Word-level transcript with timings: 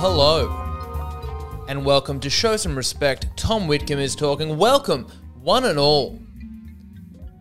Hello, 0.00 0.48
and 1.66 1.84
welcome 1.84 2.20
to 2.20 2.30
Show 2.30 2.56
Some 2.56 2.76
Respect. 2.76 3.36
Tom 3.36 3.66
Whitcomb 3.66 3.98
is 3.98 4.14
talking. 4.14 4.56
Welcome, 4.56 5.08
one 5.42 5.64
and 5.64 5.76
all, 5.76 6.20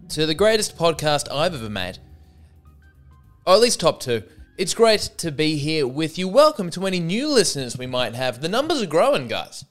to 0.09 0.25
the 0.25 0.33
greatest 0.33 0.75
podcast 0.75 1.31
I've 1.31 1.53
ever 1.53 1.69
made, 1.69 1.99
or 3.45 3.53
at 3.53 3.59
least 3.59 3.79
top 3.79 3.99
two. 3.99 4.23
It's 4.57 4.73
great 4.73 5.01
to 5.17 5.31
be 5.31 5.57
here 5.57 5.85
with 5.85 6.17
you. 6.17 6.27
Welcome 6.27 6.71
to 6.71 6.87
any 6.87 6.99
new 6.99 7.29
listeners 7.29 7.77
we 7.77 7.85
might 7.85 8.15
have. 8.15 8.41
The 8.41 8.49
numbers 8.49 8.81
are 8.81 8.87
growing, 8.87 9.27
guys. 9.27 9.63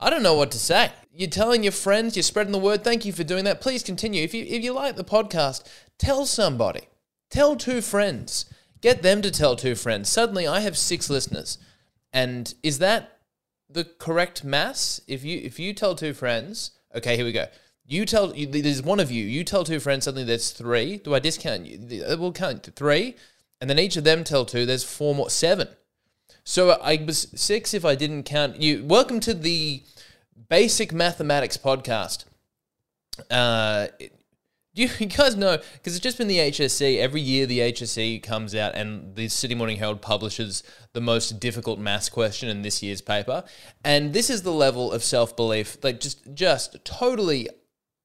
I 0.00 0.10
don't 0.10 0.24
know 0.24 0.34
what 0.34 0.50
to 0.50 0.58
say. 0.58 0.90
You're 1.12 1.30
telling 1.30 1.62
your 1.62 1.70
friends, 1.70 2.16
you're 2.16 2.24
spreading 2.24 2.50
the 2.50 2.58
word. 2.58 2.82
Thank 2.82 3.04
you 3.04 3.12
for 3.12 3.22
doing 3.22 3.44
that. 3.44 3.60
Please 3.60 3.84
continue. 3.84 4.24
If 4.24 4.34
you 4.34 4.44
if 4.44 4.64
you 4.64 4.72
like 4.72 4.96
the 4.96 5.04
podcast, 5.04 5.68
tell 5.98 6.26
somebody. 6.26 6.88
Tell 7.30 7.54
two 7.54 7.80
friends. 7.80 8.46
Get 8.80 9.02
them 9.02 9.22
to 9.22 9.30
tell 9.30 9.54
two 9.54 9.76
friends. 9.76 10.08
Suddenly 10.08 10.48
I 10.48 10.58
have 10.58 10.76
six 10.76 11.08
listeners. 11.08 11.58
And 12.14 12.54
is 12.62 12.78
that 12.78 13.18
the 13.68 13.84
correct 13.84 14.44
mass? 14.44 15.00
If 15.08 15.24
you 15.24 15.40
if 15.42 15.58
you 15.58 15.74
tell 15.74 15.96
two 15.96 16.14
friends, 16.14 16.70
okay, 16.94 17.16
here 17.16 17.24
we 17.24 17.32
go. 17.32 17.48
You 17.84 18.06
tell 18.06 18.34
you, 18.34 18.46
there's 18.46 18.82
one 18.82 19.00
of 19.00 19.10
you. 19.10 19.24
You 19.24 19.42
tell 19.44 19.64
two 19.64 19.80
friends 19.80 20.04
suddenly 20.04 20.24
there's 20.24 20.52
three. 20.52 20.98
Do 20.98 21.12
I 21.12 21.18
discount 21.18 21.66
you? 21.66 22.04
We'll 22.16 22.32
count 22.32 22.70
three, 22.76 23.16
and 23.60 23.68
then 23.68 23.80
each 23.80 23.96
of 23.96 24.04
them 24.04 24.22
tell 24.22 24.46
two. 24.46 24.64
There's 24.64 24.84
four 24.84 25.14
more, 25.14 25.28
seven. 25.28 25.68
So 26.44 26.70
I 26.70 27.02
was 27.04 27.26
six 27.34 27.74
if 27.74 27.84
I 27.84 27.96
didn't 27.96 28.22
count 28.22 28.62
you. 28.62 28.84
Welcome 28.84 29.18
to 29.20 29.34
the 29.34 29.82
basic 30.48 30.92
mathematics 30.92 31.56
podcast. 31.56 32.26
Uh, 33.28 33.88
do 34.74 34.82
you, 34.98 35.06
guys 35.06 35.36
know? 35.36 35.58
Because 35.74 35.94
it's 35.94 36.02
just 36.02 36.18
been 36.18 36.28
the 36.28 36.38
HSC. 36.38 36.98
Every 36.98 37.20
year, 37.20 37.46
the 37.46 37.60
HSC 37.60 38.22
comes 38.22 38.54
out 38.54 38.74
and 38.74 39.14
the 39.14 39.28
Sydney 39.28 39.54
Morning 39.54 39.76
Herald 39.76 40.02
publishes 40.02 40.62
the 40.92 41.00
most 41.00 41.38
difficult 41.38 41.78
maths 41.78 42.08
question 42.08 42.48
in 42.48 42.62
this 42.62 42.82
year's 42.82 43.00
paper. 43.00 43.44
And 43.84 44.12
this 44.12 44.30
is 44.30 44.42
the 44.42 44.52
level 44.52 44.92
of 44.92 45.04
self 45.04 45.36
belief, 45.36 45.78
like 45.82 46.00
just 46.00 46.34
just 46.34 46.84
totally 46.84 47.48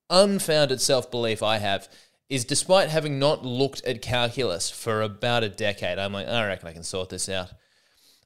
unfounded 0.09 0.81
self 0.81 1.09
belief 1.09 1.41
I 1.41 1.57
have. 1.57 1.89
Is 2.29 2.45
despite 2.45 2.89
having 2.89 3.17
not 3.17 3.43
looked 3.43 3.83
at 3.85 4.03
calculus 4.03 4.69
for 4.69 5.01
about 5.01 5.43
a 5.43 5.49
decade, 5.49 5.97
I'm 5.97 6.13
like, 6.13 6.27
I 6.27 6.45
reckon 6.45 6.67
I 6.67 6.73
can 6.73 6.83
sort 6.83 7.09
this 7.09 7.27
out. 7.27 7.49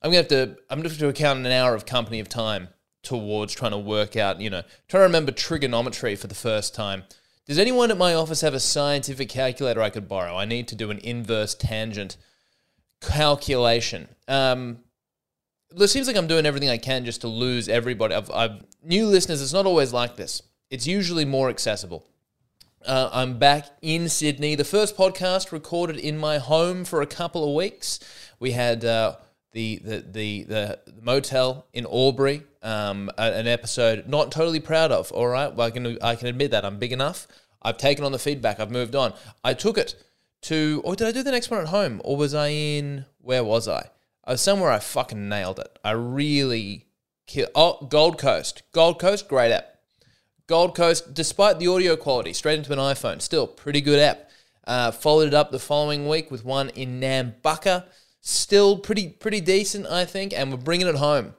I'm 0.01 0.09
gonna 0.09 0.17
have 0.17 0.27
to. 0.27 0.57
I'm 0.69 0.79
gonna 0.79 0.89
have 0.89 0.97
to 0.97 1.07
account 1.07 1.39
an 1.39 1.51
hour 1.53 1.73
of 1.73 1.85
company 1.85 2.19
of 2.19 2.27
time 2.27 2.67
towards 3.01 3.53
trying 3.53 3.71
to 3.71 3.77
work 3.77 4.17
out. 4.17 4.41
You 4.41 4.49
know, 4.49 4.63
trying 4.89 5.01
to 5.01 5.05
remember 5.05 5.31
trigonometry 5.31 6.17
for 6.17 6.27
the 6.27 6.35
first 6.35 6.75
time. 6.75 7.03
Does 7.45 7.59
anyone 7.59 7.91
at 7.91 7.97
my 7.97 8.13
office 8.13 8.41
have 8.41 8.53
a 8.53 8.59
scientific 8.59 9.27
calculator 9.27 9.81
I 9.81 9.89
could 9.89 10.07
borrow? 10.07 10.37
I 10.37 10.45
need 10.45 10.67
to 10.69 10.75
do 10.75 10.91
an 10.91 10.99
inverse 10.99 11.55
tangent 11.55 12.15
calculation. 13.01 14.07
Um, 14.29 14.79
it 15.75 15.87
seems 15.87 16.07
like 16.07 16.15
I'm 16.15 16.27
doing 16.27 16.45
everything 16.45 16.69
I 16.69 16.77
can 16.77 17.03
just 17.03 17.21
to 17.21 17.27
lose 17.27 17.67
everybody. 17.67 18.15
I've, 18.15 18.31
I've 18.31 18.63
new 18.81 19.07
listeners. 19.07 19.41
It's 19.41 19.53
not 19.53 19.65
always 19.65 19.91
like 19.91 20.15
this. 20.15 20.41
It's 20.69 20.87
usually 20.87 21.25
more 21.25 21.49
accessible. 21.49 22.07
Uh, 22.85 23.09
I'm 23.11 23.39
back 23.39 23.67
in 23.81 24.07
Sydney. 24.07 24.55
The 24.55 24.63
first 24.63 24.95
podcast 24.95 25.51
recorded 25.51 25.97
in 25.97 26.17
my 26.17 26.37
home 26.37 26.85
for 26.85 27.01
a 27.01 27.05
couple 27.07 27.47
of 27.47 27.55
weeks. 27.55 27.99
We 28.39 28.51
had 28.51 28.85
uh, 28.85 29.17
the, 29.53 29.79
the 29.83 30.05
the 30.11 30.43
the 30.43 30.79
motel 31.01 31.67
in 31.73 31.85
Albury, 31.85 32.43
um, 32.61 33.09
an 33.17 33.47
episode 33.47 34.07
not 34.07 34.31
totally 34.31 34.59
proud 34.59 34.91
of. 34.91 35.11
All 35.11 35.27
right, 35.27 35.53
well, 35.53 35.67
I 35.67 35.71
can 35.71 35.97
I 36.01 36.15
can 36.15 36.27
admit 36.27 36.51
that 36.51 36.65
I'm 36.65 36.79
big 36.79 36.91
enough. 36.91 37.27
I've 37.61 37.77
taken 37.77 38.03
on 38.03 38.11
the 38.11 38.19
feedback. 38.19 38.59
I've 38.59 38.71
moved 38.71 38.95
on. 38.95 39.13
I 39.43 39.53
took 39.53 39.77
it 39.77 39.95
to, 40.41 40.81
or 40.83 40.95
did 40.95 41.07
I 41.07 41.11
do 41.11 41.23
the 41.23 41.31
next 41.31 41.49
one 41.49 41.61
at 41.61 41.67
home, 41.67 42.01
or 42.03 42.17
was 42.17 42.33
I 42.33 42.49
in? 42.49 43.05
Where 43.19 43.43
was 43.43 43.67
I? 43.67 43.89
I 44.25 44.31
was 44.31 44.41
somewhere. 44.41 44.71
I 44.71 44.79
fucking 44.79 45.29
nailed 45.29 45.59
it. 45.59 45.79
I 45.83 45.91
really 45.91 46.87
killed. 47.27 47.51
Oh, 47.55 47.85
Gold 47.85 48.17
Coast. 48.17 48.63
Gold 48.71 48.99
Coast, 48.99 49.29
great 49.29 49.51
app. 49.51 49.77
Gold 50.47 50.75
Coast, 50.75 51.13
despite 51.13 51.59
the 51.59 51.67
audio 51.67 51.95
quality, 51.95 52.33
straight 52.33 52.57
into 52.57 52.73
an 52.73 52.79
iPhone, 52.79 53.21
still 53.21 53.47
pretty 53.47 53.81
good 53.81 53.99
app. 53.99 54.29
Uh, 54.65 54.91
followed 54.91 55.27
it 55.27 55.33
up 55.33 55.51
the 55.51 55.59
following 55.59 56.07
week 56.07 56.31
with 56.31 56.43
one 56.43 56.69
in 56.69 56.99
Nambucca 56.99 57.85
still 58.25 58.77
pretty 58.77 59.09
pretty 59.09 59.41
decent, 59.41 59.85
I 59.85 60.05
think, 60.05 60.33
and 60.33 60.49
we're 60.49 60.57
bringing 60.57 60.87
it 60.87 60.95
home, 60.95 61.35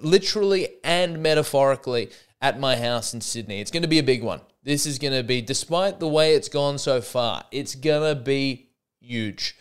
literally 0.00 0.68
and 0.84 1.22
metaphorically, 1.22 2.10
at 2.40 2.60
my 2.60 2.76
house 2.76 3.14
in 3.14 3.20
Sydney. 3.20 3.60
It's 3.60 3.70
going 3.70 3.82
to 3.82 3.88
be 3.88 3.98
a 3.98 4.04
big 4.04 4.22
one. 4.22 4.40
This 4.62 4.84
is 4.84 4.98
going 4.98 5.14
to 5.14 5.22
be, 5.22 5.40
despite 5.40 6.00
the 6.00 6.08
way 6.08 6.34
it's 6.34 6.48
gone 6.48 6.78
so 6.78 7.00
far, 7.00 7.44
it's 7.50 7.74
going 7.74 8.14
to 8.14 8.20
be 8.20 8.68
huge. 9.00 9.56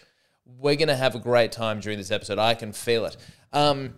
We're 0.45 0.75
going 0.75 0.89
to 0.89 0.95
have 0.95 1.15
a 1.15 1.19
great 1.19 1.51
time 1.51 1.79
during 1.79 1.97
this 1.97 2.11
episode. 2.11 2.37
I 2.37 2.53
can 2.53 2.73
feel 2.73 3.05
it. 3.05 3.17
Um, 3.53 3.95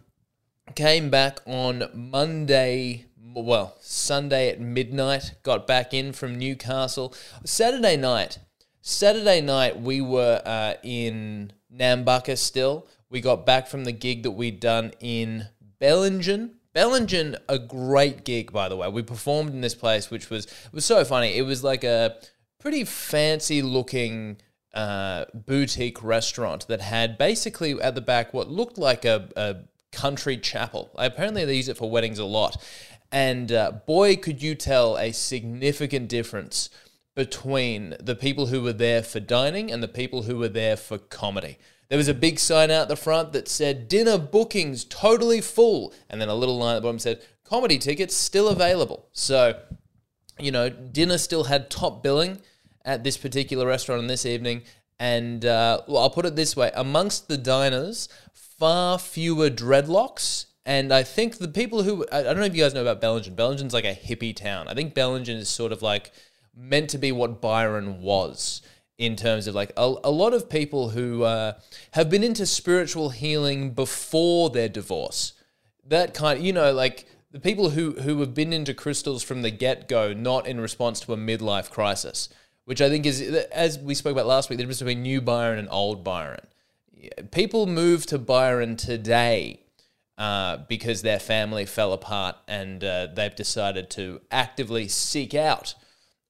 came 0.75 1.09
back 1.09 1.39
on 1.45 1.89
Monday, 1.93 3.05
well, 3.35 3.75
Sunday 3.81 4.49
at 4.49 4.61
midnight, 4.61 5.33
got 5.43 5.65
back 5.65 5.93
in 5.93 6.13
from 6.13 6.37
Newcastle. 6.37 7.13
Saturday 7.43 7.97
night, 7.97 8.37
Saturday 8.81 9.41
night, 9.41 9.81
we 9.81 10.01
were 10.01 10.41
uh, 10.45 10.75
in 10.83 11.51
Nambucca 11.77 12.37
still. 12.37 12.87
We 13.09 13.21
got 13.21 13.45
back 13.45 13.67
from 13.67 13.83
the 13.83 13.91
gig 13.91 14.23
that 14.23 14.31
we'd 14.31 14.59
done 14.59 14.91
in 14.99 15.47
Bellingen. 15.79 16.51
Bellingen, 16.75 17.37
a 17.47 17.59
great 17.59 18.25
gig, 18.25 18.51
by 18.51 18.67
the 18.69 18.75
way. 18.75 18.87
We 18.87 19.03
performed 19.03 19.51
in 19.51 19.61
this 19.61 19.75
place, 19.75 20.09
which 20.09 20.29
was 20.29 20.47
was 20.71 20.85
so 20.85 21.05
funny. 21.05 21.37
It 21.37 21.43
was 21.43 21.63
like 21.63 21.83
a 21.83 22.17
pretty 22.59 22.83
fancy 22.83 23.61
looking 23.61 24.37
uh, 24.73 25.25
boutique 25.33 26.03
restaurant 26.03 26.67
that 26.67 26.81
had 26.81 27.17
basically 27.17 27.79
at 27.79 27.93
the 27.93 28.01
back 28.01 28.33
what 28.33 28.49
looked 28.49 28.77
like 28.77 29.05
a, 29.05 29.29
a 29.35 29.57
country 29.91 30.37
chapel. 30.37 30.89
Apparently, 30.95 31.45
they 31.45 31.55
use 31.55 31.69
it 31.69 31.77
for 31.77 31.89
weddings 31.89 32.19
a 32.19 32.25
lot. 32.25 32.57
And 33.11 33.51
uh, 33.51 33.73
boy, 33.85 34.15
could 34.15 34.41
you 34.41 34.55
tell 34.55 34.97
a 34.97 35.11
significant 35.11 36.09
difference 36.09 36.71
between 37.15 37.95
the 37.99 38.15
people 38.15 38.47
who 38.47 38.61
were 38.61 38.73
there 38.73 39.03
for 39.03 39.19
dining 39.19 39.71
and 39.71 39.83
the 39.83 39.87
people 39.87 40.23
who 40.23 40.37
were 40.37 40.49
there 40.49 40.75
for 40.75 40.97
comedy. 40.97 41.57
There 41.89 41.97
was 41.97 42.07
a 42.07 42.13
big 42.13 42.39
sign 42.39 42.71
out 42.71 42.87
the 42.87 42.95
front 42.95 43.33
that 43.33 43.47
said 43.47 43.87
dinner 43.87 44.17
bookings 44.17 44.83
totally 44.83 45.41
full, 45.41 45.93
and 46.09 46.19
then 46.19 46.29
a 46.29 46.35
little 46.35 46.57
line 46.57 46.75
at 46.75 46.79
the 46.79 46.81
bottom 46.81 46.99
said 46.99 47.21
comedy 47.43 47.77
tickets 47.77 48.15
still 48.15 48.47
available. 48.47 49.09
So, 49.11 49.59
you 50.39 50.51
know, 50.51 50.69
dinner 50.69 51.19
still 51.19 51.43
had 51.43 51.69
top 51.69 52.01
billing 52.01 52.41
at 52.83 53.03
this 53.03 53.17
particular 53.17 53.67
restaurant 53.67 54.01
on 54.01 54.07
this 54.07 54.25
evening. 54.25 54.63
And 54.99 55.45
uh, 55.45 55.81
well, 55.87 56.01
I'll 56.01 56.09
put 56.09 56.25
it 56.25 56.35
this 56.35 56.55
way 56.55 56.71
amongst 56.73 57.27
the 57.27 57.37
diners, 57.37 58.09
far 58.33 58.97
fewer 58.97 59.49
dreadlocks. 59.49 60.45
And 60.65 60.93
I 60.93 61.03
think 61.03 61.37
the 61.37 61.47
people 61.47 61.83
who, 61.83 62.05
I 62.11 62.23
don't 62.23 62.37
know 62.37 62.45
if 62.45 62.55
you 62.55 62.63
guys 62.63 62.73
know 62.73 62.85
about 62.85 63.01
Bellingen. 63.01 63.35
Bellingen's 63.35 63.73
like 63.73 63.85
a 63.85 63.93
hippie 63.93 64.35
town. 64.35 64.67
I 64.67 64.73
think 64.73 64.95
Bellingen 64.95 65.35
is 65.35 65.49
sort 65.49 65.73
of 65.73 65.81
like 65.81 66.11
meant 66.55 66.89
to 66.91 66.97
be 66.97 67.11
what 67.11 67.41
Byron 67.41 68.01
was 68.01 68.61
in 68.97 69.15
terms 69.15 69.47
of 69.47 69.55
like 69.55 69.71
a, 69.75 69.95
a 70.03 70.11
lot 70.11 70.33
of 70.33 70.49
people 70.49 70.89
who 70.89 71.23
uh, 71.23 71.53
have 71.91 72.09
been 72.09 72.23
into 72.23 72.45
spiritual 72.45 73.09
healing 73.09 73.71
before 73.71 74.49
their 74.49 74.69
divorce. 74.69 75.33
That 75.85 76.13
kind, 76.13 76.43
you 76.43 76.53
know, 76.53 76.71
like 76.71 77.05
the 77.31 77.39
people 77.39 77.71
who 77.71 77.93
who 77.93 78.19
have 78.19 78.33
been 78.33 78.53
into 78.53 78.73
crystals 78.73 79.23
from 79.23 79.41
the 79.41 79.51
get 79.51 79.87
go, 79.87 80.13
not 80.13 80.47
in 80.47 80.59
response 80.59 80.99
to 81.01 81.13
a 81.13 81.17
midlife 81.17 81.69
crisis, 81.69 82.29
which 82.65 82.81
I 82.81 82.89
think 82.89 83.05
is 83.05 83.21
as 83.21 83.79
we 83.79 83.95
spoke 83.95 84.13
about 84.13 84.27
last 84.27 84.49
week, 84.49 84.57
the 84.57 84.63
difference 84.63 84.79
between 84.79 85.01
new 85.01 85.21
Byron 85.21 85.59
and 85.59 85.67
old 85.71 86.03
Byron. 86.03 86.45
People 87.31 87.65
move 87.65 88.05
to 88.05 88.17
Byron 88.17 88.77
today 88.77 89.59
uh, 90.17 90.57
because 90.69 91.01
their 91.01 91.19
family 91.19 91.65
fell 91.65 91.91
apart 91.91 92.37
and 92.47 92.81
uh, 92.81 93.07
they've 93.13 93.35
decided 93.35 93.89
to 93.89 94.21
actively 94.31 94.87
seek 94.87 95.33
out 95.33 95.75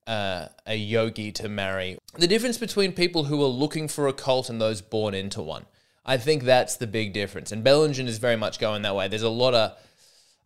uh, 0.08 0.48
a 0.66 0.76
yogi 0.76 1.32
to 1.34 1.50
marry. 1.50 1.98
The 2.18 2.28
difference 2.28 2.58
between 2.58 2.94
people 2.94 3.26
who 3.26 3.42
are 3.44 3.48
looking 3.48 3.88
for 3.88 4.08
a 4.08 4.14
cult 4.14 4.50
and 4.50 4.62
those 4.62 4.82
born 4.82 5.14
into 5.14 5.42
one. 5.42 5.66
I 6.06 6.18
think 6.18 6.44
that's 6.44 6.76
the 6.76 6.88
big 6.88 7.14
difference. 7.14 7.52
And 7.52 7.64
Bellingen 7.64 8.08
is 8.08 8.18
very 8.18 8.36
much 8.36 8.60
going 8.60 8.82
that 8.82 8.96
way. 8.96 9.08
There's 9.08 9.22
a 9.24 9.30
lot 9.30 9.54
of 9.54 9.78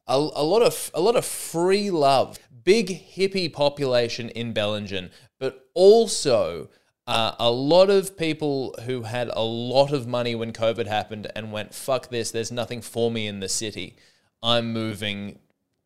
a, 0.08 0.16
a 0.16 0.44
lot 0.44 0.62
of 0.62 0.92
a 0.94 1.02
lot 1.02 1.16
of 1.16 1.26
free 1.26 1.90
love, 1.90 2.40
big 2.64 2.88
hippie 2.88 3.52
population 3.52 4.30
in 4.30 4.54
Bellingen, 4.54 5.10
but 5.40 5.68
also 5.74 6.70
uh, 7.08 7.34
a 7.40 7.50
lot 7.50 7.90
of 7.90 8.18
people 8.18 8.76
who 8.86 9.04
had 9.04 9.30
a 9.34 9.42
lot 9.42 9.94
of 9.94 10.08
money 10.08 10.36
when 10.36 10.52
COVID 10.52 10.88
happened 10.88 11.32
and 11.36 11.52
went, 11.52 11.74
fuck 11.74 12.10
this, 12.10 12.32
there's 12.32 12.52
nothing 12.52 12.82
for 12.82 13.10
me 13.10 13.28
in 13.28 13.40
the 13.40 13.50
city. 13.50 13.96
I'm 14.44 14.74
moving 14.74 15.40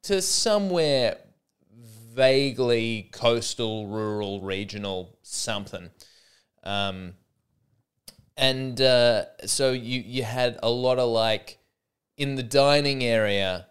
to 0.04 0.22
somewhere 0.22 1.18
vaguely 2.14 3.10
coastal, 3.12 3.88
rural, 3.88 4.42
regional 4.42 5.18
something. 5.22 5.90
Um, 6.64 7.14
and 8.38 8.80
uh, 8.82 9.26
so 9.46 9.72
you 9.72 10.02
you 10.02 10.24
had 10.24 10.60
a 10.64 10.70
lot 10.70 11.00
of 11.00 11.10
like 11.10 11.60
in 12.18 12.36
the 12.36 12.44
dining 12.44 13.04
area, 13.04 13.68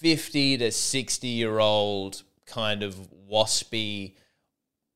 fifty 0.00 0.56
to 0.58 0.70
sixty 0.70 1.28
year 1.28 1.58
old 1.58 2.22
kind 2.46 2.82
of 2.82 2.96
waspy 3.30 4.16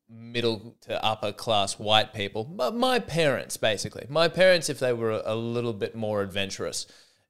middle 0.09 0.77
to 0.83 1.03
upper 1.05 1.33
class 1.33 1.79
white 1.79 2.13
people. 2.13 2.45
But 2.45 2.75
my 2.75 2.99
parents, 2.99 3.57
basically, 3.57 4.07
my 4.09 4.29
parents, 4.29 4.69
if 4.69 4.79
they 4.79 4.93
were 4.93 5.23
a 5.25 5.35
little 5.35 5.73
bit 5.73 5.95
more 5.95 6.21
adventurous, 6.21 6.87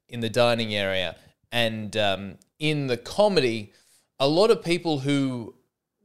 in 0.09 0.21
the 0.21 0.31
dining 0.31 0.75
area, 0.75 1.17
and 1.53 1.97
um, 1.97 2.39
in 2.59 2.87
the 2.89 2.97
comedy, 2.97 3.73
a 4.19 4.29
lot 4.29 4.51
of 4.51 4.63
people 4.63 5.01
who 5.01 5.55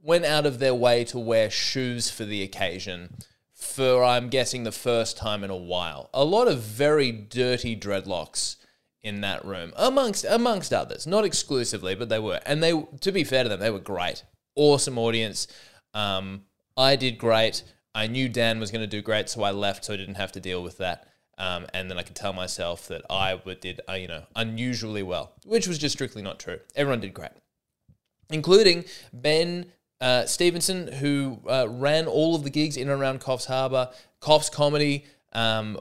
went 0.01 0.25
out 0.25 0.45
of 0.45 0.59
their 0.59 0.73
way 0.73 1.03
to 1.06 1.19
wear 1.19 1.50
shoes 1.50 2.09
for 2.09 2.25
the 2.25 2.41
occasion 2.41 3.15
for 3.53 4.03
I'm 4.03 4.29
guessing 4.29 4.63
the 4.63 4.71
first 4.71 5.17
time 5.17 5.44
in 5.44 5.50
a 5.50 5.56
while. 5.56 6.09
A 6.13 6.23
lot 6.23 6.47
of 6.47 6.59
very 6.59 7.11
dirty 7.11 7.75
dreadlocks 7.75 8.56
in 9.03 9.21
that 9.21 9.44
room, 9.44 9.73
amongst 9.75 10.25
amongst 10.25 10.73
others, 10.73 11.06
not 11.06 11.25
exclusively, 11.25 11.94
but 11.94 12.09
they 12.09 12.19
were. 12.19 12.39
And 12.45 12.63
they, 12.63 12.81
to 13.01 13.11
be 13.11 13.23
fair 13.23 13.44
to 13.44 13.50
them, 13.50 13.59
they 13.59 13.69
were 13.69 13.79
great, 13.79 14.23
awesome 14.56 14.97
audience. 14.97 15.47
Um, 15.94 16.44
I 16.77 16.95
did 16.95 17.17
great. 17.17 17.63
I 17.94 18.07
knew 18.07 18.29
Dan 18.29 18.59
was 18.59 18.71
going 18.71 18.81
to 18.81 18.88
do 18.88 19.01
great, 19.01 19.29
so 19.29 19.44
I 19.44 19.51
left, 19.51 19.85
so 19.85 19.94
I 19.94 19.97
didn't 19.97 20.15
have 20.15 20.31
to 20.33 20.39
deal 20.39 20.63
with 20.63 20.77
that. 20.77 21.07
Um, 21.38 21.67
and 21.73 21.89
then 21.89 21.97
I 21.97 22.03
could 22.03 22.15
tell 22.15 22.33
myself 22.33 22.88
that 22.89 23.03
I 23.09 23.39
did, 23.59 23.81
uh, 23.89 23.94
you 23.94 24.07
know, 24.07 24.23
unusually 24.35 25.03
well, 25.03 25.33
which 25.45 25.67
was 25.67 25.77
just 25.77 25.95
strictly 25.95 26.21
not 26.21 26.39
true. 26.39 26.59
Everyone 26.75 27.00
did 27.00 27.13
great, 27.13 27.31
including 28.29 28.85
Ben 29.11 29.65
uh, 30.01 30.25
Stevenson, 30.25 30.91
who 30.93 31.39
uh, 31.47 31.67
ran 31.69 32.07
all 32.07 32.35
of 32.35 32.43
the 32.43 32.49
gigs 32.49 32.77
in 32.77 32.89
and 32.89 33.01
around 33.01 33.19
Coffs 33.19 33.45
Harbour, 33.45 33.89
Coffs 34.21 34.51
Comedy, 34.51 35.05
um, 35.33 35.79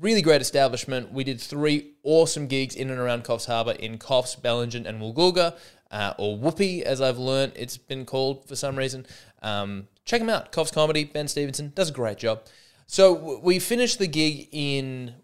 really 0.00 0.22
great 0.22 0.40
establishment. 0.40 1.12
We 1.12 1.24
did 1.24 1.40
three 1.40 1.92
awesome 2.02 2.46
gigs 2.46 2.74
in 2.74 2.90
and 2.90 2.98
around 2.98 3.24
Coffs 3.24 3.46
Harbour 3.46 3.72
in 3.72 3.98
Coffs, 3.98 4.40
Bellingen, 4.40 4.86
and 4.86 5.00
Woolgoolga, 5.00 5.56
uh, 5.90 6.14
or 6.18 6.36
Woopi, 6.36 6.82
as 6.82 7.00
I've 7.00 7.18
learned 7.18 7.52
it's 7.54 7.76
been 7.76 8.04
called 8.04 8.48
for 8.48 8.56
some 8.56 8.76
reason. 8.76 9.06
Um, 9.42 9.88
check 10.04 10.20
him 10.20 10.30
out. 10.30 10.50
Coffs 10.52 10.72
Comedy, 10.72 11.04
Ben 11.04 11.28
Stevenson 11.28 11.72
does 11.74 11.90
a 11.90 11.92
great 11.92 12.18
job. 12.18 12.42
So 12.86 13.38
we 13.42 13.58
finish 13.58 13.96
the 13.96 14.06
gig 14.06 14.48
in 14.50 15.14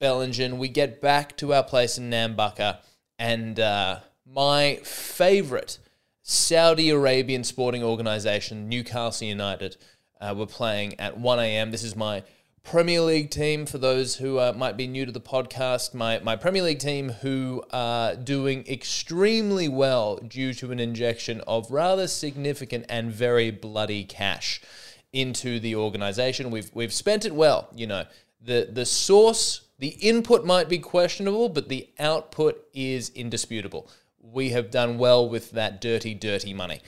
Bellingen. 0.00 0.58
We 0.58 0.68
get 0.68 1.00
back 1.00 1.36
to 1.38 1.52
our 1.52 1.64
place 1.64 1.98
in 1.98 2.10
Nambucca, 2.10 2.78
and 3.18 3.58
uh, 3.58 4.00
my 4.34 4.76
favourite 4.84 5.78
Saudi 6.22 6.90
Arabian 6.90 7.44
sporting 7.44 7.82
organisation, 7.82 8.68
Newcastle 8.68 9.26
United, 9.26 9.76
uh, 10.20 10.34
were 10.36 10.46
playing 10.46 10.98
at 11.00 11.18
1 11.18 11.38
a.m. 11.38 11.70
This 11.70 11.82
is 11.82 11.96
my 11.96 12.22
Premier 12.62 13.00
League 13.00 13.30
team 13.30 13.64
for 13.64 13.78
those 13.78 14.16
who 14.16 14.38
uh, 14.38 14.52
might 14.54 14.76
be 14.76 14.86
new 14.86 15.06
to 15.06 15.12
the 15.12 15.20
podcast. 15.20 15.94
My, 15.94 16.18
my 16.18 16.36
Premier 16.36 16.62
League 16.62 16.80
team 16.80 17.08
who 17.08 17.64
are 17.72 18.14
doing 18.14 18.66
extremely 18.68 19.68
well 19.68 20.16
due 20.16 20.52
to 20.54 20.72
an 20.72 20.80
injection 20.80 21.40
of 21.46 21.70
rather 21.70 22.06
significant 22.06 22.84
and 22.90 23.10
very 23.10 23.50
bloody 23.50 24.04
cash 24.04 24.60
into 25.14 25.58
the 25.58 25.74
organization. 25.76 26.50
We've, 26.50 26.70
we've 26.74 26.92
spent 26.92 27.24
it 27.24 27.34
well, 27.34 27.68
you 27.74 27.86
know. 27.86 28.04
The, 28.42 28.68
the 28.70 28.84
source, 28.84 29.62
the 29.78 29.88
input 29.88 30.44
might 30.44 30.68
be 30.68 30.78
questionable, 30.78 31.48
but 31.48 31.70
the 31.70 31.88
output 31.98 32.68
is 32.74 33.08
indisputable 33.14 33.88
we 34.32 34.50
have 34.50 34.70
done 34.70 34.98
well 34.98 35.28
with 35.28 35.52
that 35.52 35.80
dirty, 35.80 36.14
dirty 36.14 36.54
money. 36.54 36.80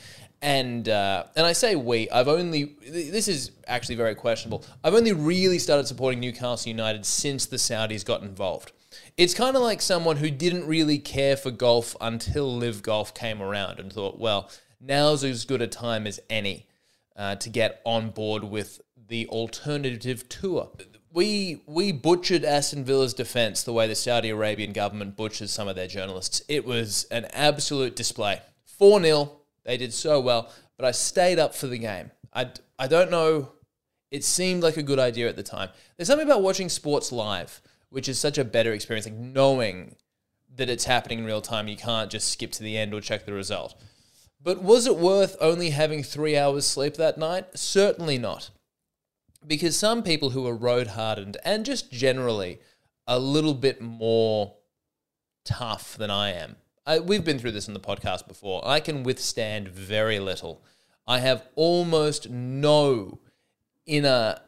And 0.42 0.88
uh, 0.88 1.24
and 1.36 1.46
I 1.46 1.52
say 1.52 1.76
we. 1.76 2.08
I've 2.08 2.28
only 2.28 2.76
this 2.88 3.28
is 3.28 3.50
actually 3.66 3.96
very 3.96 4.14
questionable. 4.14 4.64
I've 4.82 4.94
only 4.94 5.12
really 5.12 5.58
started 5.58 5.86
supporting 5.86 6.18
Newcastle 6.20 6.70
United 6.70 7.04
since 7.04 7.44
the 7.44 7.56
Saudis 7.56 8.04
got 8.04 8.22
involved. 8.22 8.72
It's 9.18 9.34
kind 9.34 9.54
of 9.54 9.62
like 9.62 9.82
someone 9.82 10.16
who 10.16 10.30
didn't 10.30 10.66
really 10.66 10.98
care 10.98 11.36
for 11.36 11.50
golf 11.50 11.94
until 12.00 12.56
LIV 12.56 12.82
Golf 12.82 13.12
came 13.12 13.42
around 13.42 13.78
and 13.78 13.92
thought, 13.92 14.18
well, 14.18 14.50
now's 14.80 15.22
as 15.24 15.44
good 15.44 15.60
a 15.60 15.66
time 15.66 16.06
as 16.06 16.18
any 16.30 16.66
uh, 17.16 17.36
to 17.36 17.50
get 17.50 17.82
on 17.84 18.10
board 18.10 18.44
with 18.44 18.80
the 18.96 19.28
alternative 19.28 20.28
tour 20.28 20.70
we 21.12 21.62
we 21.66 21.92
butchered 21.92 22.44
Aston 22.44 22.84
Villa's 22.84 23.14
defense 23.14 23.62
the 23.62 23.72
way 23.72 23.86
the 23.86 23.94
Saudi 23.94 24.30
Arabian 24.30 24.72
government 24.72 25.16
butchers 25.16 25.50
some 25.50 25.68
of 25.68 25.76
their 25.76 25.86
journalists. 25.86 26.42
It 26.48 26.64
was 26.64 27.04
an 27.10 27.26
absolute 27.32 27.96
display. 27.96 28.40
4 28.64 29.02
0. 29.02 29.32
They 29.64 29.76
did 29.76 29.92
so 29.92 30.20
well, 30.20 30.50
but 30.76 30.86
I 30.86 30.92
stayed 30.92 31.38
up 31.38 31.54
for 31.54 31.66
the 31.66 31.78
game. 31.78 32.10
I, 32.32 32.50
I 32.78 32.86
don't 32.86 33.10
know. 33.10 33.52
It 34.10 34.24
seemed 34.24 34.62
like 34.62 34.76
a 34.76 34.82
good 34.82 34.98
idea 34.98 35.28
at 35.28 35.36
the 35.36 35.42
time. 35.42 35.68
There's 35.96 36.08
something 36.08 36.26
about 36.26 36.42
watching 36.42 36.68
sports 36.68 37.12
live, 37.12 37.60
which 37.90 38.08
is 38.08 38.18
such 38.18 38.38
a 38.38 38.44
better 38.44 38.72
experience, 38.72 39.06
like 39.06 39.14
knowing 39.14 39.96
that 40.56 40.70
it's 40.70 40.84
happening 40.84 41.20
in 41.20 41.24
real 41.24 41.42
time. 41.42 41.68
You 41.68 41.76
can't 41.76 42.10
just 42.10 42.28
skip 42.28 42.52
to 42.52 42.62
the 42.62 42.76
end 42.76 42.94
or 42.94 43.00
check 43.00 43.26
the 43.26 43.32
result. 43.32 43.80
But 44.42 44.62
was 44.62 44.86
it 44.86 44.96
worth 44.96 45.36
only 45.40 45.70
having 45.70 46.02
three 46.02 46.36
hours 46.36 46.66
sleep 46.66 46.94
that 46.94 47.18
night? 47.18 47.46
Certainly 47.54 48.18
not 48.18 48.50
because 49.46 49.76
some 49.76 50.02
people 50.02 50.30
who 50.30 50.46
are 50.46 50.54
road 50.54 50.88
hardened 50.88 51.36
and 51.44 51.64
just 51.64 51.90
generally 51.90 52.58
a 53.06 53.18
little 53.18 53.54
bit 53.54 53.80
more 53.80 54.54
tough 55.44 55.96
than 55.96 56.10
I 56.10 56.32
am. 56.32 56.56
I, 56.86 56.98
we've 56.98 57.24
been 57.24 57.38
through 57.38 57.52
this 57.52 57.68
in 57.68 57.74
the 57.74 57.80
podcast 57.80 58.28
before. 58.28 58.66
I 58.66 58.80
can 58.80 59.02
withstand 59.02 59.68
very 59.68 60.18
little. 60.18 60.62
I 61.06 61.20
have 61.20 61.44
almost 61.54 62.30
no 62.30 63.20
inner 63.86 64.38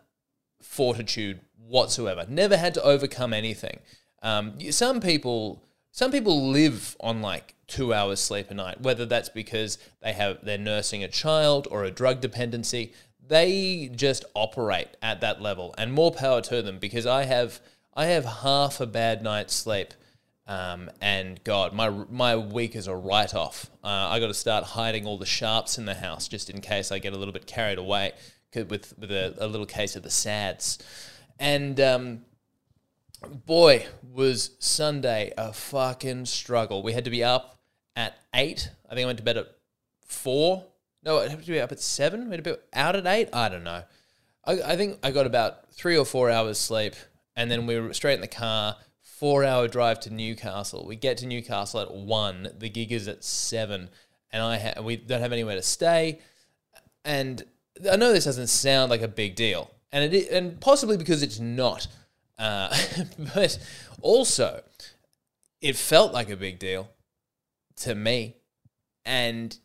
fortitude 0.61 1.41
whatsoever. 1.57 2.25
Never 2.29 2.57
had 2.57 2.75
to 2.75 2.83
overcome 2.83 3.33
anything. 3.33 3.81
Um, 4.23 4.59
some 4.71 5.01
people, 5.01 5.65
some 5.91 6.11
people 6.11 6.51
live 6.51 6.97
on 7.01 7.21
like 7.23 7.55
two 7.67 7.93
hours 7.93 8.21
sleep 8.21 8.51
a 8.51 8.55
night, 8.55 8.81
whether 8.81 9.07
that's 9.07 9.29
because 9.29 9.79
they 10.03 10.13
have 10.13 10.45
they're 10.45 10.59
nursing 10.59 11.03
a 11.03 11.09
child 11.09 11.67
or 11.71 11.85
a 11.85 11.91
drug 11.91 12.21
dependency 12.21 12.93
they 13.27 13.91
just 13.95 14.25
operate 14.35 14.89
at 15.03 15.21
that 15.21 15.41
level, 15.41 15.75
and 15.79 15.93
more 15.93 16.13
power 16.13 16.41
to 16.43 16.63
them 16.63 16.79
because 16.79 17.07
I 17.07 17.25
have 17.25 17.61
I 17.95 18.07
have 18.07 18.25
half 18.25 18.81
a 18.81 18.87
bad 18.87 19.23
night's 19.23 19.55
sleep, 19.55 19.95
um, 20.47 20.91
and 21.01 21.43
God, 21.45 21.73
my 21.73 21.89
my 21.89 22.37
week 22.37 22.75
is 22.75 22.87
a 22.87 22.95
write 22.95 23.35
off. 23.35 23.71
Uh, 23.85 23.89
I 23.89 24.21
got 24.21 24.29
to 24.29 24.35
start 24.35 24.65
hiding 24.65 25.07
all 25.07 25.19
the 25.19 25.27
sharps 25.27 25.79
in 25.79 25.85
the 25.85 25.95
house 25.95 26.29
just 26.29 26.51
in 26.51 26.61
case 26.61 26.91
I 26.91 26.99
get 26.99 27.13
a 27.13 27.19
little 27.19 27.33
bit 27.33 27.47
carried 27.47 27.79
away 27.79 28.13
with 28.55 28.95
with 28.99 29.11
a, 29.11 29.35
a 29.39 29.47
little 29.47 29.67
case 29.67 29.97
of 29.97 30.03
the 30.03 30.11
sads, 30.11 30.79
and. 31.39 31.81
Um, 31.81 32.25
boy, 33.47 33.87
was 34.03 34.57
Sunday 34.59 35.33
a 35.37 35.53
fucking 35.53 36.27
struggle. 36.27 36.83
We 36.83 36.93
had 36.93 37.05
to 37.05 37.11
be 37.11 37.25
up 37.25 37.59
at 37.97 38.19
eight. 38.35 38.71
I 38.89 38.95
think 38.95 39.05
I 39.05 39.07
went 39.07 39.19
to 39.19 39.25
bed 39.25 39.37
at 39.37 39.47
four 40.07 40.65
no, 41.05 41.19
it 41.19 41.31
had 41.31 41.43
to 41.43 41.51
be 41.51 41.61
up 41.61 41.73
at 41.73 41.81
seven. 41.81 42.27
We 42.27 42.37
had 42.37 42.45
to 42.45 42.53
be 42.53 42.61
out 42.73 42.97
at 42.97 43.07
eight. 43.07 43.29
I 43.33 43.49
don't 43.49 43.65
know. 43.65 43.83
I, 44.45 44.53
I 44.63 44.77
think 44.77 44.99
I 45.03 45.11
got 45.11 45.27
about 45.27 45.73
three 45.73 45.97
or 45.97 46.05
four 46.05 46.31
hours 46.31 46.59
sleep, 46.59 46.95
and 47.37 47.51
then 47.51 47.67
we 47.67 47.79
were 47.79 47.93
straight 47.93 48.15
in 48.15 48.21
the 48.21 48.29
car. 48.29 48.77
Four 49.01 49.45
hour 49.45 49.69
drive 49.69 50.01
to 50.01 50.13
Newcastle. 50.13 50.85
We 50.87 50.97
get 50.97 51.19
to 51.19 51.27
Newcastle 51.27 51.81
at 51.81 51.95
one. 51.95 52.49
The 52.59 52.69
gig 52.69 52.93
is 52.93 53.09
at 53.09 53.25
seven, 53.25 53.89
and 54.31 54.43
I 54.43 54.59
ha- 54.59 54.83
we 54.83 54.97
don't 54.97 55.21
have 55.21 55.33
anywhere 55.33 55.57
to 55.57 55.63
stay. 55.63 56.21
And 57.05 57.43
I 57.91 57.97
know 57.97 58.13
this 58.13 58.25
doesn't 58.25 58.49
sound 58.49 58.91
like 58.91 59.03
a 59.03 59.09
big 59.09 59.35
deal, 59.35 59.71
and 59.93 60.13
and 60.13 60.61
possibly 60.61 60.97
because 60.97 61.23
it's 61.23 61.41
not. 61.41 61.87
Uh, 62.39 62.77
but 63.35 63.59
also, 64.01 64.63
it 65.61 65.77
felt 65.77 66.13
like 66.13 66.31
a 66.31 66.37
big 66.37 66.59
deal 66.59 66.91
to 67.77 67.95
me, 67.95 68.37
and 69.05 69.57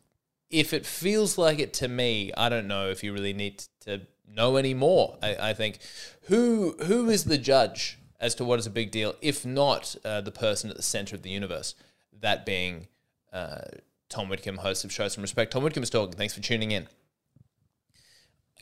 if 0.49 0.73
it 0.73 0.85
feels 0.85 1.37
like 1.37 1.59
it 1.59 1.73
to 1.73 1.87
me, 1.87 2.31
I 2.37 2.49
don't 2.49 2.67
know 2.67 2.89
if 2.89 3.03
you 3.03 3.13
really 3.13 3.33
need 3.33 3.63
to 3.81 4.01
know 4.27 4.55
any 4.55 4.73
more. 4.73 5.17
I, 5.21 5.49
I 5.49 5.53
think 5.53 5.79
who 6.23 6.75
who 6.85 7.09
is 7.09 7.25
the 7.25 7.37
judge 7.37 7.97
as 8.19 8.35
to 8.35 8.45
what 8.45 8.59
is 8.59 8.65
a 8.65 8.71
big 8.71 8.91
deal, 8.91 9.15
if 9.21 9.45
not 9.45 9.95
uh, 10.03 10.21
the 10.21 10.31
person 10.31 10.69
at 10.69 10.75
the 10.75 10.83
center 10.83 11.15
of 11.15 11.21
the 11.21 11.29
universe, 11.29 11.75
that 12.19 12.45
being 12.45 12.87
uh, 13.31 13.59
Tom 14.09 14.29
Whitcomb, 14.29 14.57
host 14.57 14.83
of 14.85 14.91
Show 14.91 15.07
Some 15.07 15.21
Respect. 15.21 15.51
Tom 15.51 15.63
Whitcomb's 15.63 15.89
talking. 15.89 16.15
Thanks 16.15 16.33
for 16.33 16.41
tuning 16.41 16.71
in. 16.71 16.87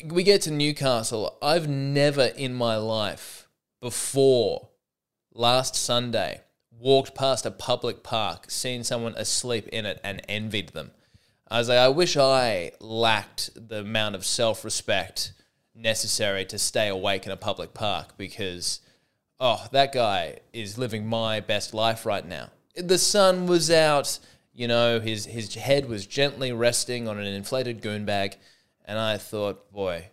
We 0.03 0.23
get 0.23 0.41
to 0.41 0.51
Newcastle. 0.51 1.37
I've 1.41 1.69
never 1.69 2.25
in 2.25 2.53
my 2.53 2.75
life 2.75 3.47
before 3.79 4.69
last 5.33 5.75
Sunday 5.75 6.41
walked 6.77 7.15
past 7.15 7.45
a 7.45 7.51
public 7.51 8.03
park, 8.03 8.51
seen 8.51 8.83
someone 8.83 9.13
asleep 9.15 9.67
in 9.69 9.85
it, 9.85 10.01
and 10.03 10.21
envied 10.27 10.69
them. 10.69 10.91
I 11.47 11.59
was 11.59 11.69
like, 11.69 11.77
I 11.77 11.89
wish 11.89 12.17
I 12.17 12.71
lacked 12.79 13.51
the 13.55 13.81
amount 13.81 14.15
of 14.15 14.25
self 14.25 14.65
respect 14.65 15.33
necessary 15.75 16.45
to 16.45 16.57
stay 16.57 16.87
awake 16.87 17.25
in 17.25 17.31
a 17.31 17.37
public 17.37 17.73
park 17.73 18.17
because, 18.17 18.79
oh, 19.39 19.65
that 19.71 19.93
guy 19.93 20.39
is 20.53 20.77
living 20.77 21.05
my 21.05 21.39
best 21.39 21.73
life 21.73 22.05
right 22.05 22.25
now. 22.25 22.49
The 22.75 22.97
sun 22.97 23.45
was 23.45 23.69
out, 23.69 24.19
you 24.53 24.67
know, 24.67 24.99
his, 24.99 25.25
his 25.25 25.53
head 25.53 25.87
was 25.87 26.07
gently 26.07 26.51
resting 26.51 27.07
on 27.07 27.19
an 27.19 27.25
inflated 27.25 27.81
goon 27.81 28.05
bag. 28.05 28.37
And 28.85 28.97
I 28.97 29.17
thought, 29.17 29.71
boy, 29.71 30.09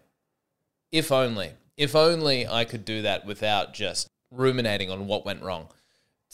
if 0.90 1.10
only, 1.10 1.52
if 1.76 1.96
only 1.96 2.46
I 2.46 2.64
could 2.64 2.84
do 2.84 3.02
that 3.02 3.24
without 3.24 3.72
just 3.72 4.08
ruminating 4.30 4.90
on 4.90 5.06
what 5.06 5.24
went 5.24 5.42
wrong 5.42 5.68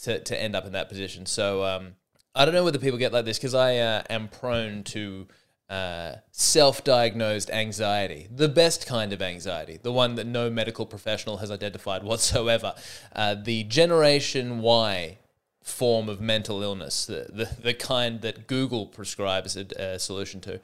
to, 0.03 0.19
to 0.19 0.41
end 0.41 0.55
up 0.55 0.65
in 0.65 0.73
that 0.73 0.89
position. 0.89 1.25
So, 1.25 1.63
um, 1.63 1.95
I 2.35 2.45
don't 2.45 2.53
know 2.53 2.63
whether 2.63 2.79
people 2.79 2.99
get 2.99 3.11
like 3.11 3.25
this 3.25 3.37
because 3.37 3.55
I 3.55 3.77
uh, 3.77 4.03
am 4.09 4.27
prone 4.27 4.83
to 4.85 5.27
uh, 5.69 6.15
self 6.31 6.83
diagnosed 6.83 7.49
anxiety, 7.51 8.27
the 8.33 8.49
best 8.49 8.87
kind 8.87 9.13
of 9.13 9.21
anxiety, 9.21 9.79
the 9.81 9.91
one 9.91 10.15
that 10.15 10.25
no 10.25 10.49
medical 10.49 10.85
professional 10.85 11.37
has 11.37 11.51
identified 11.51 12.03
whatsoever. 12.03 12.73
Uh, 13.15 13.35
the 13.35 13.63
Generation 13.65 14.61
Y 14.61 15.17
form 15.61 16.09
of 16.09 16.19
mental 16.19 16.63
illness, 16.63 17.05
the 17.05 17.27
the, 17.29 17.61
the 17.61 17.73
kind 17.73 18.21
that 18.21 18.47
Google 18.47 18.87
prescribes 18.87 19.55
a, 19.57 19.65
a 19.77 19.99
solution 19.99 20.41
to. 20.41 20.59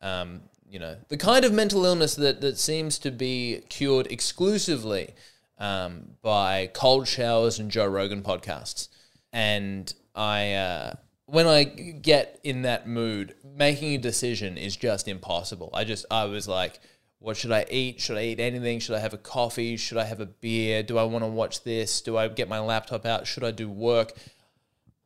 Um, 0.00 0.42
you 0.68 0.78
know, 0.78 0.96
the 1.08 1.18
kind 1.18 1.44
of 1.44 1.52
mental 1.52 1.84
illness 1.84 2.14
that, 2.14 2.40
that 2.40 2.56
seems 2.56 2.98
to 3.00 3.10
be 3.10 3.60
cured 3.68 4.06
exclusively 4.10 5.10
um, 5.58 6.14
by 6.22 6.70
cold 6.72 7.06
showers 7.06 7.58
and 7.58 7.70
Joe 7.70 7.86
Rogan 7.86 8.22
podcasts. 8.22 8.88
And 9.34 9.92
I, 10.14 10.54
uh, 10.54 10.94
when 11.26 11.46
I 11.46 11.64
get 11.64 12.40
in 12.42 12.62
that 12.62 12.88
mood, 12.88 13.34
making 13.44 13.94
a 13.94 13.98
decision 13.98 14.58
is 14.58 14.76
just 14.76 15.08
impossible. 15.08 15.70
I 15.72 15.84
just, 15.84 16.04
I 16.10 16.24
was 16.24 16.48
like, 16.48 16.80
what 17.18 17.36
should 17.36 17.52
I 17.52 17.64
eat? 17.70 18.00
Should 18.00 18.16
I 18.16 18.24
eat 18.24 18.40
anything? 18.40 18.80
Should 18.80 18.96
I 18.96 18.98
have 18.98 19.14
a 19.14 19.18
coffee? 19.18 19.76
Should 19.76 19.98
I 19.98 20.04
have 20.04 20.20
a 20.20 20.26
beer? 20.26 20.82
Do 20.82 20.98
I 20.98 21.04
want 21.04 21.22
to 21.22 21.28
watch 21.28 21.62
this? 21.62 22.00
Do 22.00 22.16
I 22.16 22.26
get 22.28 22.48
my 22.48 22.58
laptop 22.58 23.06
out? 23.06 23.26
Should 23.26 23.44
I 23.44 23.52
do 23.52 23.68
work? 23.68 24.12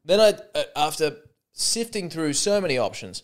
Then 0.05 0.21
I, 0.21 0.59
uh, 0.59 0.65
after 0.75 1.17
sifting 1.53 2.09
through 2.09 2.33
so 2.33 2.61
many 2.61 2.79
options, 2.79 3.23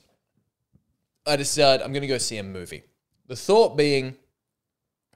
I 1.27 1.37
decided 1.37 1.83
I'm 1.83 1.93
going 1.93 2.03
to 2.03 2.09
go 2.09 2.19
see 2.19 2.37
a 2.37 2.43
movie. 2.43 2.83
The 3.29 3.37
thought 3.37 3.77
being, 3.77 4.17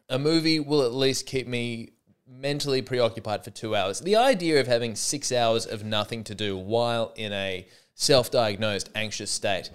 a 0.08 0.18
movie 0.18 0.60
will 0.60 0.82
at 0.82 0.92
least 0.92 1.26
keep 1.26 1.46
me 1.46 1.90
mentally 2.28 2.82
preoccupied 2.82 3.44
for 3.44 3.50
two 3.50 3.74
hours. 3.74 4.00
The 4.00 4.16
idea 4.16 4.60
of 4.60 4.66
having 4.66 4.94
six 4.94 5.30
hours 5.32 5.66
of 5.66 5.84
nothing 5.84 6.24
to 6.24 6.34
do 6.34 6.56
while 6.56 7.12
in 7.16 7.32
a 7.32 7.66
self 7.94 8.30
diagnosed 8.30 8.90
anxious 8.94 9.30
state, 9.30 9.70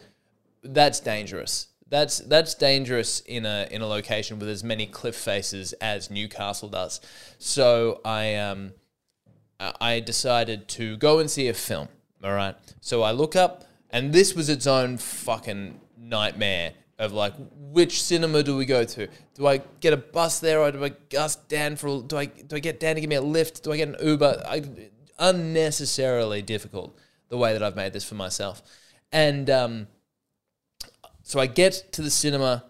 that's 0.64 1.00
dangerous. 1.00 1.68
That's 1.88 2.20
that's 2.20 2.56
dangerous 2.56 3.20
in 3.22 3.46
a 3.46 3.68
in 3.70 3.82
a 3.82 3.88
location 3.88 4.40
with 4.40 4.50
as 4.50 4.64
many 4.64 4.86
cliff 4.86 5.16
faces 5.16 5.74
as 5.74 6.10
Newcastle 6.10 6.70
does. 6.70 7.02
So 7.38 8.00
I 8.06 8.36
um 8.36 8.74
I 9.60 10.00
decided 10.00 10.68
to 10.70 10.98
go 10.98 11.20
and 11.20 11.30
see 11.30 11.48
a 11.48 11.54
film. 11.54 11.90
All 12.24 12.34
right. 12.34 12.56
So 12.80 13.02
I 13.02 13.12
look 13.12 13.36
up, 13.36 13.66
and 13.90 14.14
this 14.14 14.36
was 14.36 14.50
its 14.50 14.68
own 14.68 14.98
fucking 14.98 15.80
nightmare 15.98 16.74
of 17.02 17.14
like 17.14 17.34
which 17.56 18.02
cinema 18.02 18.44
do 18.44 18.56
we 18.56 18.66
go 18.66 18.86
to? 18.86 19.08
Do 19.34 19.48
I 19.48 19.58
get 19.80 19.92
a 19.92 19.98
bus 19.98 20.40
there 20.40 20.62
or 20.62 20.72
do 20.72 20.86
I 20.86 20.94
ask 21.18 21.48
Dan 21.50 21.76
for? 21.76 22.02
Do 22.04 22.16
I 22.16 22.26
do 22.26 22.56
I 22.56 22.60
get 22.60 22.80
Dan 22.80 22.96
to 22.96 23.02
give 23.02 23.10
me 23.10 23.16
a 23.16 23.22
lift? 23.22 23.64
Do 23.64 23.74
I 23.74 23.78
get 23.78 23.90
an 23.90 23.98
Uber? 24.02 24.44
I, 24.48 24.64
unnecessarily 25.18 26.42
difficult 26.42 26.98
the 27.30 27.38
way 27.38 27.54
that 27.54 27.64
I've 27.64 27.76
made 27.76 27.92
this 27.94 28.04
for 28.04 28.16
myself, 28.16 28.62
and 29.12 29.50
um, 29.50 29.88
so 31.24 31.40
I 31.40 31.48
get 31.48 31.92
to 31.94 32.02
the 32.02 32.12
cinema. 32.12 32.66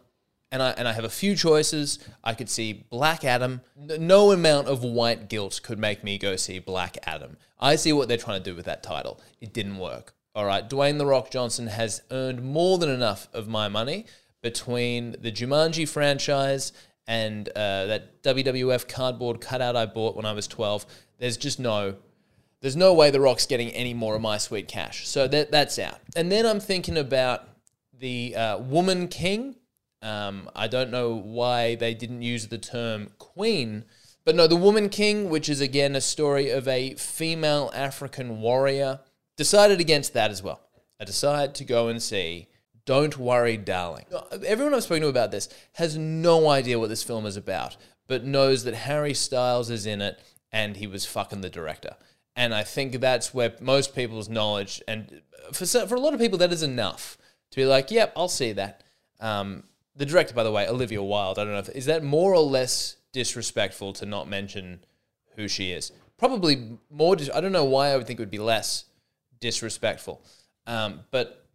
And 0.53 0.61
I, 0.61 0.71
and 0.71 0.85
I 0.85 0.91
have 0.91 1.05
a 1.05 1.09
few 1.09 1.33
choices. 1.33 1.97
I 2.25 2.33
could 2.33 2.49
see 2.49 2.73
Black 2.73 3.23
Adam. 3.23 3.61
No 3.77 4.33
amount 4.33 4.67
of 4.67 4.83
white 4.83 5.29
guilt 5.29 5.61
could 5.63 5.79
make 5.79 6.03
me 6.03 6.17
go 6.17 6.35
see 6.35 6.59
Black 6.59 6.97
Adam. 7.07 7.37
I 7.57 7.77
see 7.77 7.93
what 7.93 8.09
they're 8.09 8.17
trying 8.17 8.43
to 8.43 8.49
do 8.49 8.53
with 8.53 8.65
that 8.65 8.83
title. 8.83 9.21
It 9.39 9.53
didn't 9.53 9.77
work. 9.77 10.13
All 10.33 10.45
right, 10.45 10.67
Dwayne 10.67 10.97
The 10.97 11.05
Rock 11.05 11.29
Johnson 11.29 11.67
has 11.67 12.03
earned 12.09 12.41
more 12.41 12.77
than 12.77 12.89
enough 12.89 13.27
of 13.33 13.49
my 13.49 13.67
money 13.67 14.05
between 14.41 15.17
the 15.19 15.29
Jumanji 15.29 15.85
franchise 15.87 16.71
and 17.05 17.49
uh, 17.49 17.85
that 17.87 18.23
WWF 18.23 18.87
cardboard 18.87 19.41
cutout 19.41 19.75
I 19.75 19.85
bought 19.85 20.15
when 20.15 20.25
I 20.25 20.31
was 20.31 20.47
12. 20.47 20.85
There's 21.17 21.35
just 21.35 21.59
no, 21.59 21.95
there's 22.61 22.77
no 22.77 22.93
way 22.93 23.11
The 23.11 23.19
Rock's 23.19 23.45
getting 23.45 23.71
any 23.71 23.93
more 23.93 24.15
of 24.15 24.21
my 24.21 24.37
sweet 24.37 24.69
cash. 24.69 25.05
So 25.05 25.27
that 25.27 25.51
that's 25.51 25.77
out. 25.77 25.99
And 26.15 26.31
then 26.31 26.45
I'm 26.45 26.61
thinking 26.61 26.97
about 26.97 27.49
the 27.99 28.33
uh, 28.33 28.57
Woman 28.59 29.09
King. 29.09 29.55
Um, 30.01 30.49
I 30.55 30.69
don't 30.69 30.91
know 30.91 31.13
why 31.13 31.75
they 31.75 31.93
didn't 31.93 32.21
use 32.21 32.47
the 32.47 32.57
term 32.57 33.09
queen, 33.19 33.83
but 34.23 34.35
no, 34.35 34.47
the 34.47 34.55
Woman 34.55 34.87
King, 34.87 35.29
which 35.29 35.49
is 35.49 35.59
again 35.59 35.93
a 35.93 36.01
story 36.01 36.49
of 36.49 36.69
a 36.69 36.95
female 36.95 37.69
African 37.73 38.39
warrior 38.39 39.01
decided 39.37 39.79
against 39.79 40.13
that 40.13 40.31
as 40.31 40.43
well. 40.43 40.61
I 40.99 41.05
decided 41.05 41.55
to 41.55 41.65
go 41.65 41.87
and 41.87 42.01
see 42.01 42.47
Don't 42.85 43.17
Worry, 43.17 43.57
Darling. 43.57 44.05
Everyone 44.45 44.73
I've 44.73 44.83
spoken 44.83 45.03
to 45.03 45.07
about 45.07 45.31
this 45.31 45.49
has 45.73 45.97
no 45.97 46.49
idea 46.49 46.79
what 46.79 46.89
this 46.89 47.03
film 47.03 47.25
is 47.25 47.37
about, 47.37 47.77
but 48.07 48.23
knows 48.23 48.63
that 48.63 48.73
Harry 48.73 49.13
Styles 49.13 49.69
is 49.69 49.85
in 49.85 50.01
it 50.01 50.19
and 50.51 50.77
he 50.77 50.87
was 50.87 51.05
fucking 51.05 51.41
the 51.41 51.49
director. 51.49 51.95
And 52.35 52.53
I 52.53 52.63
think 52.63 52.99
that's 52.99 53.33
where 53.33 53.55
most 53.59 53.95
people's 53.95 54.29
knowledge, 54.29 54.81
and 54.87 55.21
for, 55.53 55.65
for 55.65 55.95
a 55.95 55.99
lot 55.99 56.13
of 56.13 56.19
people, 56.19 56.37
that 56.37 56.53
is 56.53 56.63
enough 56.63 57.17
to 57.51 57.55
be 57.55 57.65
like, 57.65 57.91
yep, 57.91 58.13
I'll 58.15 58.29
see 58.29 58.53
that. 58.53 58.83
Um, 59.19 59.63
the 59.95 60.05
director, 60.05 60.33
by 60.33 60.43
the 60.43 60.51
way, 60.51 60.67
Olivia 60.67 61.03
Wilde, 61.03 61.39
I 61.39 61.43
don't 61.43 61.53
know 61.53 61.59
if, 61.59 61.69
is 61.69 61.85
that 61.85 62.03
more 62.03 62.33
or 62.33 62.41
less 62.41 62.95
disrespectful 63.11 63.93
to 63.93 64.05
not 64.05 64.29
mention 64.29 64.85
who 65.35 65.47
she 65.47 65.71
is? 65.71 65.91
Probably 66.17 66.77
more, 66.89 67.17
I 67.33 67.41
don't 67.41 67.51
know 67.51 67.65
why 67.65 67.89
I 67.89 67.97
would 67.97 68.07
think 68.07 68.19
it 68.19 68.23
would 68.23 68.31
be 68.31 68.39
less 68.39 68.85
disrespectful. 69.41 70.23
Um, 70.65 71.01
but 71.11 71.45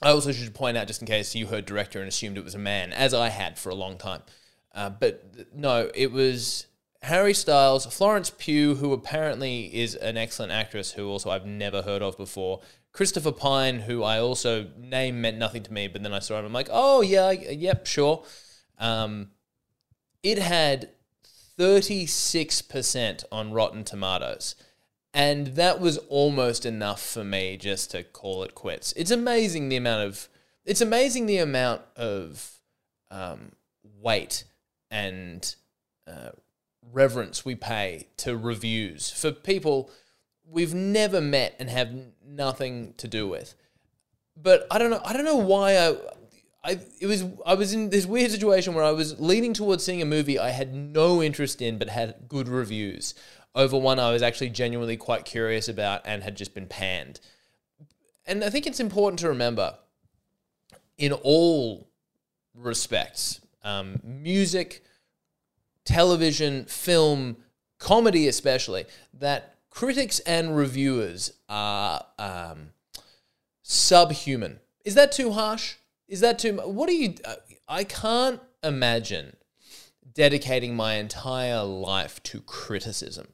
I 0.00 0.10
also 0.10 0.30
should 0.30 0.54
point 0.54 0.76
out, 0.76 0.86
just 0.86 1.02
in 1.02 1.06
case 1.06 1.34
you 1.34 1.46
heard 1.46 1.66
director 1.66 1.98
and 1.98 2.08
assumed 2.08 2.38
it 2.38 2.44
was 2.44 2.54
a 2.54 2.58
man, 2.58 2.92
as 2.92 3.12
I 3.12 3.28
had 3.28 3.58
for 3.58 3.70
a 3.70 3.74
long 3.74 3.98
time. 3.98 4.22
Uh, 4.72 4.90
but 4.90 5.52
no, 5.54 5.90
it 5.94 6.12
was 6.12 6.66
Harry 7.02 7.34
Styles, 7.34 7.86
Florence 7.86 8.30
Pugh, 8.30 8.76
who 8.76 8.92
apparently 8.92 9.74
is 9.74 9.94
an 9.96 10.16
excellent 10.16 10.52
actress, 10.52 10.92
who 10.92 11.08
also 11.08 11.30
I've 11.30 11.46
never 11.46 11.82
heard 11.82 12.02
of 12.02 12.16
before. 12.16 12.60
Christopher 12.92 13.32
Pine, 13.32 13.80
who 13.80 14.02
I 14.02 14.18
also 14.18 14.68
name 14.78 15.20
meant 15.20 15.38
nothing 15.38 15.62
to 15.64 15.72
me, 15.72 15.88
but 15.88 16.02
then 16.02 16.12
I 16.12 16.18
saw 16.18 16.38
him, 16.38 16.44
I'm 16.44 16.52
like, 16.52 16.68
oh 16.70 17.02
yeah, 17.02 17.30
yep, 17.30 17.86
sure. 17.86 18.24
Um, 18.78 19.30
it 20.22 20.38
had 20.38 20.90
36% 21.58 23.24
on 23.30 23.52
Rotten 23.52 23.84
Tomatoes. 23.84 24.54
And 25.12 25.48
that 25.48 25.80
was 25.80 25.98
almost 26.08 26.64
enough 26.64 27.04
for 27.04 27.24
me 27.24 27.56
just 27.56 27.90
to 27.90 28.04
call 28.04 28.44
it 28.44 28.54
quits. 28.54 28.92
It's 28.96 29.10
amazing 29.10 29.68
the 29.68 29.76
amount 29.76 30.06
of 30.06 30.28
it's 30.64 30.80
amazing 30.80 31.26
the 31.26 31.38
amount 31.38 31.82
of 31.96 32.60
um, 33.10 33.52
weight 34.00 34.44
and 34.90 35.54
uh, 36.06 36.30
reverence 36.92 37.44
we 37.44 37.54
pay 37.54 38.08
to 38.18 38.36
reviews 38.36 39.10
for 39.10 39.32
people 39.32 39.90
we've 40.50 40.74
never 40.74 41.20
met 41.20 41.54
and 41.58 41.70
have 41.70 41.92
nothing 42.26 42.94
to 42.96 43.08
do 43.08 43.28
with. 43.28 43.54
But 44.36 44.66
I 44.70 44.78
don't 44.78 44.90
know. 44.90 45.00
I 45.04 45.12
don't 45.12 45.24
know 45.24 45.36
why 45.36 45.76
I. 45.76 45.96
I 46.62 46.78
it 47.00 47.06
was 47.06 47.24
I 47.46 47.54
was 47.54 47.72
in 47.72 47.88
this 47.88 48.04
weird 48.04 48.30
situation 48.30 48.74
where 48.74 48.84
I 48.84 48.90
was 48.90 49.18
leaning 49.18 49.54
towards 49.54 49.82
seeing 49.82 50.02
a 50.02 50.04
movie 50.04 50.38
I 50.38 50.50
had 50.50 50.74
no 50.74 51.22
interest 51.22 51.62
in 51.62 51.78
but 51.78 51.88
had 51.88 52.28
good 52.28 52.48
reviews 52.48 53.14
over 53.54 53.76
one 53.76 53.98
I 53.98 54.12
was 54.12 54.22
actually 54.22 54.50
genuinely 54.50 54.96
quite 54.96 55.24
curious 55.24 55.68
about 55.68 56.02
and 56.04 56.22
had 56.22 56.36
just 56.36 56.54
been 56.54 56.66
panned. 56.66 57.20
And 58.26 58.44
I 58.44 58.50
think 58.50 58.66
it's 58.66 58.80
important 58.80 59.18
to 59.20 59.28
remember 59.28 59.76
in 60.98 61.12
all 61.12 61.88
respects 62.54 63.40
um, 63.62 64.00
music, 64.04 64.84
television, 65.84 66.64
film, 66.66 67.36
comedy, 67.78 68.28
especially 68.28 68.84
that 69.14 69.56
critics 69.70 70.20
and 70.20 70.56
reviewers 70.56 71.32
are 71.48 72.04
um, 72.18 72.70
subhuman. 73.62 74.60
Is 74.84 74.94
that 74.94 75.12
too 75.12 75.32
harsh? 75.32 75.74
Is 76.08 76.20
that 76.20 76.38
too? 76.38 76.56
What 76.56 76.88
do 76.88 76.94
you? 76.94 77.14
Uh, 77.24 77.36
I 77.68 77.84
can't 77.84 78.40
imagine 78.62 79.36
dedicating 80.12 80.74
my 80.74 80.94
entire 80.94 81.62
life 81.62 82.22
to 82.24 82.40
criticism. 82.40 83.28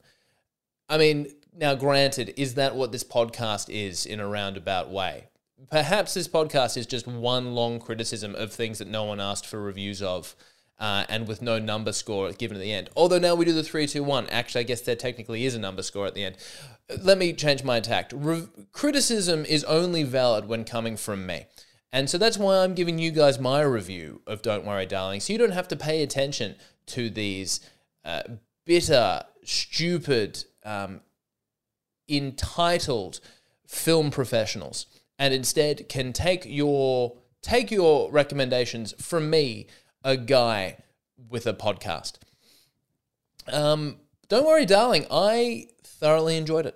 I 0.89 0.97
mean, 0.97 1.27
now 1.55 1.75
granted, 1.75 2.33
is 2.37 2.55
that 2.55 2.75
what 2.75 2.91
this 2.91 3.03
podcast 3.03 3.69
is 3.69 4.05
in 4.05 4.19
a 4.19 4.27
roundabout 4.27 4.89
way? 4.89 5.25
Perhaps 5.71 6.13
this 6.13 6.27
podcast 6.27 6.77
is 6.77 6.85
just 6.85 7.07
one 7.07 7.53
long 7.53 7.79
criticism 7.79 8.35
of 8.35 8.53
things 8.53 8.79
that 8.79 8.87
no 8.87 9.03
one 9.03 9.19
asked 9.19 9.45
for 9.45 9.61
reviews 9.61 10.01
of. 10.01 10.35
Uh, 10.79 11.05
and 11.09 11.27
with 11.27 11.41
no 11.41 11.57
number 11.57 11.91
score 11.91 12.31
given 12.33 12.55
at 12.55 12.61
the 12.61 12.71
end. 12.71 12.87
Although 12.95 13.17
now 13.17 13.33
we 13.33 13.45
do 13.45 13.51
the 13.51 13.63
three, 13.63 13.87
two, 13.87 14.03
one. 14.03 14.27
Actually, 14.27 14.61
I 14.61 14.65
guess 14.65 14.81
there 14.81 14.95
technically 14.95 15.43
is 15.43 15.55
a 15.55 15.59
number 15.59 15.81
score 15.81 16.05
at 16.05 16.13
the 16.13 16.23
end. 16.23 16.37
Let 17.01 17.17
me 17.17 17.33
change 17.33 17.63
my 17.63 17.79
tact. 17.79 18.13
Re- 18.15 18.47
criticism 18.73 19.43
is 19.43 19.63
only 19.63 20.03
valid 20.03 20.47
when 20.47 20.63
coming 20.65 20.95
from 20.95 21.25
me. 21.25 21.47
And 21.91 22.07
so 22.07 22.19
that's 22.19 22.37
why 22.37 22.57
I'm 22.57 22.75
giving 22.75 22.99
you 22.99 23.09
guys 23.09 23.39
my 23.39 23.61
review 23.61 24.21
of 24.27 24.43
Don't 24.43 24.65
Worry, 24.65 24.85
Darling. 24.85 25.19
So 25.19 25.33
you 25.33 25.39
don't 25.39 25.49
have 25.49 25.67
to 25.69 25.75
pay 25.75 26.03
attention 26.03 26.57
to 26.87 27.09
these 27.09 27.59
uh, 28.05 28.21
bitter, 28.65 29.23
stupid, 29.43 30.43
um, 30.67 31.01
entitled 32.07 33.19
film 33.65 34.11
professionals 34.11 34.85
and 35.17 35.33
instead 35.33 35.89
can 35.89 36.13
take 36.13 36.45
your 36.45 37.17
take 37.41 37.71
your 37.71 38.11
recommendations 38.11 38.93
from 38.99 39.29
me, 39.29 39.67
a 40.03 40.17
guy 40.17 40.77
with 41.29 41.47
a 41.47 41.53
podcast. 41.53 42.13
Um, 43.51 43.97
don't 44.27 44.45
worry, 44.45 44.65
darling. 44.65 45.05
I 45.09 45.67
thoroughly 45.83 46.37
enjoyed 46.37 46.65
it, 46.65 46.75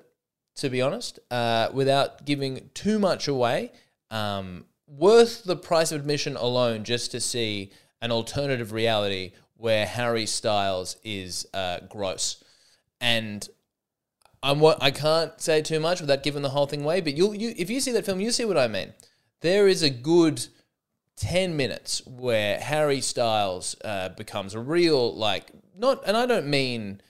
to 0.55 0.69
be 0.69 0.81
honest. 0.81 1.19
Uh, 1.29 1.69
without 1.73 2.25
giving 2.25 2.69
too 2.73 2.99
much 2.99 3.27
away, 3.27 3.71
um, 4.09 4.65
worth 4.87 5.43
the 5.43 5.55
price 5.55 5.91
of 5.91 6.01
admission 6.01 6.37
alone 6.37 6.83
just 6.83 7.11
to 7.11 7.19
see 7.19 7.71
an 8.01 8.11
alternative 8.11 8.71
reality 8.71 9.33
where 9.55 9.85
Harry 9.85 10.25
Styles 10.25 10.97
is 11.03 11.45
uh, 11.53 11.79
gross. 11.89 12.43
And 12.99 13.47
I'm 14.43 14.59
what 14.59 14.81
I 14.81 14.91
can't 14.91 15.39
say 15.39 15.61
too 15.61 15.79
much 15.79 16.01
without 16.01 16.23
giving 16.23 16.41
the 16.41 16.49
whole 16.49 16.65
thing 16.65 16.83
away. 16.83 17.01
But 17.01 17.15
you'll 17.15 17.35
you 17.35 17.53
if 17.57 17.69
you 17.69 17.79
see 17.79 17.91
that 17.91 18.05
film, 18.05 18.19
you 18.19 18.31
see 18.31 18.45
what 18.45 18.57
I 18.57 18.67
mean. 18.67 18.93
There 19.41 19.67
is 19.67 19.83
a 19.83 19.89
good 19.89 20.45
ten 21.15 21.55
minutes 21.55 22.05
where 22.05 22.59
Harry 22.59 23.01
Styles 23.01 23.75
uh, 23.83 24.09
becomes 24.09 24.55
a 24.55 24.59
real 24.59 25.15
like 25.15 25.51
not, 25.77 26.01
and 26.05 26.17
I 26.17 26.25
don't 26.25 26.47
mean 26.47 27.01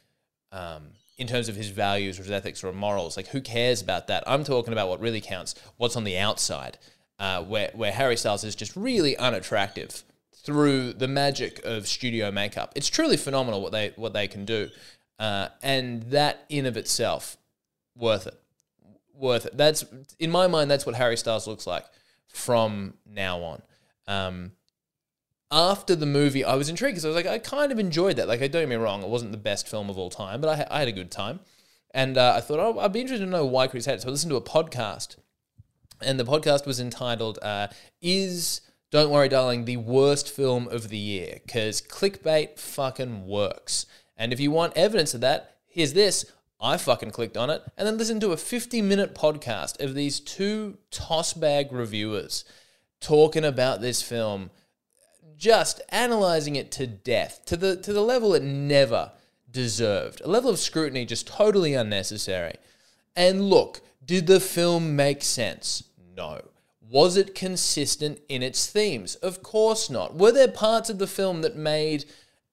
um, 0.52 0.90
in 1.18 1.28
terms 1.28 1.48
of 1.48 1.56
his 1.56 1.70
values 1.70 2.20
or 2.20 2.24
his 2.24 2.32
ethics 2.32 2.64
or 2.64 2.74
morals. 2.74 3.16
Like 3.16 3.28
who 3.28 3.42
cares 3.42 3.82
about 3.82 4.08
that? 4.08 4.24
I'm 4.28 4.44
talking 4.44 4.74
about 4.74 4.90
what 4.90 5.00
really 5.00 5.22
counts. 5.22 5.56
What's 5.78 5.96
on 5.96 6.04
the 6.04 6.18
outside, 6.18 6.78
uh, 7.20 7.44
where 7.44 7.72
where 7.74 7.94
Harry 7.94 8.18
Styles 8.18 8.44
is 8.44 8.56
just 8.56 8.76
really 8.76 9.16
unattractive 9.18 10.04
through 10.44 10.94
the 10.94 11.08
magic 11.08 11.64
of 11.64 11.88
studio 11.88 12.32
makeup. 12.32 12.74
It's 12.76 12.90
truly 12.90 13.16
phenomenal 13.16 13.62
what 13.62 13.72
they 13.72 13.94
what 13.96 14.14
they 14.14 14.28
can 14.28 14.44
do, 14.44 14.70
uh, 15.22 15.50
and 15.62 16.02
that 16.10 16.46
in 16.50 16.66
of 16.66 16.76
itself, 16.76 17.38
worth 17.96 18.26
it, 18.26 18.34
worth 19.14 19.46
it. 19.46 19.56
That's 19.56 19.86
in 20.18 20.32
my 20.32 20.48
mind. 20.48 20.72
That's 20.72 20.84
what 20.84 20.96
Harry 20.96 21.16
Styles 21.16 21.46
looks 21.46 21.68
like 21.68 21.86
from 22.28 22.96
now 23.06 23.40
on. 23.44 23.62
Um, 24.08 24.54
after 25.52 25.96
the 25.96 26.08
movie, 26.08 26.44
I 26.44 26.56
was 26.56 26.70
intrigued 26.70 26.96
because 26.96 27.06
I 27.06 27.10
was 27.10 27.16
like, 27.16 27.28
I 27.28 27.38
kind 27.38 27.72
of 27.72 27.78
enjoyed 27.78 28.16
that. 28.16 28.28
Like, 28.28 28.40
don't 28.40 28.52
get 28.52 28.70
me 28.70 28.76
wrong, 28.78 29.04
it 29.04 29.10
wasn't 29.10 29.32
the 29.32 29.38
best 29.38 29.68
film 29.68 29.92
of 29.92 29.98
all 30.00 30.10
time, 30.10 30.42
but 30.42 30.68
I, 30.72 30.76
I 30.76 30.80
had 30.80 30.88
a 30.88 30.94
good 30.94 31.12
time. 31.12 31.42
And 31.94 32.18
uh, 32.18 32.34
I 32.36 32.42
thought, 32.42 32.60
oh, 32.60 32.80
I'd 32.80 32.94
be 32.94 33.02
interested 33.02 33.26
to 33.26 33.30
know 33.30 33.46
why 33.46 33.68
Chris 33.68 33.86
had 33.86 33.96
it. 33.96 34.02
So 34.02 34.08
I 34.08 34.12
listened 34.12 34.32
to 34.32 34.38
a 34.38 34.42
podcast, 34.42 35.18
and 36.02 36.20
the 36.20 36.24
podcast 36.24 36.66
was 36.66 36.80
entitled 36.80 37.38
uh, 37.44 37.68
"Is 38.02 38.62
Don't 38.90 39.12
Worry, 39.12 39.30
Darling 39.30 39.66
the 39.66 39.78
worst 39.78 40.30
film 40.30 40.68
of 40.70 40.90
the 40.90 40.98
year?" 40.98 41.42
Because 41.46 41.80
clickbait 41.82 42.58
fucking 42.58 43.28
works. 43.28 43.86
And 44.18 44.32
if 44.32 44.40
you 44.40 44.52
want 44.52 44.78
evidence 44.78 45.14
of 45.14 45.22
that, 45.22 45.58
here's 45.68 45.94
this. 45.94 46.26
I 46.60 46.78
fucking 46.78 47.12
clicked 47.12 47.38
on 47.38 47.50
it 47.50 47.64
and 47.76 47.88
then 47.88 47.98
listened 47.98 48.22
to 48.22 48.34
a 48.34 48.38
50 48.38 48.82
minute 48.84 49.16
podcast 49.16 49.84
of 49.84 49.96
these 49.96 50.20
two 50.20 50.78
toss 50.92 51.34
bag 51.34 51.72
reviewers 51.72 52.46
talking 53.00 53.44
about 53.44 53.82
this 53.82 54.02
film 54.02 54.52
just 55.42 55.82
analyzing 55.90 56.56
it 56.56 56.72
to 56.72 56.86
death, 56.86 57.42
to 57.46 57.58
the 57.58 57.76
to 57.76 57.92
the 57.92 58.02
level 58.02 58.36
it 58.36 58.44
never 58.44 59.12
deserved. 59.50 60.22
A 60.24 60.30
level 60.30 60.52
of 60.52 60.60
scrutiny 60.60 61.04
just 61.04 61.28
totally 61.28 61.74
unnecessary. 61.74 62.56
And 63.16 63.50
look, 63.50 63.82
did 64.06 64.28
the 64.28 64.40
film 64.40 64.96
make 64.96 65.24
sense? 65.24 65.84
No. 66.16 66.42
Was 66.88 67.18
it 67.18 67.34
consistent 67.34 68.20
in 68.30 68.44
its 68.44 68.68
themes? 68.68 69.16
Of 69.16 69.42
course 69.42 69.90
not. 69.90 70.16
Were 70.16 70.32
there 70.32 70.48
parts 70.48 70.90
of 70.90 71.00
the 71.00 71.08
film 71.08 71.42
that 71.42 71.56
made 71.56 72.06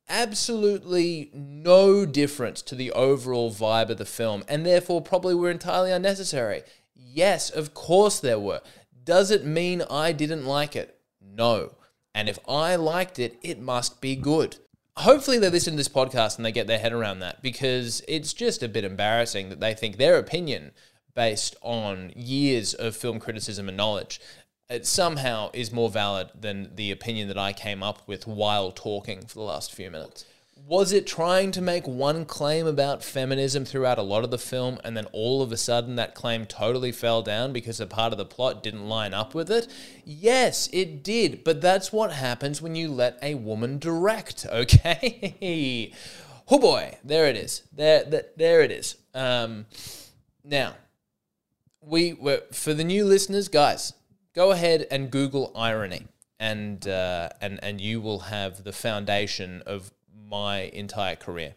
absolutely 0.08 1.30
no 1.32 2.06
difference 2.06 2.62
to 2.62 2.74
the 2.74 2.90
overall 2.92 3.52
vibe 3.52 3.90
of 3.90 3.98
the 3.98 4.04
film 4.04 4.44
and 4.48 4.64
therefore 4.64 5.02
probably 5.02 5.34
were 5.34 5.50
entirely 5.50 5.90
unnecessary? 5.92 6.62
Yes, 6.94 7.50
of 7.50 7.74
course 7.74 8.20
there 8.20 8.38
were. 8.38 8.60
Does 9.04 9.30
it 9.30 9.44
mean 9.44 9.82
I 9.90 10.12
didn't 10.12 10.44
like 10.44 10.76
it? 10.76 10.98
No. 11.20 11.74
And 12.14 12.28
if 12.28 12.38
I 12.48 12.76
liked 12.76 13.18
it, 13.18 13.38
it 13.42 13.60
must 13.60 14.00
be 14.00 14.16
good. 14.16 14.56
Hopefully, 14.96 15.38
they 15.38 15.48
listen 15.48 15.74
to 15.74 15.76
this 15.76 15.88
podcast 15.88 16.36
and 16.36 16.44
they 16.44 16.50
get 16.50 16.66
their 16.66 16.80
head 16.80 16.92
around 16.92 17.20
that 17.20 17.40
because 17.40 18.02
it's 18.08 18.32
just 18.32 18.62
a 18.62 18.68
bit 18.68 18.84
embarrassing 18.84 19.48
that 19.48 19.60
they 19.60 19.72
think 19.72 19.96
their 19.96 20.18
opinion, 20.18 20.72
based 21.14 21.54
on 21.62 22.12
years 22.16 22.74
of 22.74 22.96
film 22.96 23.20
criticism 23.20 23.68
and 23.68 23.76
knowledge, 23.76 24.20
it 24.70 24.86
somehow 24.86 25.50
is 25.52 25.72
more 25.72 25.90
valid 25.90 26.28
than 26.38 26.74
the 26.74 26.90
opinion 26.90 27.28
that 27.28 27.38
I 27.38 27.52
came 27.52 27.82
up 27.82 28.06
with 28.06 28.26
while 28.26 28.70
talking 28.70 29.22
for 29.26 29.34
the 29.34 29.42
last 29.42 29.72
few 29.72 29.90
minutes 29.90 30.24
was 30.66 30.92
it 30.92 31.06
trying 31.06 31.50
to 31.52 31.62
make 31.62 31.86
one 31.86 32.24
claim 32.24 32.66
about 32.66 33.02
feminism 33.02 33.64
throughout 33.64 33.98
a 33.98 34.02
lot 34.02 34.24
of 34.24 34.30
the 34.30 34.38
film 34.38 34.78
and 34.84 34.96
then 34.96 35.06
all 35.12 35.40
of 35.40 35.52
a 35.52 35.56
sudden 35.56 35.96
that 35.96 36.14
claim 36.14 36.44
totally 36.44 36.92
fell 36.92 37.22
down 37.22 37.52
because 37.52 37.80
a 37.80 37.86
part 37.86 38.12
of 38.12 38.18
the 38.18 38.24
plot 38.24 38.62
didn't 38.62 38.88
line 38.88 39.14
up 39.14 39.34
with 39.34 39.50
it? 39.50 39.68
Yes, 40.04 40.68
it 40.72 41.02
did, 41.02 41.44
but 41.44 41.60
that's 41.60 41.92
what 41.92 42.12
happens 42.12 42.60
when 42.60 42.74
you 42.74 42.90
let 42.90 43.18
a 43.22 43.34
woman 43.34 43.78
direct, 43.78 44.46
okay? 44.52 45.92
oh 46.48 46.58
boy, 46.58 46.98
there 47.04 47.26
it 47.26 47.36
is. 47.36 47.62
There, 47.72 48.04
there, 48.04 48.26
there 48.36 48.60
it 48.60 48.70
is. 48.70 48.96
Um, 49.14 49.66
now, 50.44 50.74
we 51.80 52.12
were 52.12 52.42
for 52.52 52.74
the 52.74 52.84
new 52.84 53.04
listeners, 53.04 53.48
guys, 53.48 53.94
go 54.38 54.52
ahead 54.52 54.86
and 54.92 55.10
Google 55.10 55.50
irony 55.56 56.06
and 56.38 56.86
uh, 56.86 57.28
and 57.40 57.58
and 57.60 57.80
you 57.80 58.00
will 58.00 58.20
have 58.20 58.62
the 58.62 58.72
foundation 58.72 59.64
of 59.66 59.90
my 60.30 60.60
entire 60.72 61.16
career. 61.16 61.56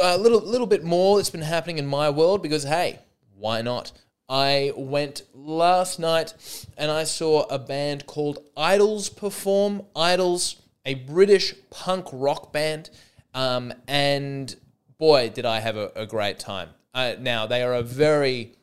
A 0.00 0.16
little 0.16 0.40
little 0.40 0.66
bit 0.66 0.82
more 0.82 1.18
that's 1.18 1.28
been 1.28 1.42
happening 1.42 1.76
in 1.76 1.86
my 1.86 2.08
world 2.08 2.42
because 2.42 2.62
hey, 2.64 3.00
why 3.36 3.60
not? 3.60 3.92
I 4.26 4.72
went 4.74 5.20
last 5.34 5.98
night 5.98 6.32
and 6.78 6.90
I 6.90 7.04
saw 7.04 7.42
a 7.50 7.58
band 7.58 8.06
called 8.06 8.38
IDLES 8.56 9.14
perform. 9.14 9.82
IDLES, 9.94 10.56
a 10.86 10.94
British 10.94 11.54
punk 11.68 12.06
rock 12.10 12.54
band, 12.54 12.88
um, 13.34 13.74
and 13.86 14.56
boy, 14.96 15.28
did 15.28 15.44
I 15.44 15.60
have 15.60 15.76
a, 15.76 15.92
a 15.94 16.06
great 16.06 16.38
time. 16.38 16.70
Uh, 16.94 17.16
now 17.20 17.46
they 17.46 17.62
are 17.62 17.74
a 17.74 17.82
very, 17.82 18.54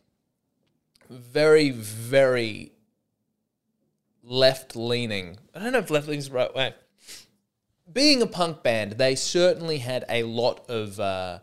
very, 1.12 1.70
very 1.70 2.71
left 4.32 4.76
leaning. 4.76 5.38
I 5.54 5.60
don't 5.60 5.74
know 5.74 5.80
if 5.80 5.90
left 5.90 6.08
leaning 6.08 6.20
is 6.20 6.30
the 6.30 6.36
right 6.36 6.54
way 6.56 6.74
being 7.92 8.22
a 8.22 8.28
punk 8.28 8.64
band, 8.64 8.94
they 8.94 9.16
certainly 9.16 9.80
had 9.80 10.06
a 10.10 10.24
lot 10.24 10.70
of 10.70 11.00
uh, 11.00 11.40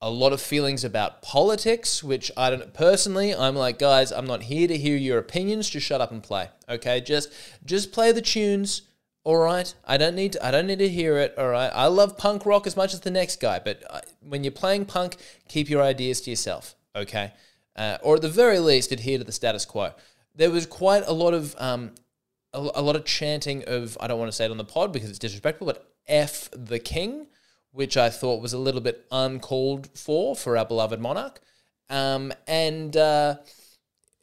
a 0.00 0.10
lot 0.10 0.32
of 0.32 0.40
feelings 0.40 0.84
about 0.84 1.22
politics, 1.22 2.02
which 2.02 2.30
I 2.36 2.50
don't 2.50 2.74
personally. 2.74 3.34
I'm 3.34 3.56
like, 3.56 3.78
guys, 3.78 4.12
I'm 4.12 4.26
not 4.26 4.44
here 4.44 4.68
to 4.68 4.76
hear 4.76 4.96
your 4.96 5.18
opinions. 5.18 5.68
Just 5.70 5.86
shut 5.86 6.00
up 6.00 6.12
and 6.12 6.22
play, 6.22 6.50
okay? 6.68 7.00
Just 7.00 7.32
just 7.64 7.92
play 7.92 8.12
the 8.12 8.22
tunes. 8.22 8.82
All 9.24 9.38
right, 9.38 9.74
I 9.86 9.96
don't 9.96 10.14
need 10.14 10.32
to, 10.32 10.46
I 10.46 10.50
don't 10.50 10.66
need 10.66 10.80
to 10.80 10.88
hear 10.88 11.16
it. 11.16 11.34
All 11.38 11.48
right, 11.48 11.70
I 11.72 11.86
love 11.86 12.18
punk 12.18 12.44
rock 12.44 12.66
as 12.66 12.76
much 12.76 12.92
as 12.92 13.00
the 13.00 13.10
next 13.10 13.40
guy, 13.40 13.58
but 13.58 13.82
uh, 13.88 14.00
when 14.20 14.44
you're 14.44 14.50
playing 14.50 14.84
punk, 14.84 15.16
keep 15.48 15.70
your 15.70 15.82
ideas 15.82 16.20
to 16.22 16.30
yourself, 16.30 16.74
okay? 16.94 17.32
Uh, 17.74 17.96
or 18.02 18.16
at 18.16 18.22
the 18.22 18.28
very 18.28 18.58
least, 18.58 18.92
adhere 18.92 19.16
to 19.16 19.24
the 19.24 19.32
status 19.32 19.64
quo. 19.64 19.92
There 20.34 20.50
was 20.50 20.66
quite 20.66 21.04
a 21.06 21.12
lot 21.12 21.32
of 21.32 21.54
um, 21.58 21.92
a, 22.54 22.82
lot 22.82 22.96
of 22.96 23.04
chanting 23.04 23.64
of 23.66 23.96
I 24.00 24.06
don't 24.06 24.18
want 24.18 24.30
to 24.30 24.36
say 24.36 24.44
it 24.44 24.50
on 24.50 24.56
the 24.56 24.64
pod 24.64 24.92
because 24.92 25.10
it's 25.10 25.18
disrespectful, 25.18 25.66
but 25.66 25.90
F 26.06 26.48
the 26.52 26.78
King, 26.78 27.26
which 27.72 27.96
I 27.96 28.10
thought 28.10 28.40
was 28.40 28.52
a 28.52 28.58
little 28.58 28.80
bit 28.80 29.06
uncalled 29.10 29.88
for 29.98 30.34
for 30.36 30.56
our 30.56 30.64
beloved 30.64 31.00
monarch. 31.00 31.40
Um, 31.90 32.32
and 32.46 32.96
uh, 32.96 33.36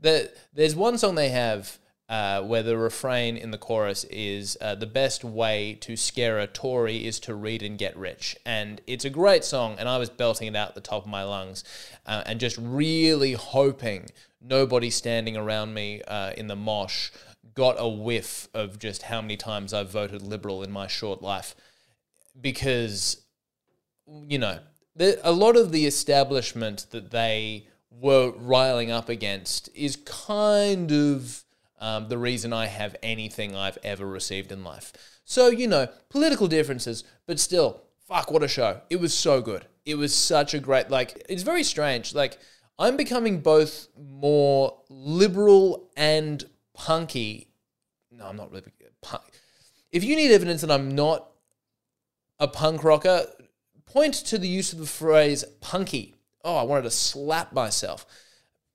the, 0.00 0.30
there's 0.52 0.74
one 0.74 0.98
song 0.98 1.14
they 1.14 1.28
have 1.28 1.78
uh, 2.08 2.42
where 2.42 2.62
the 2.62 2.76
refrain 2.76 3.36
in 3.36 3.50
the 3.50 3.58
chorus 3.58 4.04
is 4.04 4.56
uh, 4.60 4.74
the 4.74 4.86
best 4.86 5.24
way 5.24 5.76
to 5.80 5.96
scare 5.96 6.38
a 6.38 6.46
Tory 6.46 7.06
is 7.06 7.20
to 7.20 7.34
read 7.34 7.62
and 7.62 7.78
get 7.78 7.96
rich. 7.96 8.36
And 8.46 8.80
it's 8.86 9.04
a 9.04 9.10
great 9.10 9.44
song, 9.44 9.76
and 9.78 9.88
I 9.88 9.98
was 9.98 10.08
belting 10.08 10.48
it 10.48 10.56
out 10.56 10.74
the 10.74 10.80
top 10.80 11.04
of 11.04 11.10
my 11.10 11.22
lungs 11.22 11.64
uh, 12.06 12.22
and 12.24 12.40
just 12.40 12.56
really 12.58 13.34
hoping 13.34 14.08
nobody 14.40 14.90
standing 14.90 15.36
around 15.36 15.74
me 15.74 16.02
uh, 16.02 16.32
in 16.36 16.46
the 16.46 16.56
mosh 16.56 17.10
got 17.54 17.76
a 17.78 17.88
whiff 17.88 18.48
of 18.54 18.78
just 18.78 19.02
how 19.02 19.20
many 19.20 19.36
times 19.36 19.74
I've 19.74 19.90
voted 19.90 20.22
Liberal 20.22 20.62
in 20.62 20.70
my 20.70 20.86
short 20.86 21.22
life. 21.22 21.56
Because, 22.40 23.22
you 24.06 24.38
know, 24.38 24.60
the, 24.94 25.18
a 25.24 25.32
lot 25.32 25.56
of 25.56 25.72
the 25.72 25.86
establishment 25.86 26.86
that 26.90 27.10
they 27.10 27.66
were 27.90 28.32
riling 28.36 28.90
up 28.90 29.08
against 29.08 29.68
is 29.74 29.96
kind 29.96 30.92
of 30.92 31.42
um, 31.80 32.08
the 32.08 32.18
reason 32.18 32.52
I 32.52 32.66
have 32.66 32.94
anything 33.02 33.56
I've 33.56 33.78
ever 33.82 34.06
received 34.06 34.52
in 34.52 34.62
life. 34.62 34.92
So, 35.24 35.48
you 35.48 35.66
know, 35.66 35.88
political 36.08 36.46
differences, 36.46 37.04
but 37.26 37.40
still, 37.40 37.82
fuck, 38.06 38.30
what 38.30 38.42
a 38.42 38.48
show. 38.48 38.80
It 38.88 39.00
was 39.00 39.12
so 39.14 39.40
good. 39.40 39.66
It 39.84 39.96
was 39.96 40.14
such 40.14 40.54
a 40.54 40.58
great, 40.58 40.90
like, 40.90 41.24
it's 41.28 41.42
very 41.42 41.64
strange. 41.64 42.14
Like, 42.14 42.38
I'm 42.78 42.96
becoming 42.96 43.40
both 43.40 43.88
more 43.98 44.80
liberal 44.88 45.90
and 45.96 46.44
punky. 46.74 47.48
No, 48.10 48.26
I'm 48.26 48.36
not 48.36 48.52
really 48.52 48.72
punk. 49.02 49.24
If 49.90 50.04
you 50.04 50.16
need 50.16 50.30
evidence 50.30 50.60
that 50.60 50.70
I'm 50.70 50.94
not 50.94 51.30
a 52.38 52.46
punk 52.46 52.84
rocker, 52.84 53.26
point 53.86 54.14
to 54.14 54.38
the 54.38 54.48
use 54.48 54.72
of 54.72 54.78
the 54.78 54.86
phrase 54.86 55.44
punky. 55.60 56.14
Oh, 56.44 56.56
I 56.56 56.62
wanted 56.62 56.82
to 56.82 56.90
slap 56.90 57.52
myself. 57.52 58.06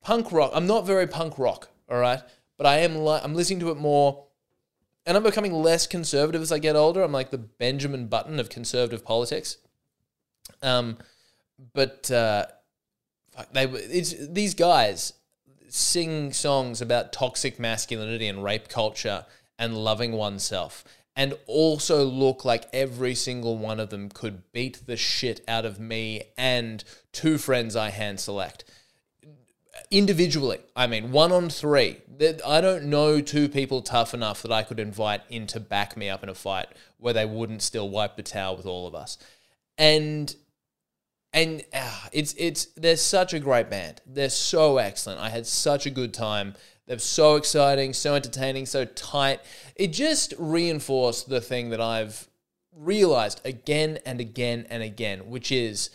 Punk 0.01 0.31
rock. 0.31 0.51
I'm 0.53 0.67
not 0.67 0.85
very 0.85 1.07
punk 1.07 1.39
rock, 1.39 1.69
all 1.89 1.99
right? 1.99 2.21
But 2.57 2.67
I 2.67 2.79
am 2.79 2.97
li- 2.97 3.21
I'm 3.23 3.35
listening 3.35 3.61
to 3.61 3.71
it 3.71 3.77
more 3.77 4.25
and 5.05 5.17
I'm 5.17 5.23
becoming 5.23 5.53
less 5.53 5.87
conservative 5.87 6.41
as 6.41 6.51
I 6.51 6.59
get 6.59 6.75
older. 6.75 7.01
I'm 7.01 7.11
like 7.11 7.31
the 7.31 7.37
Benjamin 7.37 8.07
Button 8.07 8.39
of 8.39 8.49
conservative 8.49 9.03
politics. 9.03 9.57
Um, 10.61 10.97
but 11.73 12.09
uh, 12.09 12.45
they 13.51 13.65
these 13.65 14.53
guys 14.53 15.13
sing 15.69 16.31
songs 16.31 16.81
about 16.81 17.11
toxic 17.11 17.59
masculinity 17.59 18.27
and 18.27 18.43
rape 18.43 18.67
culture 18.69 19.25
and 19.57 19.77
loving 19.77 20.11
oneself. 20.11 20.83
and 21.15 21.33
also 21.45 22.03
look 22.03 22.43
like 22.43 22.67
every 22.73 23.13
single 23.13 23.57
one 23.57 23.79
of 23.79 23.89
them 23.89 24.09
could 24.09 24.51
beat 24.51 24.85
the 24.87 24.97
shit 24.97 25.41
out 25.47 25.65
of 25.65 25.79
me 25.79 26.23
and 26.37 26.83
two 27.11 27.37
friends 27.37 27.75
I 27.75 27.89
hand 27.89 28.19
select. 28.19 28.63
Individually, 29.91 30.59
I 30.75 30.87
mean, 30.87 31.11
one 31.11 31.31
on 31.31 31.49
three. 31.49 31.97
I 32.45 32.61
don't 32.61 32.85
know 32.85 33.21
two 33.21 33.47
people 33.47 33.81
tough 33.81 34.13
enough 34.13 34.41
that 34.41 34.51
I 34.51 34.63
could 34.63 34.79
invite 34.79 35.21
in 35.29 35.45
to 35.47 35.59
back 35.59 35.95
me 35.95 36.09
up 36.09 36.23
in 36.23 36.29
a 36.29 36.35
fight 36.35 36.67
where 36.97 37.13
they 37.13 37.25
wouldn't 37.25 37.61
still 37.61 37.89
wipe 37.89 38.15
the 38.15 38.23
towel 38.23 38.57
with 38.57 38.65
all 38.65 38.87
of 38.87 38.95
us. 38.95 39.17
And 39.77 40.35
and 41.33 41.63
uh, 41.73 42.07
it's 42.11 42.33
it's 42.37 42.65
they're 42.77 42.95
such 42.95 43.33
a 43.33 43.39
great 43.39 43.69
band. 43.69 44.01
They're 44.05 44.29
so 44.29 44.77
excellent. 44.77 45.19
I 45.19 45.29
had 45.29 45.47
such 45.47 45.85
a 45.85 45.89
good 45.89 46.13
time. 46.13 46.55
They're 46.85 46.99
so 46.99 47.35
exciting, 47.35 47.93
so 47.93 48.13
entertaining, 48.13 48.65
so 48.65 48.85
tight. 48.85 49.39
It 49.75 49.87
just 49.93 50.33
reinforced 50.37 51.29
the 51.29 51.41
thing 51.41 51.69
that 51.69 51.81
I've 51.81 52.27
realized 52.75 53.41
again 53.45 53.99
and 54.05 54.19
again 54.19 54.67
and 54.69 54.83
again, 54.83 55.29
which 55.29 55.51
is 55.51 55.89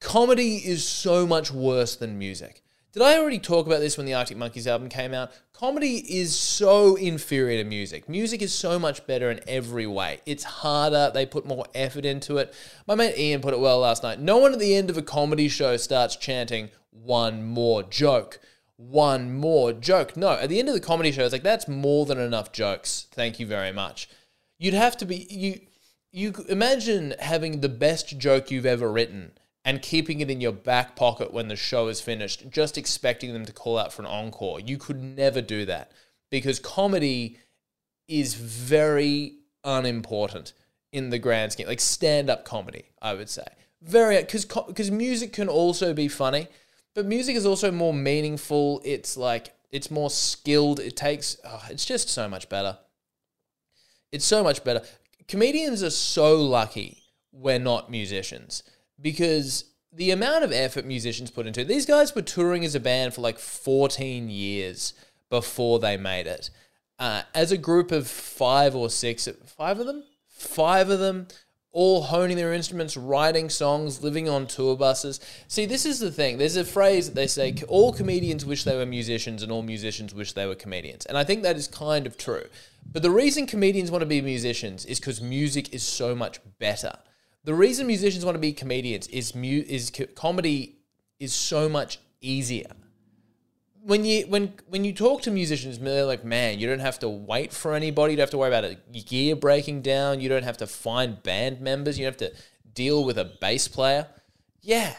comedy 0.00 0.56
is 0.56 0.86
so 0.86 1.26
much 1.26 1.50
worse 1.50 1.96
than 1.96 2.18
music. 2.18 2.62
Did 2.92 3.02
I 3.02 3.18
already 3.18 3.38
talk 3.38 3.66
about 3.66 3.80
this 3.80 3.98
when 3.98 4.06
the 4.06 4.14
Arctic 4.14 4.38
Monkeys 4.38 4.66
album 4.66 4.88
came 4.88 5.12
out? 5.12 5.30
Comedy 5.52 5.96
is 6.18 6.34
so 6.34 6.96
inferior 6.96 7.62
to 7.62 7.68
music. 7.68 8.08
Music 8.08 8.40
is 8.40 8.54
so 8.54 8.78
much 8.78 9.06
better 9.06 9.30
in 9.30 9.40
every 9.46 9.86
way. 9.86 10.20
It's 10.24 10.42
harder, 10.42 11.10
they 11.12 11.26
put 11.26 11.44
more 11.44 11.66
effort 11.74 12.06
into 12.06 12.38
it. 12.38 12.54
My 12.86 12.94
mate 12.94 13.18
Ian 13.18 13.42
put 13.42 13.52
it 13.52 13.60
well 13.60 13.80
last 13.80 14.02
night. 14.02 14.20
No 14.20 14.38
one 14.38 14.54
at 14.54 14.58
the 14.58 14.74
end 14.74 14.88
of 14.88 14.96
a 14.96 15.02
comedy 15.02 15.50
show 15.50 15.76
starts 15.76 16.16
chanting, 16.16 16.70
one 16.90 17.44
more 17.44 17.82
joke. 17.82 18.40
One 18.76 19.34
more 19.34 19.74
joke. 19.74 20.16
No, 20.16 20.30
at 20.30 20.48
the 20.48 20.58
end 20.58 20.68
of 20.68 20.74
the 20.74 20.80
comedy 20.80 21.12
show, 21.12 21.24
it's 21.24 21.32
like, 21.32 21.42
that's 21.42 21.68
more 21.68 22.06
than 22.06 22.18
enough 22.18 22.52
jokes. 22.52 23.06
Thank 23.12 23.38
you 23.38 23.46
very 23.46 23.72
much. 23.72 24.08
You'd 24.58 24.72
have 24.72 24.96
to 24.96 25.04
be, 25.04 25.26
you, 25.28 25.60
you 26.10 26.32
imagine 26.48 27.14
having 27.18 27.60
the 27.60 27.68
best 27.68 28.16
joke 28.18 28.50
you've 28.50 28.64
ever 28.64 28.90
written 28.90 29.32
and 29.68 29.82
keeping 29.82 30.20
it 30.20 30.30
in 30.30 30.40
your 30.40 30.50
back 30.50 30.96
pocket 30.96 31.30
when 31.30 31.48
the 31.48 31.54
show 31.54 31.88
is 31.88 32.00
finished, 32.00 32.48
just 32.48 32.78
expecting 32.78 33.34
them 33.34 33.44
to 33.44 33.52
call 33.52 33.76
out 33.76 33.92
for 33.92 34.00
an 34.00 34.08
encore. 34.08 34.58
You 34.58 34.78
could 34.78 35.02
never 35.02 35.42
do 35.42 35.66
that 35.66 35.92
because 36.30 36.58
comedy 36.58 37.36
is 38.08 38.32
very 38.32 39.34
unimportant 39.64 40.54
in 40.90 41.10
the 41.10 41.18
grand 41.18 41.52
scheme, 41.52 41.66
like 41.66 41.80
stand 41.80 42.30
up 42.30 42.46
comedy, 42.46 42.84
I 43.02 43.12
would 43.12 43.28
say. 43.28 43.44
Very, 43.82 44.18
because 44.22 44.46
because 44.46 44.90
music 44.90 45.34
can 45.34 45.50
also 45.50 45.92
be 45.92 46.08
funny, 46.08 46.46
but 46.94 47.04
music 47.04 47.36
is 47.36 47.44
also 47.44 47.70
more 47.70 47.92
meaningful. 47.92 48.80
It's 48.86 49.18
like, 49.18 49.52
it's 49.70 49.90
more 49.90 50.08
skilled. 50.08 50.80
It 50.80 50.96
takes, 50.96 51.36
oh, 51.44 51.66
it's 51.68 51.84
just 51.84 52.08
so 52.08 52.26
much 52.26 52.48
better. 52.48 52.78
It's 54.12 54.24
so 54.24 54.42
much 54.42 54.64
better. 54.64 54.80
Comedians 55.28 55.82
are 55.82 55.90
so 55.90 56.40
lucky 56.40 57.02
we're 57.32 57.58
not 57.58 57.90
musicians 57.90 58.62
because 59.00 59.64
the 59.92 60.10
amount 60.10 60.44
of 60.44 60.52
effort 60.52 60.84
musicians 60.84 61.30
put 61.30 61.46
into 61.46 61.62
it, 61.62 61.68
these 61.68 61.86
guys 61.86 62.14
were 62.14 62.22
touring 62.22 62.64
as 62.64 62.74
a 62.74 62.80
band 62.80 63.14
for 63.14 63.20
like 63.20 63.38
14 63.38 64.28
years 64.28 64.94
before 65.30 65.78
they 65.78 65.96
made 65.96 66.26
it. 66.26 66.50
Uh, 66.98 67.22
as 67.34 67.52
a 67.52 67.58
group 67.58 67.92
of 67.92 68.08
five 68.08 68.74
or 68.74 68.90
six, 68.90 69.28
five 69.46 69.78
of 69.78 69.86
them, 69.86 70.04
five 70.26 70.90
of 70.90 70.98
them, 70.98 71.28
all 71.70 72.02
honing 72.02 72.36
their 72.36 72.52
instruments, 72.52 72.96
writing 72.96 73.48
songs, 73.48 74.02
living 74.02 74.28
on 74.28 74.46
tour 74.46 74.74
buses. 74.74 75.20
See, 75.48 75.66
this 75.66 75.84
is 75.84 76.00
the 76.00 76.10
thing. 76.10 76.38
There's 76.38 76.56
a 76.56 76.64
phrase 76.64 77.06
that 77.06 77.14
they 77.14 77.26
say 77.26 77.54
all 77.68 77.92
comedians 77.92 78.44
wish 78.44 78.64
they 78.64 78.76
were 78.76 78.86
musicians 78.86 79.42
and 79.42 79.52
all 79.52 79.62
musicians 79.62 80.14
wish 80.14 80.32
they 80.32 80.46
were 80.46 80.54
comedians. 80.54 81.06
And 81.06 81.16
I 81.16 81.24
think 81.24 81.42
that 81.42 81.56
is 81.56 81.68
kind 81.68 82.06
of 82.06 82.16
true. 82.16 82.46
But 82.90 83.02
the 83.02 83.10
reason 83.10 83.46
comedians 83.46 83.90
want 83.90 84.02
to 84.02 84.06
be 84.06 84.22
musicians 84.22 84.86
is 84.86 84.98
because 84.98 85.20
music 85.20 85.72
is 85.74 85.82
so 85.82 86.14
much 86.14 86.40
better. 86.58 86.98
The 87.48 87.54
reason 87.54 87.86
musicians 87.86 88.26
want 88.26 88.34
to 88.34 88.40
be 88.40 88.52
comedians 88.52 89.06
is 89.06 89.34
mu- 89.34 89.64
is 89.66 89.90
co- 89.90 90.04
comedy 90.14 90.80
is 91.18 91.32
so 91.32 91.66
much 91.66 91.98
easier. 92.20 92.70
When 93.80 94.04
you 94.04 94.26
when 94.26 94.52
when 94.66 94.84
you 94.84 94.92
talk 94.92 95.22
to 95.22 95.30
musicians, 95.30 95.78
they're 95.78 96.04
like, 96.04 96.26
man, 96.26 96.58
you 96.58 96.68
don't 96.68 96.80
have 96.80 96.98
to 96.98 97.08
wait 97.08 97.54
for 97.54 97.72
anybody. 97.72 98.12
You 98.12 98.16
don't 98.18 98.24
have 98.24 98.30
to 98.32 98.36
worry 98.36 98.50
about 98.50 98.64
a 98.64 98.74
gear 99.00 99.34
breaking 99.34 99.80
down. 99.80 100.20
You 100.20 100.28
don't 100.28 100.42
have 100.42 100.58
to 100.58 100.66
find 100.66 101.22
band 101.22 101.62
members. 101.62 101.98
You 101.98 102.04
don't 102.04 102.20
have 102.20 102.32
to 102.32 102.38
deal 102.74 103.02
with 103.02 103.16
a 103.16 103.24
bass 103.24 103.66
player. 103.66 104.08
Yeah, 104.60 104.94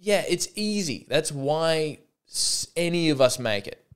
yeah, 0.00 0.24
it's 0.28 0.48
easy. 0.56 1.06
That's 1.08 1.30
why 1.30 2.00
any 2.74 3.10
of 3.10 3.20
us 3.20 3.38
make 3.38 3.68
it 3.68 3.86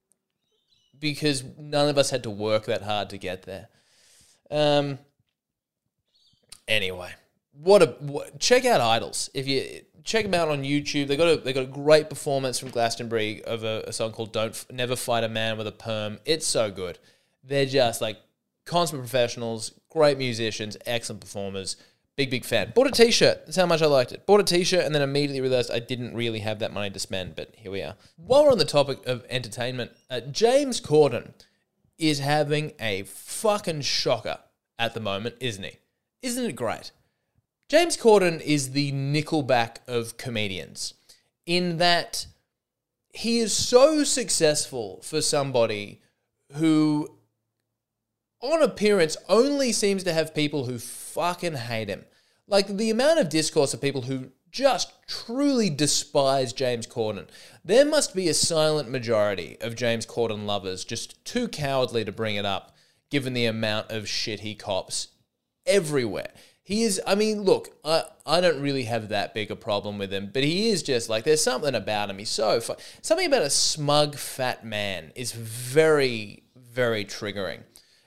because 1.00 1.42
none 1.58 1.88
of 1.88 1.98
us 1.98 2.10
had 2.10 2.22
to 2.22 2.30
work 2.30 2.66
that 2.66 2.82
hard 2.82 3.10
to 3.10 3.18
get 3.18 3.42
there. 3.42 3.66
Um. 4.48 5.00
Anyway, 6.68 7.12
what 7.62 7.82
a 7.82 7.86
what, 8.00 8.38
check 8.38 8.64
out 8.64 8.80
IDLES 8.80 9.30
if 9.34 9.46
you 9.46 9.82
check 10.04 10.24
them 10.24 10.34
out 10.34 10.48
on 10.48 10.62
YouTube. 10.62 11.08
They 11.08 11.16
got 11.16 11.28
a 11.28 11.36
they 11.36 11.52
got 11.52 11.64
a 11.64 11.66
great 11.66 12.08
performance 12.08 12.58
from 12.58 12.70
Glastonbury 12.70 13.42
of 13.44 13.64
a, 13.64 13.84
a, 13.86 13.92
song 13.92 14.12
called 14.12 14.32
"Don't 14.32 14.64
Never 14.70 14.96
Fight 14.96 15.24
a 15.24 15.28
Man 15.28 15.58
with 15.58 15.66
a 15.66 15.72
Perm." 15.72 16.18
It's 16.24 16.46
so 16.46 16.70
good. 16.70 16.98
They're 17.42 17.66
just 17.66 18.00
like 18.00 18.18
consummate 18.64 19.02
professionals, 19.02 19.72
great 19.90 20.18
musicians, 20.18 20.76
excellent 20.86 21.20
performers. 21.20 21.76
Big 22.16 22.30
big 22.30 22.44
fan. 22.44 22.72
Bought 22.72 22.86
a 22.86 22.92
T-shirt. 22.92 23.44
That's 23.44 23.56
how 23.56 23.66
much 23.66 23.82
I 23.82 23.86
liked 23.86 24.12
it. 24.12 24.24
Bought 24.24 24.38
a 24.38 24.44
T-shirt 24.44 24.84
and 24.84 24.94
then 24.94 25.02
immediately 25.02 25.40
realized 25.40 25.72
I 25.72 25.80
didn't 25.80 26.14
really 26.14 26.38
have 26.40 26.60
that 26.60 26.72
money 26.72 26.88
to 26.90 27.00
spend. 27.00 27.34
But 27.34 27.52
here 27.56 27.72
we 27.72 27.82
are. 27.82 27.96
While 28.16 28.44
we're 28.44 28.52
on 28.52 28.58
the 28.58 28.64
topic 28.64 29.04
of 29.04 29.24
entertainment, 29.28 29.90
uh, 30.08 30.20
James 30.20 30.80
Corden 30.80 31.32
is 31.98 32.20
having 32.20 32.72
a 32.78 33.02
fucking 33.02 33.80
shocker 33.80 34.38
at 34.78 34.94
the 34.94 35.00
moment, 35.00 35.34
isn't 35.40 35.64
he? 35.64 35.78
Isn't 36.22 36.44
it 36.44 36.54
great? 36.54 36.92
James 37.68 37.96
Corden 37.96 38.40
is 38.42 38.72
the 38.72 38.92
Nickelback 38.92 39.79
of 39.88 40.18
comedians 40.18 40.94
in 41.46 41.79
that 41.79 42.27
he 43.11 43.38
is 43.38 43.55
so 43.55 44.05
successful 44.05 45.00
for 45.03 45.22
somebody 45.22 46.03
who, 46.53 47.16
on 48.40 48.62
appearance, 48.62 49.16
only 49.29 49.72
seems 49.72 50.05
to 50.05 50.12
have 50.12 50.35
people 50.35 50.66
who 50.66 50.79
fucking 50.79 51.55
hate 51.55 51.88
him. 51.88 52.05
Like 52.46 52.66
the 52.66 52.90
amount 52.90 53.20
of 53.20 53.31
discourse 53.31 53.72
of 53.72 53.81
people 53.81 54.03
who 54.03 54.33
just 54.50 54.92
truly 55.09 55.70
despise 55.70 56.53
James 56.53 56.87
Corden. 56.87 57.27
There 57.64 57.87
must 57.87 58.14
be 58.14 58.29
a 58.29 58.35
silent 58.35 58.90
majority 58.90 59.57
of 59.62 59.74
James 59.74 60.05
Corden 60.05 60.44
lovers 60.44 60.85
just 60.85 61.24
too 61.24 61.48
cowardly 61.48 62.05
to 62.05 62.12
bring 62.12 62.37
it 62.37 62.44
up, 62.44 62.77
given 63.11 63.33
the 63.33 63.46
amount 63.46 63.90
of 63.90 64.07
shit 64.07 64.40
he 64.40 64.55
cops 64.55 65.09
everywhere. 65.66 66.31
He 66.66 66.83
is, 66.83 66.98
I 67.07 67.14
mean, 67.14 67.42
look, 67.42 67.77
I, 67.85 68.05
I 68.24 68.40
don't 68.40 68.62
really 68.62 68.85
have 68.85 69.11
that 69.11 69.35
big 69.35 69.50
a 69.50 69.57
problem 69.57 69.98
with 69.98 70.11
him, 70.11 70.31
but 70.33 70.42
he 70.42 70.70
is 70.70 70.83
just 70.83 71.11
like, 71.11 71.24
there's 71.24 71.44
something 71.44 71.74
about 71.74 72.09
him. 72.09 72.16
He's 72.16 72.31
so, 72.31 72.59
fu- 72.59 72.77
something 73.03 73.27
about 73.27 73.42
a 73.42 73.50
smug, 73.50 74.16
fat 74.16 74.64
man 74.64 75.12
is 75.14 75.33
very, 75.33 76.42
very 76.57 77.05
triggering. 77.05 77.64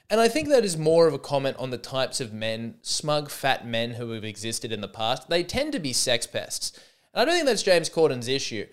And 0.09 0.19
I 0.19 0.27
think 0.27 0.49
that 0.49 0.65
is 0.65 0.75
more 0.75 1.07
of 1.07 1.13
a 1.13 1.19
comment 1.19 1.57
on 1.59 1.69
the 1.69 1.77
types 1.77 2.19
of 2.19 2.33
men, 2.33 2.75
smug, 2.81 3.29
fat 3.29 3.67
men 3.67 3.91
who 3.91 4.09
have 4.11 4.23
existed 4.23 4.71
in 4.71 4.81
the 4.81 4.87
past. 4.87 5.29
They 5.29 5.43
tend 5.43 5.71
to 5.73 5.79
be 5.79 5.93
sex 5.93 6.25
pests. 6.25 6.71
And 7.13 7.21
I 7.21 7.25
don't 7.25 7.35
think 7.35 7.45
that's 7.45 7.61
James 7.61 7.89
Corden's 7.89 8.27
issue, 8.27 8.65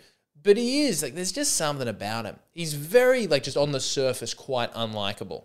but 0.43 0.57
he 0.57 0.85
is, 0.85 1.03
like, 1.03 1.15
there's 1.15 1.33
just 1.33 1.57
something 1.57 1.89
about 1.89 2.25
him. 2.25 2.37
He's 2.53 2.73
very, 2.73 3.27
like, 3.27 3.43
just 3.43 3.59
on 3.59 3.73
the 3.73 3.81
surface, 3.81 4.33
quite 4.33 4.73
unlikable. 4.73 5.45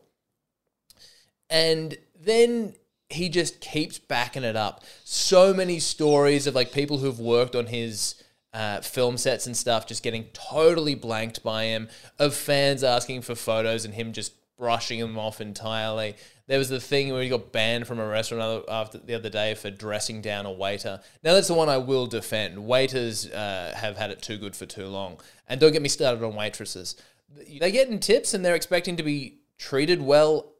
And 1.49 1.97
then 2.17 2.75
he 3.09 3.29
just 3.29 3.59
keeps 3.59 3.97
backing 3.97 4.43
it 4.43 4.55
up. 4.55 4.83
So 5.03 5.53
many 5.53 5.79
stories 5.79 6.47
of 6.47 6.55
like 6.55 6.71
people 6.71 6.99
who've 6.99 7.19
worked 7.19 7.55
on 7.55 7.65
his 7.67 8.15
uh, 8.53 8.81
film 8.81 9.17
sets 9.17 9.47
and 9.47 9.55
stuff 9.55 9.87
just 9.87 10.03
getting 10.03 10.25
totally 10.33 10.95
blanked 10.95 11.43
by 11.43 11.65
him, 11.65 11.89
of 12.17 12.35
fans 12.35 12.83
asking 12.83 13.21
for 13.21 13.35
photos 13.35 13.85
and 13.85 13.93
him 13.93 14.13
just 14.13 14.33
brushing 14.57 14.99
them 14.99 15.17
off 15.17 15.39
entirely. 15.39 16.15
There 16.47 16.57
was 16.57 16.69
the 16.69 16.79
thing 16.79 17.13
where 17.13 17.21
he 17.21 17.29
got 17.29 17.51
banned 17.51 17.87
from 17.87 17.99
a 17.99 18.07
restaurant 18.07 18.65
after 18.67 18.97
the 18.97 19.13
other 19.13 19.29
day 19.29 19.53
for 19.53 19.69
dressing 19.69 20.21
down 20.21 20.45
a 20.45 20.51
waiter. 20.51 20.99
Now 21.23 21.33
that's 21.33 21.47
the 21.47 21.53
one 21.53 21.69
I 21.69 21.77
will 21.77 22.07
defend. 22.07 22.65
Waiters 22.65 23.29
uh, 23.29 23.73
have 23.75 23.97
had 23.97 24.09
it 24.11 24.21
too 24.21 24.37
good 24.37 24.55
for 24.55 24.65
too 24.65 24.87
long, 24.87 25.19
and 25.47 25.59
don't 25.59 25.71
get 25.71 25.81
me 25.81 25.89
started 25.89 26.23
on 26.23 26.35
waitresses. 26.35 26.95
They 27.29 27.71
get 27.71 27.89
in 27.89 27.99
tips 27.99 28.33
and 28.33 28.43
they're 28.43 28.55
expecting 28.55 28.97
to 28.97 29.03
be 29.03 29.39
treated 29.57 30.01
well. 30.01 30.53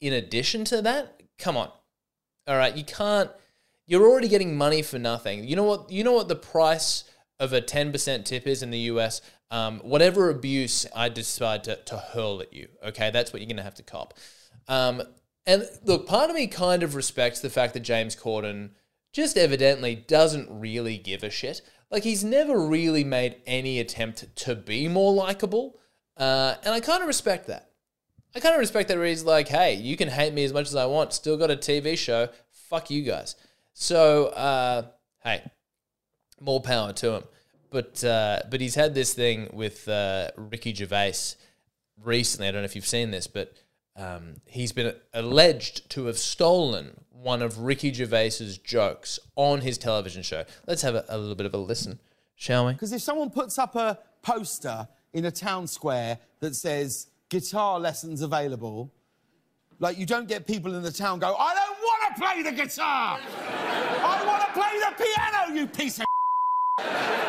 In 0.00 0.12
addition 0.12 0.64
to 0.66 0.82
that, 0.82 1.22
come 1.38 1.56
on. 1.56 1.70
All 2.46 2.56
right, 2.56 2.76
you 2.76 2.84
can't. 2.84 3.30
You're 3.86 4.08
already 4.08 4.28
getting 4.28 4.56
money 4.56 4.82
for 4.82 4.98
nothing. 4.98 5.44
You 5.44 5.56
know 5.56 5.64
what? 5.64 5.90
You 5.90 6.04
know 6.04 6.12
what 6.12 6.28
the 6.28 6.36
price 6.36 7.04
of 7.40 7.52
a 7.52 7.60
10% 7.60 8.24
tip 8.24 8.46
is 8.46 8.62
in 8.62 8.70
the 8.70 8.78
US. 8.78 9.20
Um, 9.50 9.80
whatever 9.80 10.30
abuse 10.30 10.86
I 10.94 11.08
decide 11.08 11.64
to, 11.64 11.76
to 11.76 11.96
hurl 11.96 12.40
at 12.40 12.52
you, 12.52 12.68
okay, 12.82 13.10
that's 13.10 13.32
what 13.32 13.40
you're 13.40 13.48
going 13.48 13.58
to 13.58 13.62
have 13.62 13.74
to 13.76 13.82
cop. 13.82 14.14
Um, 14.68 15.02
and 15.46 15.68
look, 15.84 16.06
part 16.06 16.30
of 16.30 16.36
me 16.36 16.46
kind 16.46 16.82
of 16.82 16.94
respects 16.94 17.40
the 17.40 17.50
fact 17.50 17.74
that 17.74 17.80
James 17.80 18.16
Corden 18.16 18.70
just 19.12 19.36
evidently 19.36 19.94
doesn't 19.94 20.48
really 20.50 20.96
give 20.96 21.22
a 21.22 21.30
shit. 21.30 21.60
Like, 21.90 22.02
he's 22.02 22.24
never 22.24 22.58
really 22.58 23.04
made 23.04 23.36
any 23.46 23.78
attempt 23.78 24.34
to 24.36 24.54
be 24.54 24.88
more 24.88 25.12
likable. 25.12 25.78
Uh, 26.16 26.54
and 26.64 26.74
I 26.74 26.80
kind 26.80 27.02
of 27.02 27.06
respect 27.06 27.46
that. 27.48 27.70
I 28.34 28.40
kind 28.40 28.54
of 28.54 28.58
respect 28.58 28.88
that 28.88 28.98
where 28.98 29.06
he's 29.06 29.22
like, 29.22 29.48
hey, 29.48 29.74
you 29.74 29.96
can 29.96 30.08
hate 30.08 30.34
me 30.34 30.44
as 30.44 30.52
much 30.52 30.66
as 30.66 30.74
I 30.74 30.86
want, 30.86 31.12
still 31.12 31.36
got 31.36 31.50
a 31.50 31.56
TV 31.56 31.96
show, 31.96 32.28
fuck 32.50 32.90
you 32.90 33.02
guys. 33.02 33.36
So, 33.74 34.26
uh, 34.26 34.86
hey, 35.22 35.42
more 36.40 36.60
power 36.60 36.92
to 36.94 37.12
him. 37.14 37.24
But 37.70 38.04
uh, 38.04 38.42
but 38.50 38.60
he's 38.60 38.76
had 38.76 38.94
this 38.94 39.14
thing 39.14 39.50
with 39.52 39.88
uh, 39.88 40.30
Ricky 40.36 40.72
Gervais 40.72 41.34
recently. 42.02 42.48
I 42.48 42.52
don't 42.52 42.62
know 42.62 42.66
if 42.66 42.76
you've 42.76 42.86
seen 42.86 43.10
this, 43.10 43.26
but 43.26 43.52
um, 43.96 44.36
he's 44.46 44.70
been 44.70 44.94
alleged 45.12 45.90
to 45.90 46.06
have 46.06 46.18
stolen 46.18 47.00
one 47.10 47.42
of 47.42 47.60
Ricky 47.60 47.92
Gervais's 47.92 48.58
jokes 48.58 49.18
on 49.34 49.62
his 49.62 49.78
television 49.78 50.22
show. 50.22 50.44
Let's 50.68 50.82
have 50.82 50.94
a, 50.94 51.04
a 51.08 51.18
little 51.18 51.34
bit 51.34 51.46
of 51.46 51.54
a 51.54 51.58
listen, 51.58 51.98
shall 52.36 52.66
we? 52.66 52.74
Because 52.74 52.92
if 52.92 53.02
someone 53.02 53.30
puts 53.30 53.58
up 53.58 53.74
a 53.74 53.98
poster 54.22 54.86
in 55.12 55.24
a 55.24 55.30
town 55.32 55.66
square 55.66 56.18
that 56.40 56.54
says 56.54 57.08
guitar 57.34 57.80
lessons 57.80 58.22
available, 58.22 58.92
like 59.80 59.98
you 59.98 60.06
don't 60.06 60.28
get 60.28 60.46
people 60.46 60.72
in 60.76 60.82
the 60.82 60.92
town 60.92 61.18
go, 61.18 61.34
I 61.36 61.52
don't 61.52 61.78
want 61.80 62.14
to 62.14 62.22
play 62.22 62.42
the 62.44 62.52
guitar. 62.52 63.18
I 63.18 64.24
want 64.24 64.42
to 64.46 64.52
play 64.52 64.78
the 64.78 65.04
piano, 65.04 65.52
you 65.52 65.66
piece 65.66 65.98
of. 65.98 66.06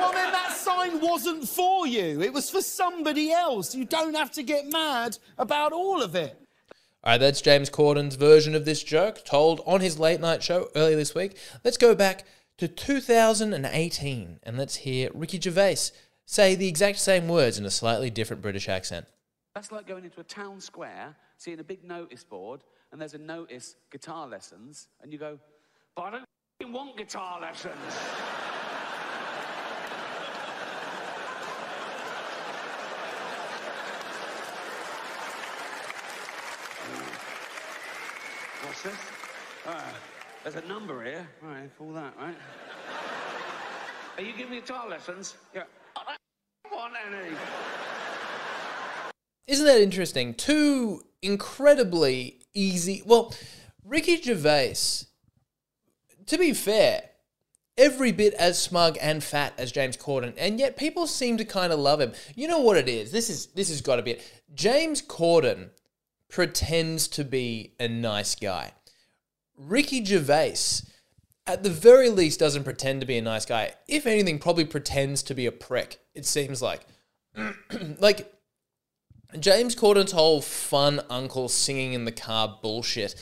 Well, 0.00 0.12
then 0.12 0.30
that 0.32 0.52
sign 0.56 1.00
wasn't 1.00 1.48
for 1.48 1.86
you. 1.86 2.22
It 2.22 2.32
was 2.32 2.50
for 2.50 2.62
somebody 2.62 3.32
else. 3.32 3.74
You 3.74 3.84
don't 3.84 4.14
have 4.14 4.30
to 4.32 4.42
get 4.42 4.70
mad 4.70 5.18
about 5.36 5.72
all 5.72 6.02
of 6.02 6.14
it. 6.14 6.38
All 7.02 7.12
right, 7.12 7.18
that's 7.18 7.40
James 7.40 7.68
Corden's 7.68 8.14
version 8.14 8.54
of 8.54 8.64
this 8.64 8.82
joke, 8.82 9.24
told 9.24 9.60
on 9.66 9.80
his 9.80 9.98
late 9.98 10.20
night 10.20 10.42
show 10.42 10.68
earlier 10.76 10.96
this 10.96 11.16
week. 11.16 11.36
Let's 11.64 11.78
go 11.78 11.94
back 11.94 12.24
to 12.58 12.68
2018 12.68 14.40
and 14.42 14.56
let's 14.56 14.76
hear 14.76 15.10
Ricky 15.12 15.40
Gervais 15.40 15.90
say 16.28 16.54
the 16.54 16.68
exact 16.68 16.98
same 16.98 17.26
words 17.26 17.58
in 17.58 17.64
a 17.64 17.70
slightly 17.70 18.10
different 18.10 18.42
British 18.42 18.68
accent. 18.68 19.06
That's 19.54 19.72
like 19.72 19.88
going 19.88 20.04
into 20.04 20.20
a 20.20 20.24
town 20.24 20.60
square, 20.60 21.16
seeing 21.38 21.58
a 21.58 21.64
big 21.64 21.82
notice 21.82 22.22
board, 22.22 22.60
and 22.92 23.00
there's 23.00 23.14
a 23.14 23.18
notice 23.18 23.76
guitar 23.90 24.28
lessons, 24.28 24.88
and 25.02 25.10
you 25.10 25.18
go, 25.18 25.38
but 25.96 26.02
I 26.02 26.10
don't 26.60 26.72
want 26.72 26.98
guitar 26.98 27.40
lessons. 27.40 27.72
What's 38.64 38.82
this? 38.82 38.98
All 39.66 39.74
there's 40.42 40.56
a 40.56 40.68
number 40.68 41.02
here. 41.04 41.26
All 41.42 41.48
right, 41.48 41.70
call 41.78 41.92
that, 41.94 42.12
right? 42.20 42.36
Are 44.18 44.22
you 44.22 44.34
giving 44.36 44.60
guitar 44.60 44.88
lessons? 44.88 45.36
Yeah. 45.54 45.62
Want 46.88 47.00
any. 47.14 47.36
Isn't 49.46 49.66
that 49.66 49.80
interesting? 49.80 50.34
Two 50.34 51.02
incredibly 51.20 52.40
easy. 52.54 53.02
Well, 53.04 53.34
Ricky 53.84 54.20
Gervais, 54.20 54.76
to 56.26 56.38
be 56.38 56.52
fair, 56.54 57.02
every 57.76 58.12
bit 58.12 58.32
as 58.34 58.58
smug 58.60 58.96
and 59.02 59.22
fat 59.22 59.52
as 59.58 59.72
James 59.72 59.96
Corden, 59.96 60.32
and 60.38 60.58
yet 60.58 60.76
people 60.76 61.06
seem 61.06 61.36
to 61.36 61.44
kind 61.44 61.72
of 61.72 61.78
love 61.78 62.00
him. 62.00 62.12
You 62.34 62.48
know 62.48 62.60
what 62.60 62.78
it 62.78 62.88
is? 62.88 63.12
This 63.12 63.28
is 63.28 63.46
this 63.48 63.68
has 63.68 63.82
got 63.82 63.96
to 63.96 64.02
be 64.02 64.12
it. 64.12 64.42
James 64.54 65.02
Corden 65.02 65.70
pretends 66.30 67.06
to 67.08 67.24
be 67.24 67.74
a 67.78 67.88
nice 67.88 68.34
guy. 68.34 68.72
Ricky 69.56 70.02
Gervais, 70.04 70.82
at 71.48 71.62
the 71.62 71.70
very 71.70 72.10
least, 72.10 72.38
doesn't 72.38 72.64
pretend 72.64 73.00
to 73.00 73.06
be 73.06 73.18
a 73.18 73.22
nice 73.22 73.46
guy. 73.46 73.72
If 73.88 74.06
anything, 74.06 74.38
probably 74.38 74.64
pretends 74.64 75.22
to 75.24 75.34
be 75.34 75.46
a 75.46 75.52
prick. 75.52 75.98
It 76.14 76.26
seems 76.26 76.60
like, 76.60 76.86
like 77.98 78.32
James 79.40 79.74
Corden's 79.74 80.12
whole 80.12 80.40
fun 80.40 81.00
uncle 81.10 81.48
singing 81.48 81.94
in 81.94 82.04
the 82.04 82.12
car 82.12 82.58
bullshit. 82.62 83.14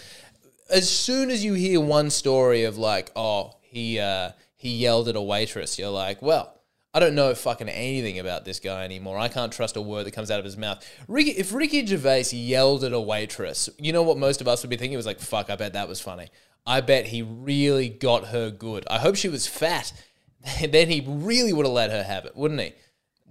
As 0.68 0.90
soon 0.90 1.30
as 1.30 1.44
you 1.44 1.54
hear 1.54 1.80
one 1.80 2.10
story 2.10 2.64
of 2.64 2.76
like, 2.76 3.12
oh, 3.14 3.54
he 3.62 4.00
uh, 4.00 4.32
he 4.56 4.76
yelled 4.76 5.08
at 5.08 5.16
a 5.16 5.22
waitress, 5.22 5.78
you're 5.78 5.90
like, 5.90 6.20
well, 6.20 6.56
I 6.92 6.98
don't 6.98 7.14
know 7.14 7.34
fucking 7.34 7.68
anything 7.68 8.18
about 8.18 8.44
this 8.44 8.58
guy 8.58 8.84
anymore. 8.84 9.18
I 9.18 9.28
can't 9.28 9.52
trust 9.52 9.76
a 9.76 9.82
word 9.82 10.06
that 10.06 10.12
comes 10.12 10.30
out 10.30 10.38
of 10.38 10.44
his 10.44 10.56
mouth. 10.56 10.84
Ricky, 11.06 11.32
if 11.32 11.52
Ricky 11.52 11.84
Gervais 11.84 12.30
yelled 12.32 12.84
at 12.84 12.92
a 12.92 13.00
waitress, 13.00 13.68
you 13.78 13.92
know 13.92 14.02
what 14.02 14.16
most 14.16 14.40
of 14.40 14.48
us 14.48 14.62
would 14.62 14.70
be 14.70 14.76
thinking? 14.76 14.94
It 14.94 14.96
was 14.96 15.06
like, 15.06 15.20
fuck, 15.20 15.50
I 15.50 15.56
bet 15.56 15.74
that 15.74 15.88
was 15.88 16.00
funny. 16.00 16.28
I 16.66 16.80
bet 16.80 17.06
he 17.06 17.22
really 17.22 17.88
got 17.88 18.26
her 18.26 18.50
good. 18.50 18.84
I 18.90 18.98
hope 18.98 19.16
she 19.16 19.28
was 19.28 19.46
fat. 19.46 19.92
then 20.68 20.88
he 20.88 21.04
really 21.06 21.52
would 21.52 21.66
have 21.66 21.72
let 21.74 21.90
her 21.90 22.02
have 22.02 22.24
it, 22.24 22.36
wouldn't 22.36 22.60
he? 22.60 22.72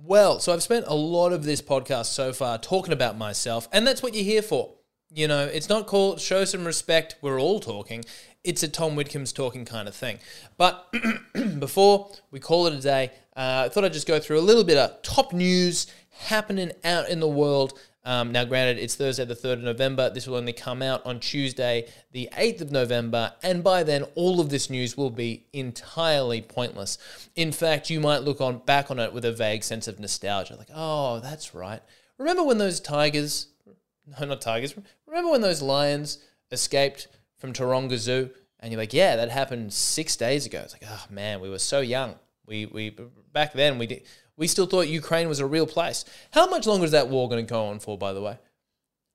Well, 0.03 0.39
so 0.39 0.53
I've 0.53 0.63
spent 0.63 0.85
a 0.87 0.95
lot 0.95 1.33
of 1.33 1.43
this 1.43 1.61
podcast 1.61 2.05
so 2.05 2.31
far 2.33 2.57
talking 2.57 2.93
about 2.93 3.17
myself, 3.17 3.67
and 3.71 3.87
that's 3.87 4.03
what 4.03 4.13
you're 4.13 4.23
here 4.23 4.41
for. 4.41 4.75
You 5.13 5.27
know, 5.27 5.45
it's 5.45 5.69
not 5.69 5.87
called 5.87 6.19
show 6.19 6.45
some 6.45 6.65
respect, 6.65 7.15
we're 7.21 7.39
all 7.39 7.59
talking. 7.59 8.03
It's 8.43 8.61
a 8.63 8.67
Tom 8.67 8.95
Whitcomb's 8.95 9.31
talking 9.31 9.65
kind 9.65 9.87
of 9.87 9.95
thing. 9.95 10.19
But 10.57 10.93
before 11.59 12.11
we 12.31 12.39
call 12.39 12.67
it 12.67 12.73
a 12.73 12.81
day, 12.81 13.11
uh, 13.35 13.63
I 13.65 13.69
thought 13.69 13.85
I'd 13.85 13.93
just 13.93 14.07
go 14.07 14.19
through 14.19 14.39
a 14.39 14.41
little 14.41 14.63
bit 14.63 14.77
of 14.77 15.01
top 15.01 15.33
news 15.33 15.87
happening 16.19 16.71
out 16.83 17.09
in 17.09 17.19
the 17.19 17.27
world. 17.27 17.79
Um, 18.05 18.31
now, 18.31 18.45
granted, 18.45 18.77
it's 18.77 18.93
Thursday, 18.93 19.25
the 19.25 19.35
3rd 19.35 19.53
of 19.53 19.63
November. 19.63 20.11
This 20.11 20.27
will 20.27 20.35
only 20.35 20.53
come 20.53 20.83
out 20.83 21.03
on 21.07 21.19
Tuesday, 21.19 21.87
the 22.11 22.29
8th 22.33 22.61
of 22.61 22.71
November. 22.71 23.33
And 23.41 23.63
by 23.63 23.81
then, 23.81 24.03
all 24.13 24.39
of 24.39 24.49
this 24.49 24.69
news 24.69 24.95
will 24.95 25.09
be 25.09 25.47
entirely 25.53 26.41
pointless. 26.41 26.99
In 27.35 27.51
fact, 27.51 27.89
you 27.89 27.99
might 27.99 28.21
look 28.21 28.39
on 28.41 28.59
back 28.59 28.91
on 28.91 28.99
it 28.99 29.11
with 29.11 29.25
a 29.25 29.33
vague 29.33 29.63
sense 29.63 29.87
of 29.87 29.99
nostalgia. 29.99 30.55
Like, 30.55 30.69
oh, 30.73 31.19
that's 31.19 31.55
right. 31.55 31.81
Remember 32.19 32.43
when 32.43 32.59
those 32.59 32.79
tigers, 32.79 33.47
no, 34.19 34.27
not 34.27 34.39
tigers, 34.39 34.75
remember 35.07 35.31
when 35.31 35.41
those 35.41 35.63
lions 35.63 36.19
escaped 36.51 37.07
from 37.39 37.53
Taronga 37.53 37.97
Zoo? 37.97 38.29
And 38.59 38.71
you're 38.71 38.81
like, 38.81 38.93
yeah, 38.93 39.15
that 39.15 39.29
happened 39.29 39.73
six 39.73 40.15
days 40.15 40.45
ago. 40.45 40.61
It's 40.63 40.73
like, 40.73 40.85
oh 40.87 41.05
man, 41.09 41.41
we 41.41 41.49
were 41.49 41.59
so 41.59 41.81
young. 41.81 42.15
We, 42.45 42.67
we 42.67 42.95
back 43.33 43.53
then 43.53 43.79
we 43.79 43.87
did 43.87 44.03
we 44.37 44.47
still 44.47 44.65
thought 44.65 44.87
Ukraine 44.87 45.27
was 45.29 45.39
a 45.39 45.45
real 45.45 45.67
place. 45.67 46.05
How 46.31 46.47
much 46.47 46.67
longer 46.67 46.85
is 46.85 46.91
that 46.91 47.09
war 47.09 47.29
going 47.29 47.45
to 47.45 47.49
go 47.49 47.65
on 47.65 47.79
for, 47.79 47.97
by 47.97 48.13
the 48.13 48.21
way? 48.21 48.37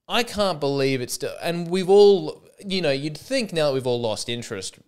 I 0.09 0.23
can't 0.23 0.59
believe 0.59 1.01
it's 1.01 1.15
still. 1.15 1.35
And 1.43 1.69
we've 1.69 1.89
all, 1.89 2.45
you 2.65 2.83
know, 2.83 2.91
you'd 2.91 3.19
think 3.19 3.53
now 3.53 3.69
that 3.69 3.75
we've 3.75 3.87
all 3.87 4.01
lost 4.01 4.29
interest 4.29 4.79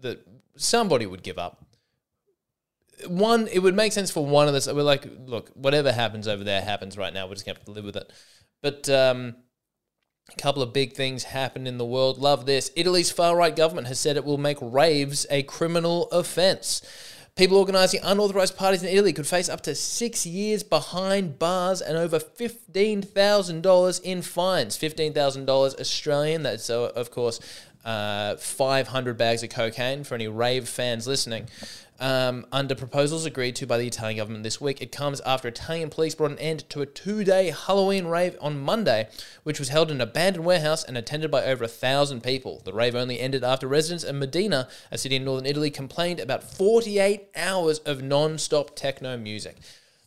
that 0.00 0.26
somebody 0.56 1.06
would 1.06 1.22
give 1.22 1.38
up. 1.38 1.64
One, 3.06 3.48
it 3.48 3.58
would 3.58 3.74
make 3.74 3.92
sense 3.92 4.10
for 4.10 4.24
one 4.24 4.48
of 4.48 4.54
us. 4.54 4.66
We're 4.66 4.82
like, 4.82 5.06
look, 5.26 5.50
whatever 5.54 5.92
happens 5.92 6.26
over 6.26 6.42
there 6.42 6.62
happens 6.62 6.96
right 6.96 7.12
now. 7.12 7.26
We're 7.26 7.34
just 7.34 7.46
going 7.46 7.56
to 7.56 7.60
have 7.60 7.66
to 7.66 7.72
live 7.72 7.84
with 7.84 7.96
it. 7.96 8.12
But 8.62 8.88
um, 8.88 9.36
a 10.32 10.40
couple 10.40 10.62
of 10.62 10.72
big 10.72 10.94
things 10.94 11.24
happened 11.24 11.68
in 11.68 11.76
the 11.78 11.84
world. 11.84 12.18
Love 12.18 12.46
this. 12.46 12.70
Italy's 12.76 13.10
far 13.10 13.36
right 13.36 13.54
government 13.54 13.88
has 13.88 14.00
said 14.00 14.16
it 14.16 14.24
will 14.24 14.38
make 14.38 14.58
raves 14.60 15.26
a 15.30 15.42
criminal 15.42 16.08
offence. 16.10 16.82
People 17.36 17.56
organising 17.56 17.98
unauthorised 18.04 18.56
parties 18.56 18.84
in 18.84 18.88
Italy 18.88 19.12
could 19.12 19.26
face 19.26 19.48
up 19.48 19.60
to 19.62 19.74
six 19.74 20.24
years 20.24 20.62
behind 20.62 21.36
bars 21.36 21.80
and 21.80 21.96
over 21.96 22.20
$15,000 22.20 24.02
in 24.02 24.22
fines. 24.22 24.78
$15,000 24.78 25.80
Australian, 25.80 26.44
that's, 26.44 26.70
uh, 26.70 26.92
of 26.94 27.10
course, 27.10 27.40
uh, 27.84 28.36
500 28.36 29.16
bags 29.16 29.42
of 29.42 29.50
cocaine 29.50 30.04
for 30.04 30.14
any 30.14 30.28
rave 30.28 30.68
fans 30.68 31.06
listening 31.06 31.48
um, 32.00 32.46
under 32.50 32.74
proposals 32.74 33.24
agreed 33.24 33.54
to 33.56 33.66
by 33.66 33.78
the 33.78 33.86
Italian 33.86 34.16
government 34.18 34.42
this 34.42 34.60
week. 34.60 34.82
It 34.82 34.90
comes 34.90 35.20
after 35.20 35.48
Italian 35.48 35.90
police 35.90 36.14
brought 36.14 36.32
an 36.32 36.38
end 36.38 36.68
to 36.70 36.82
a 36.82 36.86
two 36.86 37.24
day 37.24 37.50
Halloween 37.50 38.06
rave 38.06 38.36
on 38.40 38.60
Monday, 38.60 39.08
which 39.44 39.58
was 39.58 39.68
held 39.68 39.90
in 39.90 39.98
an 39.98 40.00
abandoned 40.00 40.44
warehouse 40.44 40.82
and 40.82 40.98
attended 40.98 41.30
by 41.30 41.44
over 41.44 41.64
a 41.64 41.68
thousand 41.68 42.22
people. 42.22 42.62
The 42.64 42.72
rave 42.72 42.94
only 42.94 43.20
ended 43.20 43.44
after 43.44 43.68
residents 43.68 44.04
in 44.04 44.18
Modena, 44.18 44.68
a 44.90 44.98
city 44.98 45.16
in 45.16 45.24
northern 45.24 45.46
Italy, 45.46 45.70
complained 45.70 46.20
about 46.20 46.42
48 46.42 47.28
hours 47.36 47.78
of 47.80 48.02
non 48.02 48.38
stop 48.38 48.74
techno 48.74 49.16
music. 49.16 49.56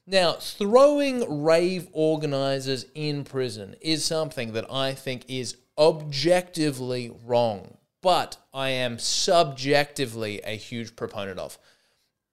Now, 0.06 0.34
throwing 0.34 1.44
rave 1.44 1.88
organizers 1.92 2.86
in 2.96 3.24
prison 3.24 3.76
is 3.82 4.06
something 4.06 4.54
that 4.54 4.72
I 4.72 4.94
think 4.94 5.26
is 5.28 5.58
objectively 5.78 7.12
wrong, 7.26 7.78
but 8.02 8.38
I 8.54 8.70
am 8.70 9.00
subjectively 9.00 10.42
a 10.44 10.56
huge 10.56 10.96
proponent 10.96 11.40
of 11.40 11.58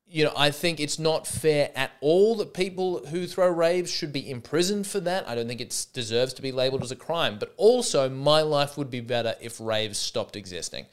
you 0.07 0.25
know, 0.25 0.33
I 0.37 0.51
think 0.51 0.79
it's 0.79 0.99
not 0.99 1.27
fair 1.27 1.71
at 1.75 1.93
all 2.01 2.37
that 2.37 2.55
people 2.55 3.07
who 3.07 3.27
throw 3.27 3.49
raves 3.49 3.91
should 3.91 4.13
be 4.13 4.31
imprisoned 4.31 4.87
for 4.87 5.01
that. 5.01 5.29
I 5.29 5.35
don't 5.35 5.49
think 5.49 5.61
it 5.61 5.87
deserves 5.93 6.35
to 6.35 6.43
be 6.43 6.53
labeled 6.53 6.83
as 6.83 6.93
a 6.93 6.97
crime. 6.97 7.39
But 7.39 7.55
also, 7.57 8.09
my 8.09 8.43
life 8.43 8.77
would 8.77 8.91
be 8.91 9.01
better 9.01 9.35
if 9.41 9.61
raves 9.61 9.99
stopped 9.99 10.37
existing, 10.37 10.87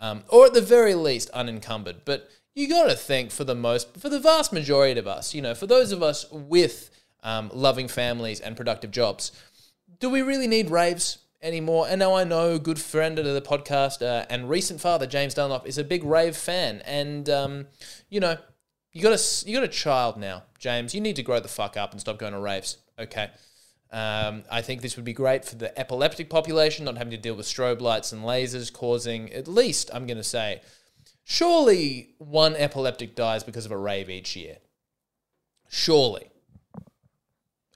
um, 0.00 0.24
or 0.28 0.46
at 0.46 0.54
the 0.54 0.60
very 0.60 0.94
least, 0.94 1.30
unencumbered. 1.30 2.04
But 2.04 2.28
you 2.54 2.68
got 2.68 2.90
to 2.90 2.96
think 2.96 3.30
for 3.30 3.44
the 3.44 3.54
most, 3.54 3.96
for 3.96 4.08
the 4.08 4.20
vast 4.20 4.52
majority 4.52 4.98
of 4.98 5.06
us, 5.06 5.34
you 5.34 5.40
know, 5.40 5.54
for 5.54 5.66
those 5.66 5.92
of 5.92 6.02
us 6.02 6.30
with 6.30 6.90
um, 7.22 7.50
loving 7.54 7.88
families 7.88 8.40
and 8.40 8.56
productive 8.56 8.90
jobs, 8.90 9.32
do 10.00 10.10
we 10.10 10.20
really 10.20 10.46
need 10.46 10.70
raves? 10.70 11.18
Anymore. 11.42 11.86
And 11.88 11.98
now 11.98 12.14
I 12.14 12.24
know 12.24 12.58
good 12.58 12.80
friend 12.80 13.18
of 13.18 13.24
the 13.24 13.40
podcast 13.40 14.02
uh, 14.02 14.26
and 14.28 14.48
recent 14.48 14.80
father 14.80 15.06
James 15.06 15.34
Dunlop 15.34 15.66
is 15.66 15.78
a 15.78 15.84
big 15.84 16.04
rave 16.04 16.36
fan, 16.36 16.82
and 16.84 17.28
um, 17.28 17.66
you 18.08 18.20
know 18.20 18.38
you 18.92 19.02
got 19.02 19.12
a 19.12 19.48
you 19.48 19.54
got 19.54 19.64
a 19.64 19.68
child 19.68 20.16
now, 20.16 20.44
James. 20.58 20.94
You 20.94 21.00
need 21.00 21.16
to 21.16 21.22
grow 21.22 21.40
the 21.40 21.48
fuck 21.48 21.76
up 21.76 21.92
and 21.92 22.00
stop 22.00 22.18
going 22.18 22.32
to 22.32 22.40
raves. 22.40 22.78
Okay. 22.98 23.30
Um, 23.90 24.42
I 24.50 24.60
think 24.60 24.82
this 24.82 24.96
would 24.96 25.04
be 25.04 25.14
great 25.14 25.44
for 25.44 25.56
the 25.56 25.76
epileptic 25.78 26.28
population, 26.28 26.84
not 26.84 26.98
having 26.98 27.10
to 27.12 27.16
deal 27.16 27.34
with 27.34 27.46
strobe 27.46 27.80
lights 27.80 28.12
and 28.12 28.22
lasers, 28.22 28.70
causing 28.70 29.32
at 29.32 29.48
least, 29.48 29.90
I'm 29.94 30.06
going 30.06 30.18
to 30.18 30.24
say, 30.24 30.60
surely 31.24 32.14
one 32.18 32.54
epileptic 32.54 33.14
dies 33.14 33.44
because 33.44 33.64
of 33.64 33.72
a 33.72 33.78
rave 33.78 34.10
each 34.10 34.36
year. 34.36 34.58
Surely. 35.70 36.28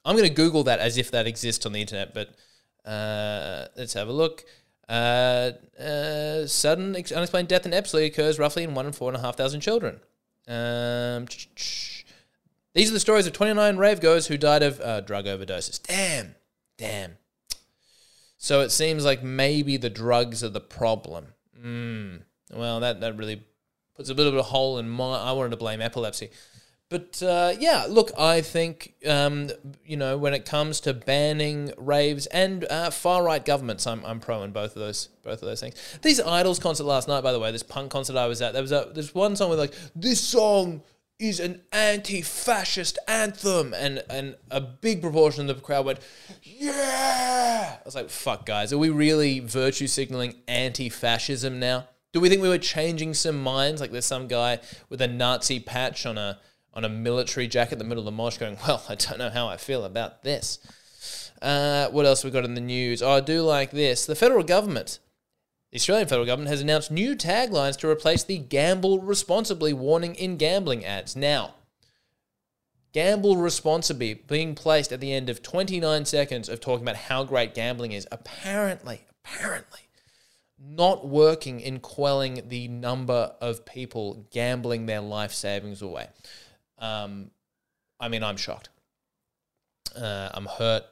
I'm 0.05 0.15
going 0.15 0.27
to 0.27 0.33
Google 0.33 0.63
that 0.65 0.79
as 0.79 0.97
if 0.97 1.09
that 1.11 1.25
exists 1.25 1.65
on 1.65 1.71
the 1.71 1.81
internet, 1.81 2.13
but 2.13 2.35
uh, 2.85 3.65
let's 3.75 3.93
have 3.93 4.07
a 4.07 4.13
look. 4.13 4.45
Uh, 4.89 5.51
uh, 5.79 6.45
sudden 6.45 6.95
unexplained 6.95 7.47
death 7.47 7.65
in 7.65 7.73
epilepsy 7.73 8.05
occurs 8.05 8.37
roughly 8.37 8.63
in 8.63 8.73
one 8.73 8.85
in 8.85 8.91
four 8.91 9.09
and 9.09 9.17
a 9.17 9.21
half 9.21 9.37
thousand 9.37 9.61
children. 9.61 9.99
Um, 10.47 11.25
these 12.73 12.89
are 12.89 12.93
the 12.93 12.99
stories 12.99 13.27
of 13.27 13.33
29 13.33 13.77
rave 13.77 14.01
goers 14.01 14.27
who 14.27 14.37
died 14.37 14.63
of 14.63 14.81
uh, 14.81 15.01
drug 15.01 15.25
overdoses. 15.25 15.81
Damn, 15.81 16.35
damn. 16.77 17.17
So 18.37 18.61
it 18.61 18.71
seems 18.71 19.05
like 19.05 19.23
maybe 19.23 19.77
the 19.77 19.89
drugs 19.89 20.43
are 20.43 20.49
the 20.49 20.59
problem. 20.59 21.27
Mm. 21.57 22.23
Well, 22.51 22.81
that, 22.81 22.99
that 22.99 23.17
really 23.17 23.43
puts 23.95 24.09
a 24.09 24.13
little 24.13 24.33
bit 24.33 24.39
of 24.39 24.45
a 24.45 24.49
hole 24.49 24.79
in 24.79 24.89
my. 24.89 25.17
I 25.17 25.31
wanted 25.31 25.51
to 25.51 25.57
blame 25.57 25.81
epilepsy. 25.81 26.29
But 26.89 27.23
uh, 27.23 27.53
yeah, 27.59 27.87
look, 27.89 28.11
I 28.19 28.41
think 28.41 28.93
um, 29.07 29.49
you 29.83 29.97
know 29.97 30.17
when 30.17 30.33
it 30.33 30.45
comes 30.45 30.79
to 30.81 30.93
banning 30.93 31.73
raves 31.77 32.27
and 32.27 32.65
uh, 32.65 32.91
far 32.91 33.23
right 33.23 33.43
governments, 33.43 33.87
I'm, 33.87 34.05
I'm 34.05 34.19
pro 34.19 34.43
in 34.43 34.51
both 34.51 34.75
of 34.75 34.81
those 34.81 35.07
both 35.23 35.41
of 35.41 35.47
those 35.47 35.59
things. 35.59 35.75
These 36.03 36.19
IDLES 36.19 36.61
concert 36.61 36.83
last 36.83 37.07
night, 37.07 37.21
by 37.21 37.31
the 37.31 37.39
way, 37.39 37.51
this 37.51 37.63
punk 37.63 37.91
concert 37.91 38.15
I 38.15 38.27
was 38.27 38.41
at, 38.41 38.53
there 38.53 38.61
was 38.61 38.71
a 38.71 38.91
there's 38.93 39.15
one 39.15 39.35
song 39.35 39.49
with 39.49 39.59
like 39.59 39.73
this 39.95 40.21
song 40.21 40.83
is 41.19 41.39
an 41.39 41.61
anti-fascist 41.71 42.99
anthem, 43.07 43.73
and 43.73 44.03
and 44.09 44.35
a 44.51 44.61
big 44.61 45.01
proportion 45.01 45.49
of 45.49 45.55
the 45.55 45.61
crowd 45.63 45.85
went, 45.85 45.99
yeah. 46.41 47.77
I 47.79 47.81
was 47.85 47.95
like, 47.95 48.09
fuck, 48.09 48.45
guys, 48.45 48.73
are 48.73 48.77
we 48.77 48.89
really 48.89 49.39
virtue 49.39 49.87
signaling 49.87 50.35
anti-fascism 50.47 51.59
now? 51.59 51.87
Do 52.11 52.19
we 52.19 52.29
think 52.29 52.41
we 52.41 52.49
were 52.49 52.57
changing 52.59 53.13
some 53.15 53.41
minds? 53.41 53.81
Like 53.81 53.91
there's 53.91 54.05
some 54.05 54.27
guy 54.27 54.59
with 54.89 55.01
a 55.01 55.07
Nazi 55.07 55.59
patch 55.59 56.05
on 56.05 56.17
a 56.17 56.39
on 56.73 56.83
a 56.83 56.89
military 56.89 57.47
jacket 57.47 57.73
in 57.73 57.79
the 57.79 57.85
middle 57.85 58.01
of 58.01 58.05
the 58.05 58.11
mosh 58.11 58.37
going, 58.37 58.57
well, 58.67 58.83
I 58.89 58.95
don't 58.95 59.19
know 59.19 59.29
how 59.29 59.47
I 59.47 59.57
feel 59.57 59.83
about 59.83 60.23
this. 60.23 60.59
Uh, 61.41 61.89
what 61.89 62.05
else 62.05 62.23
we 62.23 62.31
got 62.31 62.45
in 62.45 62.55
the 62.55 62.61
news? 62.61 63.01
Oh, 63.01 63.11
I 63.11 63.19
do 63.19 63.41
like 63.41 63.71
this. 63.71 64.05
The 64.05 64.15
federal 64.15 64.43
government, 64.43 64.99
the 65.71 65.77
Australian 65.77 66.07
federal 66.07 66.25
government, 66.25 66.49
has 66.49 66.61
announced 66.61 66.89
new 66.89 67.15
taglines 67.15 67.77
to 67.79 67.89
replace 67.89 68.23
the 68.23 68.37
gamble 68.37 69.01
responsibly 69.01 69.73
warning 69.73 70.15
in 70.15 70.37
gambling 70.37 70.85
ads. 70.85 71.15
Now, 71.15 71.55
gamble 72.93 73.35
responsibly 73.35 74.13
being 74.13 74.55
placed 74.55 74.93
at 74.93 75.01
the 75.01 75.13
end 75.13 75.29
of 75.29 75.43
29 75.43 76.05
seconds 76.05 76.47
of 76.47 76.61
talking 76.61 76.83
about 76.83 76.95
how 76.95 77.25
great 77.25 77.53
gambling 77.53 77.91
is, 77.91 78.07
apparently, 78.11 79.01
apparently, 79.25 79.81
not 80.57 81.05
working 81.05 81.59
in 81.59 81.79
quelling 81.79 82.43
the 82.47 82.69
number 82.69 83.33
of 83.41 83.65
people 83.65 84.27
gambling 84.31 84.85
their 84.85 85.01
life 85.01 85.33
savings 85.33 85.81
away. 85.81 86.07
Um, 86.83 87.31
I 87.99 88.09
mean, 88.09 88.23
I'm 88.23 88.37
shocked. 88.37 88.69
Uh, 89.95 90.29
I'm 90.33 90.45
hurt. 90.45 90.83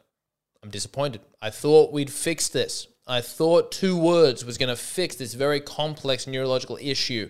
I'm 0.64 0.70
disappointed. 0.70 1.22
I 1.42 1.50
thought 1.50 1.92
we'd 1.92 2.10
fix 2.10 2.48
this. 2.48 2.88
I 3.08 3.20
thought 3.20 3.72
two 3.72 3.98
words 3.98 4.46
was 4.46 4.58
going 4.58 4.70
to 4.70 4.76
fix 4.76 5.16
this 5.16 5.34
very 5.34 5.60
complex 5.60 6.28
neurological 6.28 6.78
issue, 6.80 7.30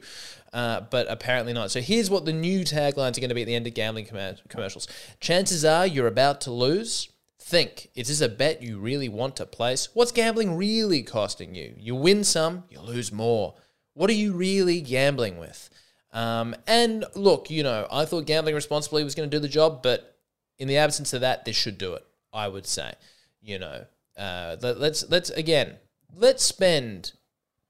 uh, 0.54 0.82
but 0.91 1.08
apparently 1.10 1.54
not. 1.54 1.71
So 1.71 1.82
here's 1.82 2.10
what 2.10 2.26
the 2.26 2.34
new 2.34 2.60
taglines 2.62 3.17
are 3.17 3.21
going 3.21 3.30
to 3.30 3.36
be 3.36 3.41
at 3.41 3.47
the 3.47 3.56
end 3.56 3.65
of 3.65 3.74
gambling 3.74 4.06
com- 4.06 4.36
commercials. 4.47 4.88
Chances 5.19 5.65
are 5.65 5.88
you're 5.88 6.08
about 6.08 6.41
to 6.41 6.52
lose. 6.52 7.10
Think, 7.39 7.89
is 7.95 8.10
this 8.10 8.21
a 8.21 8.30
bet 8.30 8.62
you 8.62 8.78
really 8.78 9.10
want 9.10 9.38
to 9.38 9.45
place? 9.47 9.89
What's 9.93 10.12
gambling 10.12 10.56
really 10.56 11.02
costing 11.02 11.56
you? 11.56 11.74
You 11.80 11.95
win 11.95 12.24
some, 12.24 12.65
you 12.69 12.80
lose 12.80 13.12
more. 13.12 13.56
What 13.93 14.10
are 14.12 14.13
you 14.13 14.34
really 14.34 14.82
gambling 14.82 15.39
with? 15.39 15.69
Um, 16.13 16.56
and 16.67 17.06
look, 17.15 17.50
you 17.50 17.63
know, 17.63 17.88
I 17.91 18.06
thought 18.06 18.26
gambling 18.26 18.56
responsibly 18.56 19.04
was 19.04 19.15
going 19.15 19.30
to 19.30 19.36
do 19.36 19.41
the 19.41 19.47
job, 19.47 19.82
but 19.82 20.17
in 20.58 20.67
the 20.67 20.78
absence 20.78 21.13
of 21.13 21.21
that, 21.21 21.45
this 21.45 21.56
should 21.56 21.78
do 21.78 21.93
it. 21.93 22.06
I 22.34 22.47
would 22.47 22.65
say, 22.65 22.93
you 23.41 23.60
know, 23.60 23.86
uh, 24.17 24.58
let, 24.62 24.80
let's 24.80 25.10
let's 25.10 25.30
again, 25.32 25.76
let's 26.15 26.43
spend 26.43 27.13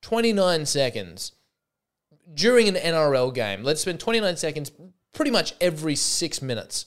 29 0.01 0.65
seconds 0.65 1.34
during 2.34 2.67
an 2.67 2.75
NRL 2.75 3.34
game. 3.34 3.63
Let's 3.63 3.82
spend 3.82 3.99
29 3.99 4.38
seconds, 4.38 4.71
pretty 5.13 5.32
much 5.32 5.54
every 5.62 5.95
six 5.95 6.41
minutes, 6.41 6.86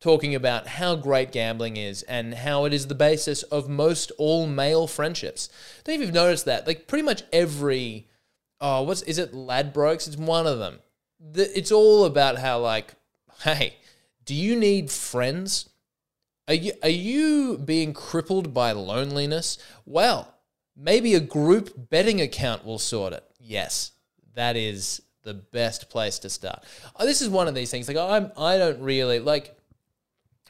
talking 0.00 0.34
about 0.34 0.66
how 0.66 0.94
great 0.96 1.32
gambling 1.32 1.76
is 1.76 2.02
and 2.04 2.34
how 2.34 2.64
it 2.64 2.72
is 2.72 2.86
the 2.86 2.94
basis 2.94 3.42
of 3.44 3.68
most 3.68 4.12
all 4.18 4.46
male 4.46 4.86
friendships. 4.86 5.48
I 5.78 5.82
don't 5.84 5.94
if 5.96 6.00
you've 6.02 6.14
noticed 6.14 6.44
that. 6.46 6.66
Like 6.66 6.86
pretty 6.86 7.04
much 7.04 7.22
every 7.32 8.08
oh, 8.60 8.82
what's 8.82 9.02
is 9.02 9.18
it 9.18 9.32
Ladbrokes? 9.32 10.06
It's 10.06 10.16
one 10.16 10.46
of 10.46 10.58
them 10.58 10.80
the, 11.20 11.56
it's 11.56 11.72
all 11.72 12.04
about 12.04 12.38
how 12.38 12.60
like, 12.60 12.94
hey, 13.42 13.76
do 14.24 14.34
you 14.34 14.56
need 14.56 14.90
friends? 14.90 15.68
Are 16.48 16.54
you 16.54 16.72
are 16.82 16.88
you 16.88 17.58
being 17.58 17.92
crippled 17.92 18.54
by 18.54 18.72
loneliness? 18.72 19.58
Well, 19.84 20.34
maybe 20.76 21.14
a 21.14 21.20
group 21.20 21.90
betting 21.90 22.20
account 22.20 22.64
will 22.64 22.78
sort 22.78 23.12
it. 23.12 23.24
Yes, 23.40 23.92
that 24.34 24.56
is 24.56 25.02
the 25.22 25.34
best 25.34 25.90
place 25.90 26.18
to 26.20 26.30
start. 26.30 26.62
Oh, 26.94 27.04
this 27.04 27.20
is 27.20 27.28
one 27.28 27.48
of 27.48 27.54
these 27.54 27.70
things. 27.70 27.88
Like 27.88 27.96
I'm, 27.96 28.30
I 28.38 28.58
don't 28.58 28.80
really 28.80 29.18
like. 29.18 29.56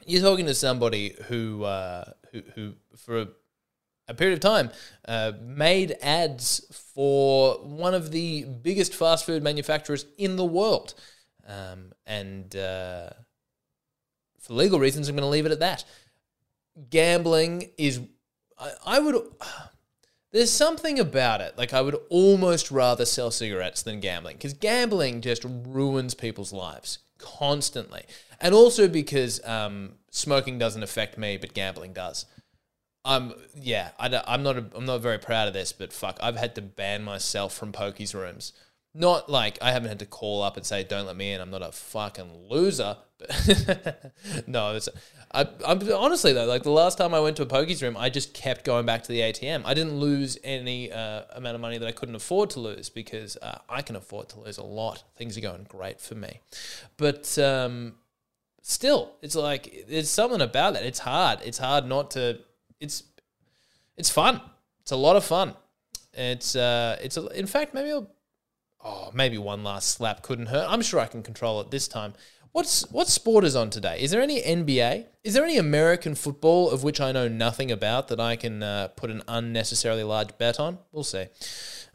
You're 0.05 0.21
talking 0.21 0.45
to 0.45 0.53
somebody 0.53 1.15
who, 1.25 1.63
uh, 1.65 2.05
who, 2.31 2.41
who 2.55 2.73
for 2.95 3.27
a, 4.07 4.13
period 4.13 4.33
of 4.33 4.39
time 4.39 4.71
uh, 5.07 5.33
made 5.41 5.95
ads 6.01 6.61
for 6.95 7.55
one 7.63 7.93
of 7.93 8.11
the 8.11 8.43
biggest 8.43 8.93
fast 8.93 9.25
food 9.25 9.43
manufacturers 9.43 10.05
in 10.17 10.35
the 10.35 10.45
world. 10.45 10.93
Um, 11.47 11.93
and 12.05 12.55
uh, 12.55 13.09
for 14.39 14.53
legal 14.53 14.79
reasons, 14.79 15.07
I'm 15.07 15.15
going 15.15 15.23
to 15.23 15.29
leave 15.29 15.45
it 15.45 15.51
at 15.51 15.59
that. 15.59 15.83
Gambling 16.89 17.71
is, 17.77 18.01
I, 18.59 18.71
I 18.85 18.99
would, 18.99 19.15
there's 20.31 20.51
something 20.51 20.99
about 20.99 21.41
it. 21.41 21.57
Like, 21.57 21.73
I 21.73 21.81
would 21.81 21.97
almost 22.09 22.71
rather 22.71 23.05
sell 23.05 23.31
cigarettes 23.31 23.83
than 23.83 23.99
gambling 23.99 24.37
because 24.37 24.53
gambling 24.53 25.21
just 25.21 25.45
ruins 25.45 26.13
people's 26.13 26.53
lives 26.53 26.99
constantly. 27.17 28.05
And 28.39 28.53
also 28.53 28.87
because 28.87 29.43
um, 29.45 29.93
smoking 30.11 30.57
doesn't 30.57 30.83
affect 30.83 31.17
me, 31.17 31.37
but 31.37 31.53
gambling 31.53 31.93
does. 31.93 32.25
I'm 33.07 33.33
yeah. 33.55 33.91
I 33.97 34.07
am 34.33 34.43
not. 34.43 34.57
A, 34.57 34.65
I'm 34.75 34.85
not 34.85 35.01
very 35.01 35.17
proud 35.17 35.47
of 35.47 35.53
this, 35.53 35.71
but 35.71 35.93
fuck, 35.93 36.17
I've 36.21 36.35
had 36.35 36.53
to 36.55 36.61
ban 36.61 37.03
myself 37.03 37.53
from 37.53 37.71
pokies 37.71 38.13
rooms. 38.13 38.51
Not 38.93 39.29
like 39.29 39.57
I 39.61 39.71
haven't 39.71 39.89
had 39.89 39.99
to 39.99 40.05
call 40.05 40.43
up 40.43 40.57
and 40.57 40.65
say, 40.65 40.83
"Don't 40.83 41.05
let 41.05 41.15
me 41.15 41.31
in." 41.31 41.39
I'm 41.39 41.49
not 41.49 41.61
a 41.61 41.71
fucking 41.71 42.49
loser. 42.49 42.97
But 43.17 44.13
no, 44.47 44.75
it's. 44.75 44.89
I, 45.31 45.47
I'm 45.65 45.81
honestly 45.93 46.33
though, 46.33 46.45
like 46.45 46.63
the 46.63 46.71
last 46.71 46.97
time 46.97 47.13
I 47.13 47.19
went 47.21 47.37
to 47.37 47.43
a 47.43 47.45
pokies 47.45 47.81
room, 47.81 47.95
I 47.95 48.09
just 48.09 48.33
kept 48.33 48.65
going 48.65 48.85
back 48.85 49.03
to 49.03 49.11
the 49.11 49.21
ATM. 49.21 49.61
I 49.65 49.73
didn't 49.73 49.97
lose 49.99 50.37
any 50.43 50.91
uh, 50.91 51.23
amount 51.33 51.55
of 51.55 51.61
money 51.61 51.77
that 51.77 51.87
I 51.87 51.91
couldn't 51.91 52.15
afford 52.15 52.49
to 52.51 52.59
lose 52.59 52.89
because 52.89 53.37
uh, 53.41 53.59
I 53.69 53.81
can 53.83 53.95
afford 53.95 54.29
to 54.29 54.41
lose 54.41 54.57
a 54.57 54.63
lot. 54.63 55.03
Things 55.15 55.37
are 55.37 55.41
going 55.41 55.65
great 55.69 56.01
for 56.01 56.15
me, 56.15 56.41
but 56.97 57.37
um, 57.39 57.95
still, 58.61 59.13
it's 59.21 59.35
like 59.35 59.85
there's 59.87 60.09
something 60.09 60.41
about 60.41 60.73
that. 60.73 60.83
It's 60.83 60.99
hard. 60.99 61.39
It's 61.43 61.57
hard 61.57 61.85
not 61.85 62.11
to 62.11 62.39
it's 62.79 63.03
it's 63.95 64.09
fun. 64.09 64.41
It's 64.81 64.91
a 64.91 64.95
lot 64.95 65.15
of 65.15 65.25
fun. 65.25 65.55
It's 66.13 66.55
uh, 66.55 66.97
it's 67.01 67.17
a, 67.17 67.27
in 67.27 67.47
fact 67.47 67.73
maybe 67.73 67.91
I'll, 67.91 68.09
oh 68.83 69.11
maybe 69.13 69.37
one 69.37 69.63
last 69.63 69.89
slap 69.89 70.21
couldn't 70.21 70.47
hurt. 70.47 70.65
I'm 70.69 70.81
sure 70.81 70.99
I 70.99 71.07
can 71.07 71.23
control 71.23 71.61
it 71.61 71.71
this 71.71 71.87
time. 71.87 72.13
What's 72.51 72.89
what 72.91 73.07
sport 73.07 73.43
is 73.43 73.55
on 73.55 73.69
today? 73.69 73.99
Is 73.99 74.11
there 74.11 74.21
any 74.21 74.41
NBA? 74.41 75.05
Is 75.23 75.33
there 75.33 75.43
any 75.43 75.57
American 75.57 76.15
football 76.15 76.71
of 76.71 76.83
which 76.83 76.99
I 76.99 77.11
know 77.11 77.27
nothing 77.27 77.71
about 77.71 78.07
that 78.07 78.19
I 78.19 78.35
can 78.35 78.63
uh, 78.63 78.87
put 78.89 79.11
an 79.11 79.21
unnecessarily 79.27 80.03
large 80.03 80.37
bet 80.37 80.59
on? 80.59 80.79
We'll 80.91 81.03
see. 81.03 81.25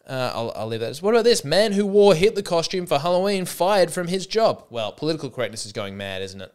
Uh, 0.07 0.33
I'll, 0.35 0.53
I'll 0.55 0.66
leave 0.66 0.80
that. 0.80 0.99
What 0.99 1.14
about 1.14 1.24
this 1.24 1.45
man 1.45 1.72
who 1.72 1.87
wore 1.87 2.14
Hitler 2.14 2.43
costume 2.43 2.87
for 2.87 2.99
Halloween 2.99 3.45
fired 3.45 3.93
from 3.93 4.09
his 4.09 4.26
job? 4.26 4.64
Well, 4.68 4.93
political 4.93 5.30
correctness 5.30 5.64
is 5.64 5.72
going 5.72 5.97
mad, 5.97 6.22
isn't 6.22 6.41
it? 6.41 6.53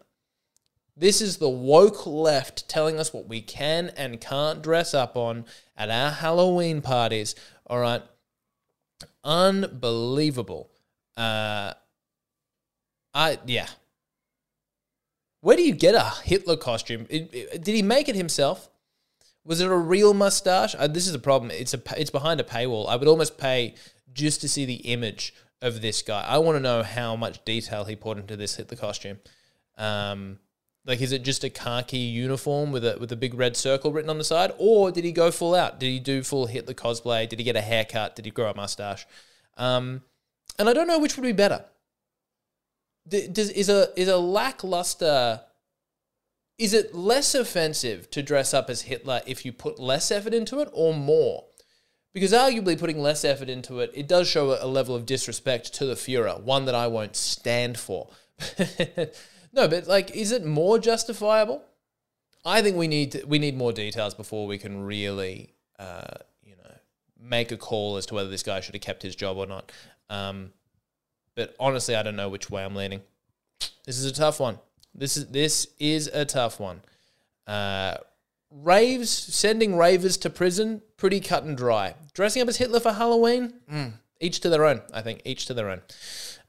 This 1.00 1.22
is 1.22 1.38
the 1.38 1.50
woke 1.50 2.08
left 2.08 2.68
telling 2.68 3.00
us 3.00 3.14
what 3.14 3.28
we 3.28 3.40
can 3.40 3.92
and 3.96 4.20
can't 4.20 4.64
dress 4.64 4.96
up 4.96 5.16
on 5.16 5.46
at 5.78 5.92
our 5.92 6.10
Halloween 6.10 6.82
parties. 6.82 7.36
All 7.68 7.80
right. 7.80 8.02
Unbelievable. 9.24 10.72
Uh, 11.16 11.74
I, 13.14 13.38
yeah. 13.46 13.68
Where 15.42 15.56
do 15.56 15.62
you 15.62 15.76
get 15.76 15.94
a 15.94 16.14
Hitler 16.24 16.58
costume? 16.58 17.06
It, 17.10 17.30
it, 17.32 17.64
did 17.64 17.76
he 17.76 17.84
make 17.84 18.10
it 18.10 18.16
himself? 18.16 18.68
Was 19.46 19.62
it 19.62 19.68
a 19.68 19.78
real 19.78 20.16
mustache? 20.16 20.76
Uh, 20.78 20.88
this 20.88 21.08
is 21.08 21.14
a 21.14 21.20
problem. 21.20 21.52
It's 21.52 21.76
a 21.76 21.82
it's 21.96 22.10
behind 22.10 22.42
a 22.42 22.44
paywall. 22.44 22.90
I 22.90 22.96
would 22.96 23.08
almost 23.08 23.38
pay 23.38 23.76
just 24.14 24.42
to 24.42 24.50
see 24.50 24.66
the 24.66 24.76
image 24.76 25.34
of 25.62 25.82
this 25.82 26.02
guy. 26.02 26.26
I 26.28 26.40
want 26.40 26.56
to 26.56 26.60
know 26.60 26.82
how 26.82 27.16
much 27.16 27.46
detail 27.46 27.86
he 27.86 27.96
put 27.96 28.18
into 28.18 28.36
this 28.36 28.56
Hitler 28.56 28.78
costume. 28.78 29.20
Um, 29.78 30.40
Like, 30.88 31.02
is 31.02 31.12
it 31.12 31.24
just 31.24 31.44
a 31.44 31.50
khaki 31.50 31.98
uniform 31.98 32.72
with 32.72 32.86
a 32.86 32.98
with 32.98 33.12
a 33.12 33.18
big 33.18 33.34
red 33.34 33.58
circle 33.58 33.92
written 33.92 34.10
on 34.10 34.18
the 34.18 34.24
side, 34.24 34.54
or 34.58 34.90
did 34.90 35.04
he 35.04 35.12
go 35.12 35.32
full 35.32 35.54
out? 35.54 35.82
Did 35.82 35.88
he 35.88 36.00
do 36.00 36.24
full 36.24 36.46
Hitler 36.46 36.74
cosplay? 36.74 37.28
Did 37.28 37.40
he 37.40 37.46
get 37.46 37.58
a 37.58 37.62
haircut? 37.62 38.16
Did 38.16 38.24
he 38.24 38.32
grow 38.32 38.50
a 38.50 38.56
mustache? 38.56 39.06
Um, 39.58 40.04
and 40.58 40.70
I 40.70 40.74
don't 40.74 40.88
know 40.88 40.98
which 40.98 41.18
would 41.18 41.24
be 41.24 41.34
better. 41.34 41.66
Does 43.06 43.50
is 43.50 43.68
a 43.68 43.90
is 44.00 44.08
a 44.08 44.18
lackluster? 44.18 45.42
Is 46.58 46.74
it 46.74 46.96
less 46.96 47.36
offensive 47.36 48.10
to 48.12 48.24
dress 48.24 48.54
up 48.54 48.70
as 48.70 48.84
Hitler 48.84 49.22
if 49.28 49.46
you 49.46 49.52
put 49.52 49.80
less 49.80 50.10
effort 50.10 50.34
into 50.34 50.62
it, 50.62 50.70
or 50.72 50.94
more? 50.94 51.44
Because 52.14 52.32
arguably 52.32 52.80
putting 52.80 53.00
less 53.00 53.26
effort 53.26 53.50
into 53.50 53.82
it, 53.82 53.92
it 53.94 54.08
does 54.08 54.28
show 54.30 54.58
a 54.60 54.66
level 54.66 54.96
of 54.96 55.06
disrespect 55.06 55.74
to 55.76 55.86
the 55.86 55.94
Führer, 55.96 56.42
one 56.42 56.64
that 56.66 56.74
I 56.74 56.88
won't 56.88 57.18
stand 57.18 57.78
for. 57.78 58.10
no, 59.54 59.68
but 59.68 59.88
like, 59.88 60.12
is 60.12 60.32
it 60.32 60.46
more 60.46 60.80
justifiable? 60.80 61.64
I 62.46 62.62
think 62.62 62.78
we 62.78 62.88
need 62.88 63.12
to, 63.14 63.26
we 63.26 63.40
need 63.40 63.58
more 63.58 63.74
details 63.74 64.14
before 64.14 64.48
we 64.48 64.58
can 64.58 64.84
really, 64.84 65.54
uh, 65.80 66.16
you 66.44 66.56
know, 66.56 66.72
make 67.20 67.52
a 67.52 67.58
call 67.58 67.98
as 67.98 68.06
to 68.08 68.16
whether 68.16 68.30
this 68.30 68.44
guy 68.44 68.62
should 68.62 68.76
have 68.76 68.82
kept 68.82 69.04
his 69.04 69.16
job 69.16 69.38
or 69.38 69.46
not. 69.46 69.72
Um, 70.10 70.54
but 71.36 71.56
honestly, 71.60 71.96
I 71.96 72.04
don't 72.04 72.16
know 72.16 72.30
which 72.30 72.50
way 72.50 72.64
I'm 72.64 72.76
leaning. 72.76 73.02
This 73.86 73.98
is 74.00 74.06
a 74.06 74.14
tough 74.14 74.40
one. 74.40 74.60
This 74.96 75.18
is 75.18 75.28
this 75.28 75.68
is 75.80 76.08
a 76.08 76.26
tough 76.26 76.60
one. 76.60 76.82
Uh, 77.46 77.98
raves, 78.52 79.10
sending 79.10 79.76
ravers 79.76 80.18
to 80.18 80.30
prison, 80.30 80.82
pretty 80.98 81.20
cut 81.20 81.44
and 81.44 81.56
dry. 81.56 81.96
Dressing 82.14 82.42
up 82.42 82.48
as 82.48 82.58
Hitler 82.58 82.80
for 82.80 82.94
Halloween, 82.94 83.54
mm, 83.72 83.94
each 84.20 84.40
to 84.42 84.50
their 84.50 84.66
own. 84.66 84.82
I 84.94 85.02
think 85.02 85.22
each 85.26 85.46
to 85.46 85.54
their 85.54 85.70
own. 85.70 85.82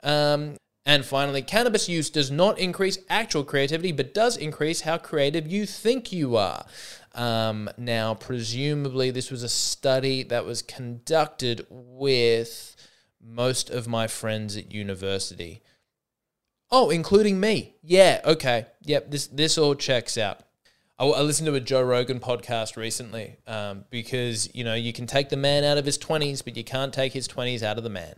Um, 0.02 0.56
and 0.88 1.04
finally, 1.04 1.42
cannabis 1.42 1.86
use 1.86 2.08
does 2.08 2.30
not 2.30 2.58
increase 2.58 2.96
actual 3.10 3.44
creativity, 3.44 3.92
but 3.92 4.14
does 4.14 4.38
increase 4.38 4.80
how 4.80 4.96
creative 4.96 5.46
you 5.46 5.66
think 5.66 6.12
you 6.12 6.34
are. 6.34 6.64
Um, 7.14 7.68
now, 7.76 8.14
presumably, 8.14 9.10
this 9.10 9.30
was 9.30 9.42
a 9.42 9.50
study 9.50 10.22
that 10.22 10.46
was 10.46 10.62
conducted 10.62 11.66
with 11.68 12.74
most 13.22 13.68
of 13.68 13.86
my 13.86 14.06
friends 14.06 14.56
at 14.56 14.72
university. 14.72 15.60
Oh, 16.70 16.88
including 16.88 17.38
me. 17.38 17.74
Yeah, 17.82 18.22
okay. 18.24 18.64
Yep, 18.84 19.10
this 19.10 19.26
this 19.26 19.58
all 19.58 19.74
checks 19.74 20.16
out. 20.16 20.40
I, 20.98 21.04
listened 21.04 21.48
to 21.48 21.54
a 21.54 21.60
Joe 21.60 21.82
Rogan 21.82 22.18
podcast 22.18 22.76
recently 22.78 23.36
um, 23.46 23.84
because 23.90 24.48
you 24.54 24.64
know 24.64 24.74
you 24.74 24.94
can 24.94 25.06
take 25.06 25.28
the 25.28 25.36
man 25.36 25.64
out 25.64 25.76
of 25.76 25.84
his 25.84 25.98
twenties, 25.98 26.40
but 26.40 26.56
you 26.56 26.64
can't 26.64 26.94
take 26.94 27.12
his 27.12 27.28
twenties 27.28 27.62
out 27.62 27.76
of 27.76 27.84
the 27.84 27.90
man. 27.90 28.14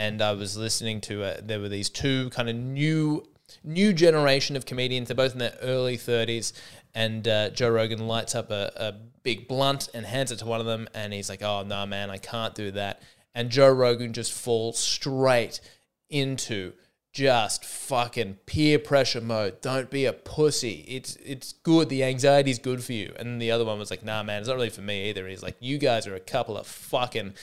And 0.00 0.22
I 0.22 0.32
was 0.32 0.56
listening 0.56 1.02
to 1.02 1.22
uh, 1.22 1.40
there 1.42 1.60
were 1.60 1.68
these 1.68 1.90
two 1.90 2.30
kind 2.30 2.48
of 2.48 2.56
new 2.56 3.22
new 3.62 3.92
generation 3.92 4.56
of 4.56 4.64
comedians. 4.64 5.08
They're 5.08 5.14
both 5.14 5.34
in 5.34 5.38
their 5.38 5.58
early 5.60 5.98
thirties, 5.98 6.54
and 6.94 7.28
uh, 7.28 7.50
Joe 7.50 7.68
Rogan 7.68 8.08
lights 8.08 8.34
up 8.34 8.50
a, 8.50 8.72
a 8.76 8.94
big 9.22 9.46
blunt 9.46 9.90
and 9.92 10.06
hands 10.06 10.32
it 10.32 10.38
to 10.38 10.46
one 10.46 10.58
of 10.58 10.64
them, 10.64 10.88
and 10.94 11.12
he's 11.12 11.28
like, 11.28 11.42
"Oh 11.42 11.64
no, 11.64 11.84
man, 11.84 12.08
I 12.08 12.16
can't 12.16 12.54
do 12.54 12.70
that." 12.70 13.02
And 13.34 13.50
Joe 13.50 13.68
Rogan 13.68 14.14
just 14.14 14.32
falls 14.32 14.78
straight 14.78 15.60
into 16.08 16.72
just 17.12 17.62
fucking 17.62 18.38
peer 18.46 18.78
pressure 18.78 19.20
mode. 19.20 19.60
Don't 19.60 19.90
be 19.90 20.06
a 20.06 20.14
pussy. 20.14 20.86
It's 20.88 21.16
it's 21.16 21.52
good. 21.52 21.90
The 21.90 22.04
anxiety's 22.04 22.58
good 22.58 22.82
for 22.82 22.94
you. 22.94 23.12
And 23.18 23.42
the 23.42 23.50
other 23.50 23.66
one 23.66 23.78
was 23.78 23.90
like, 23.90 24.02
nah, 24.02 24.22
man, 24.22 24.38
it's 24.38 24.48
not 24.48 24.56
really 24.56 24.70
for 24.70 24.80
me 24.80 25.10
either. 25.10 25.28
He's 25.28 25.42
like, 25.42 25.56
you 25.60 25.76
guys 25.76 26.06
are 26.06 26.14
a 26.14 26.20
couple 26.20 26.56
of 26.56 26.66
fucking. 26.66 27.34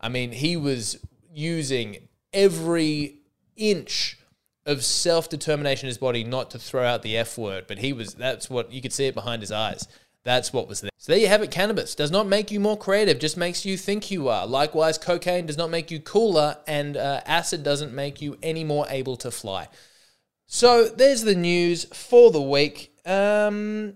I 0.00 0.08
mean, 0.10 0.30
he 0.30 0.56
was 0.56 0.98
using 1.34 2.08
every 2.32 3.18
inch 3.56 4.18
of 4.66 4.84
self 4.84 5.28
determination 5.28 5.86
in 5.86 5.88
his 5.88 5.98
body 5.98 6.24
not 6.24 6.50
to 6.52 6.58
throw 6.58 6.84
out 6.84 7.02
the 7.02 7.16
F 7.16 7.36
word, 7.36 7.66
but 7.66 7.78
he 7.78 7.92
was. 7.92 8.14
That's 8.14 8.48
what 8.48 8.72
you 8.72 8.80
could 8.80 8.92
see 8.92 9.06
it 9.06 9.14
behind 9.14 9.42
his 9.42 9.52
eyes. 9.52 9.86
That's 10.24 10.52
what 10.52 10.68
was 10.68 10.80
there. 10.80 10.90
So 10.96 11.12
there 11.12 11.20
you 11.20 11.28
have 11.28 11.42
it. 11.42 11.50
Cannabis 11.50 11.94
does 11.94 12.10
not 12.10 12.26
make 12.26 12.50
you 12.50 12.58
more 12.58 12.78
creative, 12.78 13.18
just 13.18 13.36
makes 13.36 13.66
you 13.66 13.76
think 13.76 14.10
you 14.10 14.28
are. 14.28 14.46
Likewise, 14.46 14.96
cocaine 14.96 15.44
does 15.44 15.58
not 15.58 15.68
make 15.70 15.90
you 15.90 16.00
cooler, 16.00 16.56
and 16.66 16.96
uh, 16.96 17.20
acid 17.26 17.62
doesn't 17.62 17.92
make 17.92 18.22
you 18.22 18.38
any 18.42 18.64
more 18.64 18.86
able 18.88 19.16
to 19.18 19.30
fly. 19.30 19.68
So 20.46 20.88
there's 20.88 21.22
the 21.22 21.34
news 21.34 21.84
for 21.84 22.30
the 22.30 22.40
week. 22.40 22.94
Um, 23.04 23.94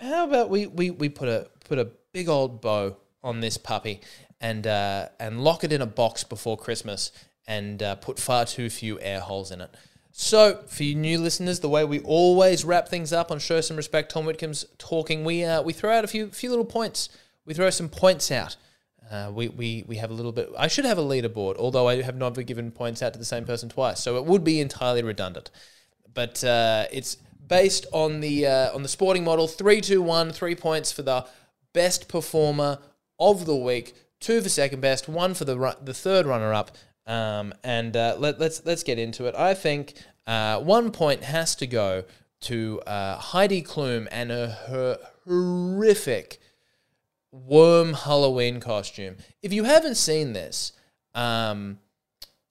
how 0.00 0.24
about 0.24 0.48
we, 0.48 0.66
we, 0.66 0.90
we 0.90 1.08
put 1.10 1.28
a 1.28 1.48
put 1.66 1.78
a 1.78 1.90
big 2.12 2.28
old 2.28 2.62
bow 2.62 2.96
on 3.22 3.40
this 3.40 3.58
puppy 3.58 4.00
and 4.40 4.66
uh, 4.66 5.08
and 5.18 5.42
lock 5.42 5.64
it 5.64 5.72
in 5.72 5.82
a 5.82 5.86
box 5.86 6.24
before 6.24 6.56
Christmas 6.56 7.12
and 7.46 7.82
uh, 7.82 7.94
put 7.96 8.18
far 8.18 8.44
too 8.44 8.68
few 8.68 8.98
air 9.00 9.20
holes 9.20 9.50
in 9.50 9.60
it. 9.60 9.74
So, 10.18 10.62
for 10.66 10.82
you 10.82 10.94
new 10.94 11.18
listeners, 11.18 11.60
the 11.60 11.68
way 11.68 11.84
we 11.84 12.00
always 12.00 12.64
wrap 12.64 12.88
things 12.88 13.12
up 13.12 13.30
on 13.30 13.38
Show 13.38 13.60
Some 13.60 13.76
Respect, 13.76 14.10
Tom 14.10 14.24
Whitcomb's 14.24 14.64
talking, 14.78 15.24
we 15.24 15.44
uh, 15.44 15.62
we 15.62 15.72
throw 15.72 15.92
out 15.96 16.04
a 16.04 16.08
few 16.08 16.30
few 16.30 16.50
little 16.50 16.64
points. 16.64 17.08
We 17.44 17.54
throw 17.54 17.70
some 17.70 17.88
points 17.88 18.30
out. 18.30 18.56
Uh, 19.10 19.30
we, 19.32 19.48
we, 19.48 19.84
we 19.86 19.96
have 19.96 20.10
a 20.10 20.14
little 20.14 20.32
bit. 20.32 20.50
I 20.58 20.66
should 20.66 20.84
have 20.84 20.98
a 20.98 21.02
leaderboard, 21.02 21.58
although 21.58 21.86
I 21.86 22.02
have 22.02 22.16
never 22.16 22.42
given 22.42 22.72
points 22.72 23.02
out 23.02 23.12
to 23.12 23.20
the 23.20 23.24
same 23.24 23.44
person 23.44 23.68
twice, 23.68 24.02
so 24.02 24.16
it 24.16 24.24
would 24.24 24.42
be 24.42 24.60
entirely 24.60 25.02
redundant. 25.02 25.50
But 26.12 26.42
uh, 26.42 26.86
it's 26.90 27.16
based 27.46 27.86
on 27.92 28.20
the 28.20 28.46
uh, 28.46 28.74
on 28.74 28.82
the 28.82 28.88
sporting 28.88 29.22
model: 29.22 29.46
three, 29.46 29.80
two, 29.80 30.02
one, 30.02 30.32
three 30.32 30.54
points 30.54 30.90
for 30.90 31.02
the 31.02 31.26
best 31.72 32.08
performer 32.08 32.78
of 33.18 33.46
the 33.46 33.54
week, 33.54 33.94
two 34.20 34.40
for 34.40 34.48
second 34.48 34.80
best, 34.80 35.08
one 35.08 35.34
for 35.34 35.44
the 35.44 35.76
the 35.82 35.94
third 35.94 36.26
runner 36.26 36.52
up, 36.52 36.70
um, 37.06 37.52
and 37.62 37.96
uh, 37.96 38.16
let, 38.18 38.40
let's 38.40 38.64
let's 38.64 38.82
get 38.82 38.98
into 38.98 39.26
it. 39.26 39.34
I 39.34 39.54
think 39.54 39.94
uh, 40.26 40.60
one 40.60 40.90
point 40.90 41.22
has 41.24 41.54
to 41.56 41.66
go 41.66 42.04
to 42.40 42.80
uh, 42.86 43.16
Heidi 43.16 43.62
Klum 43.62 44.08
and 44.10 44.30
her, 44.30 44.48
her 44.68 44.98
horrific 45.24 46.38
worm 47.32 47.94
Halloween 47.94 48.60
costume. 48.60 49.16
If 49.42 49.52
you 49.52 49.64
haven't 49.64 49.96
seen 49.96 50.32
this, 50.32 50.72
um, 51.14 51.78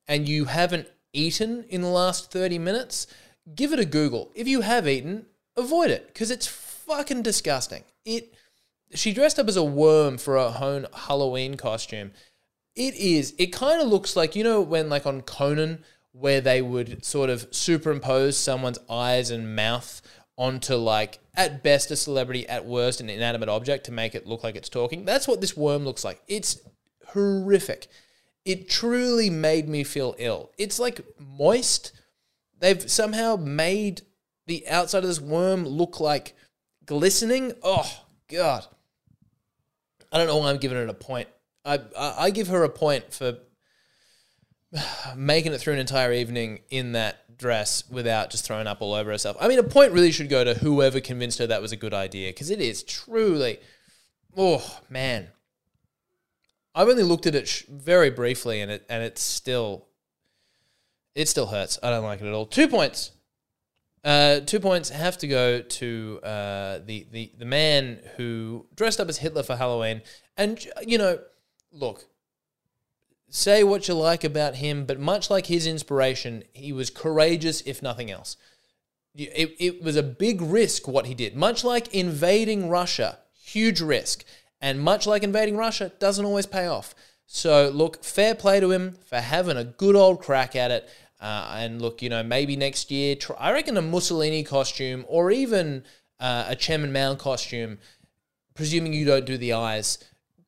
and 0.07 0.27
you 0.27 0.45
haven't 0.45 0.87
eaten 1.13 1.65
in 1.69 1.81
the 1.81 1.87
last 1.87 2.31
thirty 2.31 2.59
minutes, 2.59 3.07
give 3.55 3.73
it 3.73 3.79
a 3.79 3.85
Google. 3.85 4.31
If 4.35 4.47
you 4.47 4.61
have 4.61 4.87
eaten, 4.87 5.25
avoid 5.57 5.89
it 5.89 6.07
because 6.07 6.31
it's 6.31 6.47
fucking 6.47 7.23
disgusting. 7.23 7.83
It. 8.05 8.33
She 8.95 9.13
dressed 9.13 9.39
up 9.39 9.47
as 9.47 9.57
a 9.57 9.63
worm 9.63 10.17
for 10.17 10.35
her 10.35 10.57
own 10.59 10.87
Halloween 10.93 11.55
costume. 11.55 12.11
It 12.75 12.95
is. 12.95 13.33
It 13.37 13.47
kind 13.47 13.81
of 13.81 13.87
looks 13.87 14.15
like 14.15 14.35
you 14.35 14.43
know 14.43 14.61
when 14.61 14.89
like 14.89 15.05
on 15.05 15.21
Conan 15.21 15.83
where 16.11 16.41
they 16.41 16.61
would 16.61 17.03
sort 17.03 17.29
of 17.29 17.47
superimpose 17.51 18.37
someone's 18.37 18.79
eyes 18.89 19.31
and 19.31 19.55
mouth 19.55 20.01
onto 20.37 20.75
like 20.75 21.19
at 21.35 21.61
best 21.63 21.91
a 21.91 21.95
celebrity, 21.95 22.47
at 22.47 22.65
worst 22.65 23.01
an 23.01 23.09
inanimate 23.09 23.49
object 23.49 23.85
to 23.85 23.91
make 23.91 24.15
it 24.15 24.25
look 24.25 24.43
like 24.43 24.55
it's 24.55 24.69
talking. 24.69 25.05
That's 25.05 25.27
what 25.27 25.41
this 25.41 25.57
worm 25.57 25.83
looks 25.83 26.05
like. 26.05 26.21
It's 26.27 26.59
horrific. 27.07 27.87
It 28.45 28.69
truly 28.69 29.29
made 29.29 29.67
me 29.67 29.83
feel 29.83 30.15
ill. 30.17 30.51
It's 30.57 30.79
like 30.79 31.01
moist. 31.19 31.91
They've 32.59 32.89
somehow 32.89 33.35
made 33.35 34.01
the 34.47 34.67
outside 34.67 35.03
of 35.03 35.09
this 35.09 35.19
worm 35.19 35.65
look 35.65 35.99
like 35.99 36.35
glistening. 36.85 37.53
Oh 37.63 38.03
god. 38.29 38.65
I 40.11 40.17
don't 40.17 40.27
know 40.27 40.37
why 40.37 40.49
I'm 40.49 40.57
giving 40.57 40.77
it 40.77 40.89
a 40.89 40.93
point. 40.93 41.29
I, 41.65 41.79
I 41.97 42.29
give 42.29 42.47
her 42.49 42.63
a 42.63 42.69
point 42.69 43.13
for 43.13 43.37
making 45.15 45.53
it 45.53 45.59
through 45.59 45.73
an 45.73 45.79
entire 45.79 46.13
evening 46.13 46.59
in 46.69 46.91
that 46.93 47.37
dress 47.37 47.83
without 47.89 48.29
just 48.29 48.45
throwing 48.45 48.67
up 48.67 48.81
all 48.81 48.93
over 48.93 49.11
herself. 49.11 49.37
I 49.39 49.47
mean, 49.47 49.59
a 49.59 49.63
point 49.63 49.91
really 49.91 50.11
should 50.11 50.29
go 50.29 50.43
to 50.43 50.53
whoever 50.53 50.99
convinced 50.99 51.39
her 51.39 51.47
that 51.47 51.61
was 51.61 51.71
a 51.71 51.77
good 51.77 51.93
idea 51.93 52.29
because 52.29 52.49
it 52.49 52.61
is 52.61 52.83
truly, 52.83 53.59
oh 54.37 54.79
man. 54.89 55.29
I've 56.73 56.89
only 56.89 57.03
looked 57.03 57.25
at 57.25 57.35
it 57.35 57.47
sh- 57.47 57.63
very 57.69 58.09
briefly 58.09 58.61
and 58.61 58.69
it 58.69 58.85
and 58.89 59.01
it's 59.01 59.21
still, 59.21 59.87
it 61.15 61.29
still 61.29 61.47
hurts. 61.47 61.79
I 61.81 61.89
don't 61.89 62.03
like 62.03 62.21
it 62.21 62.27
at 62.27 62.33
all. 62.33 62.45
Two 62.45 62.67
points. 62.67 63.11
Uh, 64.05 64.39
two 64.39 64.59
points 64.59 64.89
have 64.89 65.17
to 65.17 65.27
go 65.27 65.61
to 65.61 66.19
uh, 66.23 66.79
the, 66.85 67.07
the 67.11 67.31
the 67.39 67.45
man 67.45 67.99
who 68.17 68.67
dressed 68.75 68.99
up 68.99 69.09
as 69.09 69.17
Hitler 69.17 69.41
for 69.41 69.55
Halloween, 69.55 70.03
and 70.37 70.63
you 70.85 70.99
know, 70.99 71.19
look, 71.71 72.05
say 73.29 73.63
what 73.63 73.87
you 73.87 73.95
like 73.95 74.23
about 74.23 74.55
him, 74.55 74.85
but 74.85 74.99
much 74.99 75.29
like 75.29 75.47
his 75.47 75.67
inspiration, 75.67 76.43
he 76.53 76.71
was 76.71 76.89
courageous, 76.89 77.61
if 77.61 77.81
nothing 77.81 78.11
else. 78.11 78.37
It, 79.15 79.55
it 79.59 79.83
was 79.83 79.95
a 79.95 80.03
big 80.03 80.41
risk 80.41 80.87
what 80.87 81.05
he 81.05 81.13
did. 81.13 81.35
Much 81.35 81.63
like 81.63 81.93
invading 81.93 82.69
Russia, 82.69 83.19
huge 83.33 83.81
risk. 83.81 84.25
And 84.61 84.79
much 84.79 85.05
like 85.05 85.23
invading 85.23 85.57
Russia, 85.57 85.91
doesn't 85.99 86.25
always 86.25 86.45
pay 86.45 86.67
off. 86.67 86.95
So, 87.27 87.69
look, 87.69 88.03
fair 88.03 88.35
play 88.35 88.59
to 88.59 88.71
him 88.71 88.97
for 89.05 89.19
having 89.19 89.57
a 89.57 89.63
good 89.63 89.95
old 89.95 90.21
crack 90.21 90.55
at 90.55 90.71
it. 90.71 90.89
Uh, 91.25 91.55
and 91.57 91.81
look, 91.81 92.01
you 92.01 92.09
know, 92.09 92.23
maybe 92.23 92.55
next 92.55 92.91
year, 92.91 93.15
try, 93.15 93.35
I 93.37 93.51
reckon 93.51 93.77
a 93.77 93.81
Mussolini 93.81 94.43
costume 94.43 95.05
or 95.07 95.31
even 95.31 95.83
uh, 96.19 96.45
a 96.47 96.55
Chairman 96.55 96.93
Mao 96.93 97.15
costume, 97.15 97.79
presuming 98.53 98.93
you 98.93 99.05
don't 99.05 99.25
do 99.25 99.37
the 99.37 99.53
eyes, 99.53 99.97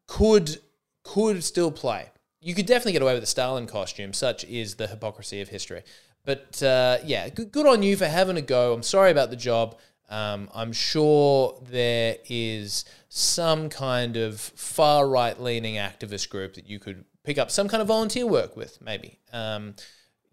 could 0.07 0.59
could 1.03 1.43
still 1.43 1.71
play 1.71 2.11
you 2.41 2.53
could 2.53 2.65
definitely 2.65 2.93
get 2.93 3.01
away 3.01 3.13
with 3.13 3.23
a 3.23 3.27
Stalin 3.27 3.67
costume. 3.67 4.13
Such 4.13 4.45
is 4.45 4.75
the 4.75 4.87
hypocrisy 4.87 5.41
of 5.41 5.49
history. 5.49 5.83
But 6.23 6.61
uh, 6.61 6.99
yeah, 7.03 7.29
good, 7.29 7.51
good 7.51 7.65
on 7.65 7.83
you 7.83 7.97
for 7.97 8.05
having 8.05 8.37
a 8.37 8.41
go. 8.41 8.73
I'm 8.73 8.83
sorry 8.83 9.11
about 9.11 9.29
the 9.29 9.35
job. 9.35 9.77
Um, 10.09 10.49
I'm 10.53 10.71
sure 10.71 11.59
there 11.69 12.17
is 12.29 12.85
some 13.09 13.69
kind 13.69 14.15
of 14.15 14.39
far 14.39 15.07
right 15.07 15.39
leaning 15.41 15.75
activist 15.75 16.29
group 16.29 16.53
that 16.53 16.69
you 16.69 16.79
could 16.79 17.03
pick 17.25 17.37
up 17.37 17.51
some 17.51 17.67
kind 17.67 17.81
of 17.81 17.87
volunteer 17.87 18.25
work 18.25 18.55
with, 18.55 18.79
maybe. 18.81 19.19
Um, 19.33 19.75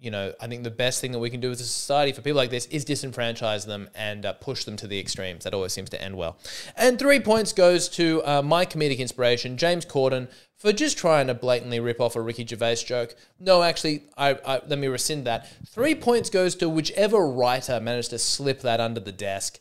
you 0.04 0.10
know, 0.10 0.34
I 0.40 0.46
think 0.46 0.62
the 0.64 0.70
best 0.70 1.00
thing 1.00 1.12
that 1.12 1.18
we 1.18 1.30
can 1.30 1.40
do 1.40 1.50
as 1.50 1.60
a 1.60 1.64
society 1.64 2.12
for 2.12 2.20
people 2.20 2.36
like 2.36 2.50
this 2.50 2.66
is 2.66 2.84
disenfranchise 2.84 3.66
them 3.66 3.88
and 3.94 4.26
uh, 4.26 4.34
push 4.34 4.64
them 4.64 4.76
to 4.76 4.86
the 4.86 5.00
extremes. 5.00 5.44
That 5.44 5.54
always 5.54 5.72
seems 5.72 5.90
to 5.90 6.02
end 6.02 6.16
well. 6.16 6.36
And 6.76 6.98
three 6.98 7.20
points 7.20 7.52
goes 7.52 7.88
to 7.90 8.22
uh, 8.24 8.42
my 8.42 8.66
comedic 8.66 8.98
inspiration, 8.98 9.56
James 9.56 9.86
Corden, 9.86 10.28
for 10.56 10.72
just 10.72 10.98
trying 10.98 11.26
to 11.26 11.34
blatantly 11.34 11.80
rip 11.80 12.00
off 12.00 12.16
a 12.16 12.20
Ricky 12.20 12.46
Gervais 12.46 12.76
joke. 12.76 13.14
No, 13.38 13.62
actually, 13.62 14.04
I, 14.16 14.38
I, 14.46 14.60
let 14.66 14.78
me 14.78 14.86
rescind 14.86 15.26
that. 15.26 15.48
Three 15.66 15.94
points 15.94 16.30
goes 16.30 16.54
to 16.56 16.68
whichever 16.68 17.26
writer 17.26 17.80
managed 17.80 18.10
to 18.10 18.18
slip 18.18 18.60
that 18.60 18.80
under 18.80 19.00
the 19.00 19.12
desk 19.12 19.58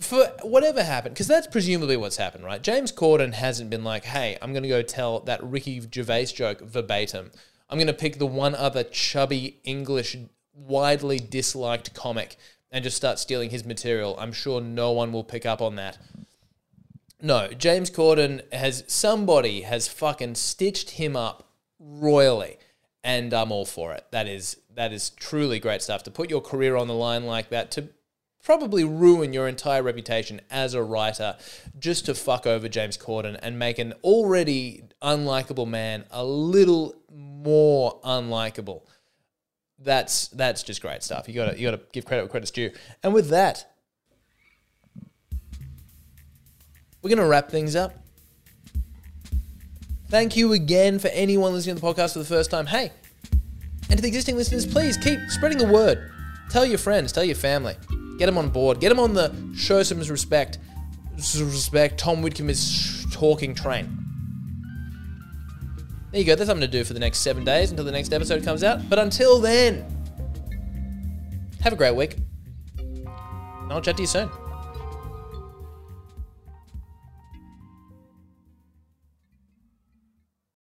for 0.00 0.26
whatever 0.42 0.82
happened, 0.82 1.14
because 1.14 1.28
that's 1.28 1.46
presumably 1.46 1.96
what's 1.96 2.16
happened, 2.16 2.44
right? 2.44 2.62
James 2.62 2.92
Corden 2.92 3.34
hasn't 3.34 3.70
been 3.70 3.84
like, 3.84 4.04
hey, 4.04 4.36
I'm 4.42 4.52
going 4.52 4.64
to 4.64 4.68
go 4.68 4.82
tell 4.82 5.20
that 5.20 5.42
Ricky 5.42 5.80
Gervais 5.80 6.26
joke 6.26 6.60
verbatim. 6.60 7.30
I'm 7.72 7.78
going 7.78 7.86
to 7.86 7.94
pick 7.94 8.18
the 8.18 8.26
one 8.26 8.54
other 8.54 8.84
chubby 8.84 9.58
English, 9.64 10.14
widely 10.52 11.18
disliked 11.18 11.94
comic 11.94 12.36
and 12.70 12.84
just 12.84 12.98
start 12.98 13.18
stealing 13.18 13.48
his 13.48 13.64
material. 13.64 14.14
I'm 14.18 14.34
sure 14.34 14.60
no 14.60 14.92
one 14.92 15.10
will 15.10 15.24
pick 15.24 15.46
up 15.46 15.62
on 15.62 15.76
that. 15.76 15.96
No, 17.22 17.48
James 17.48 17.90
Corden 17.90 18.42
has 18.52 18.84
somebody 18.88 19.62
has 19.62 19.88
fucking 19.88 20.34
stitched 20.34 20.90
him 20.90 21.16
up 21.16 21.48
royally, 21.78 22.58
and 23.02 23.32
I'm 23.32 23.50
all 23.50 23.64
for 23.64 23.94
it. 23.94 24.04
That 24.10 24.28
is 24.28 24.58
that 24.74 24.92
is 24.92 25.08
truly 25.08 25.58
great 25.58 25.80
stuff 25.80 26.02
to 26.02 26.10
put 26.10 26.28
your 26.28 26.42
career 26.42 26.76
on 26.76 26.88
the 26.88 26.94
line 26.94 27.24
like 27.24 27.48
that 27.48 27.70
to 27.70 27.88
probably 28.42 28.84
ruin 28.84 29.32
your 29.32 29.48
entire 29.48 29.82
reputation 29.82 30.40
as 30.50 30.74
a 30.74 30.82
writer 30.82 31.36
just 31.78 32.06
to 32.06 32.14
fuck 32.14 32.46
over 32.46 32.68
James 32.68 32.98
Corden 32.98 33.38
and 33.42 33.58
make 33.58 33.78
an 33.78 33.94
already 34.02 34.82
unlikable 35.00 35.66
man 35.66 36.04
a 36.10 36.24
little 36.24 36.94
more 37.10 38.00
unlikable. 38.02 38.82
That's 39.78 40.28
that's 40.28 40.62
just 40.62 40.80
great 40.80 41.02
stuff. 41.02 41.28
You 41.28 41.34
gotta 41.34 41.58
you 41.58 41.68
gotta 41.68 41.82
give 41.92 42.04
credit 42.04 42.22
where 42.22 42.28
credit's 42.28 42.52
due. 42.52 42.70
And 43.02 43.12
with 43.12 43.30
that, 43.30 43.68
we're 47.02 47.10
gonna 47.10 47.26
wrap 47.26 47.50
things 47.50 47.74
up. 47.74 47.94
Thank 50.08 50.36
you 50.36 50.52
again 50.52 50.98
for 50.98 51.08
anyone 51.08 51.52
listening 51.52 51.76
to 51.76 51.80
the 51.80 51.86
podcast 51.86 52.12
for 52.12 52.18
the 52.18 52.24
first 52.24 52.50
time. 52.50 52.66
Hey, 52.66 52.92
and 53.88 53.96
to 53.96 54.02
the 54.02 54.08
existing 54.08 54.36
listeners, 54.36 54.66
please 54.66 54.96
keep 54.96 55.18
spreading 55.28 55.58
the 55.58 55.66
word. 55.66 56.10
Tell 56.50 56.66
your 56.66 56.78
friends, 56.78 57.12
tell 57.12 57.24
your 57.24 57.34
family. 57.34 57.76
Get 58.22 58.26
them 58.26 58.38
on 58.38 58.50
board. 58.50 58.78
Get 58.78 58.90
them 58.90 59.00
on 59.00 59.14
the 59.14 59.34
show 59.56 59.82
some 59.82 59.98
respect. 59.98 60.60
Respect. 61.16 61.98
Tom 61.98 62.22
Whitcomb 62.22 62.50
is 62.50 63.04
talking 63.10 63.52
train. 63.52 63.98
There 66.12 66.20
you 66.20 66.24
go. 66.24 66.36
That's 66.36 66.46
something 66.46 66.60
to 66.60 66.70
do 66.70 66.84
for 66.84 66.92
the 66.92 67.00
next 67.00 67.18
seven 67.18 67.44
days 67.44 67.72
until 67.72 67.84
the 67.84 67.90
next 67.90 68.12
episode 68.12 68.44
comes 68.44 68.62
out. 68.62 68.88
But 68.88 69.00
until 69.00 69.40
then, 69.40 69.84
have 71.62 71.72
a 71.72 71.76
great 71.76 71.96
week. 71.96 72.14
And 72.78 73.72
I'll 73.72 73.80
chat 73.80 73.96
to 73.96 74.04
you 74.04 74.06
soon. 74.06 74.30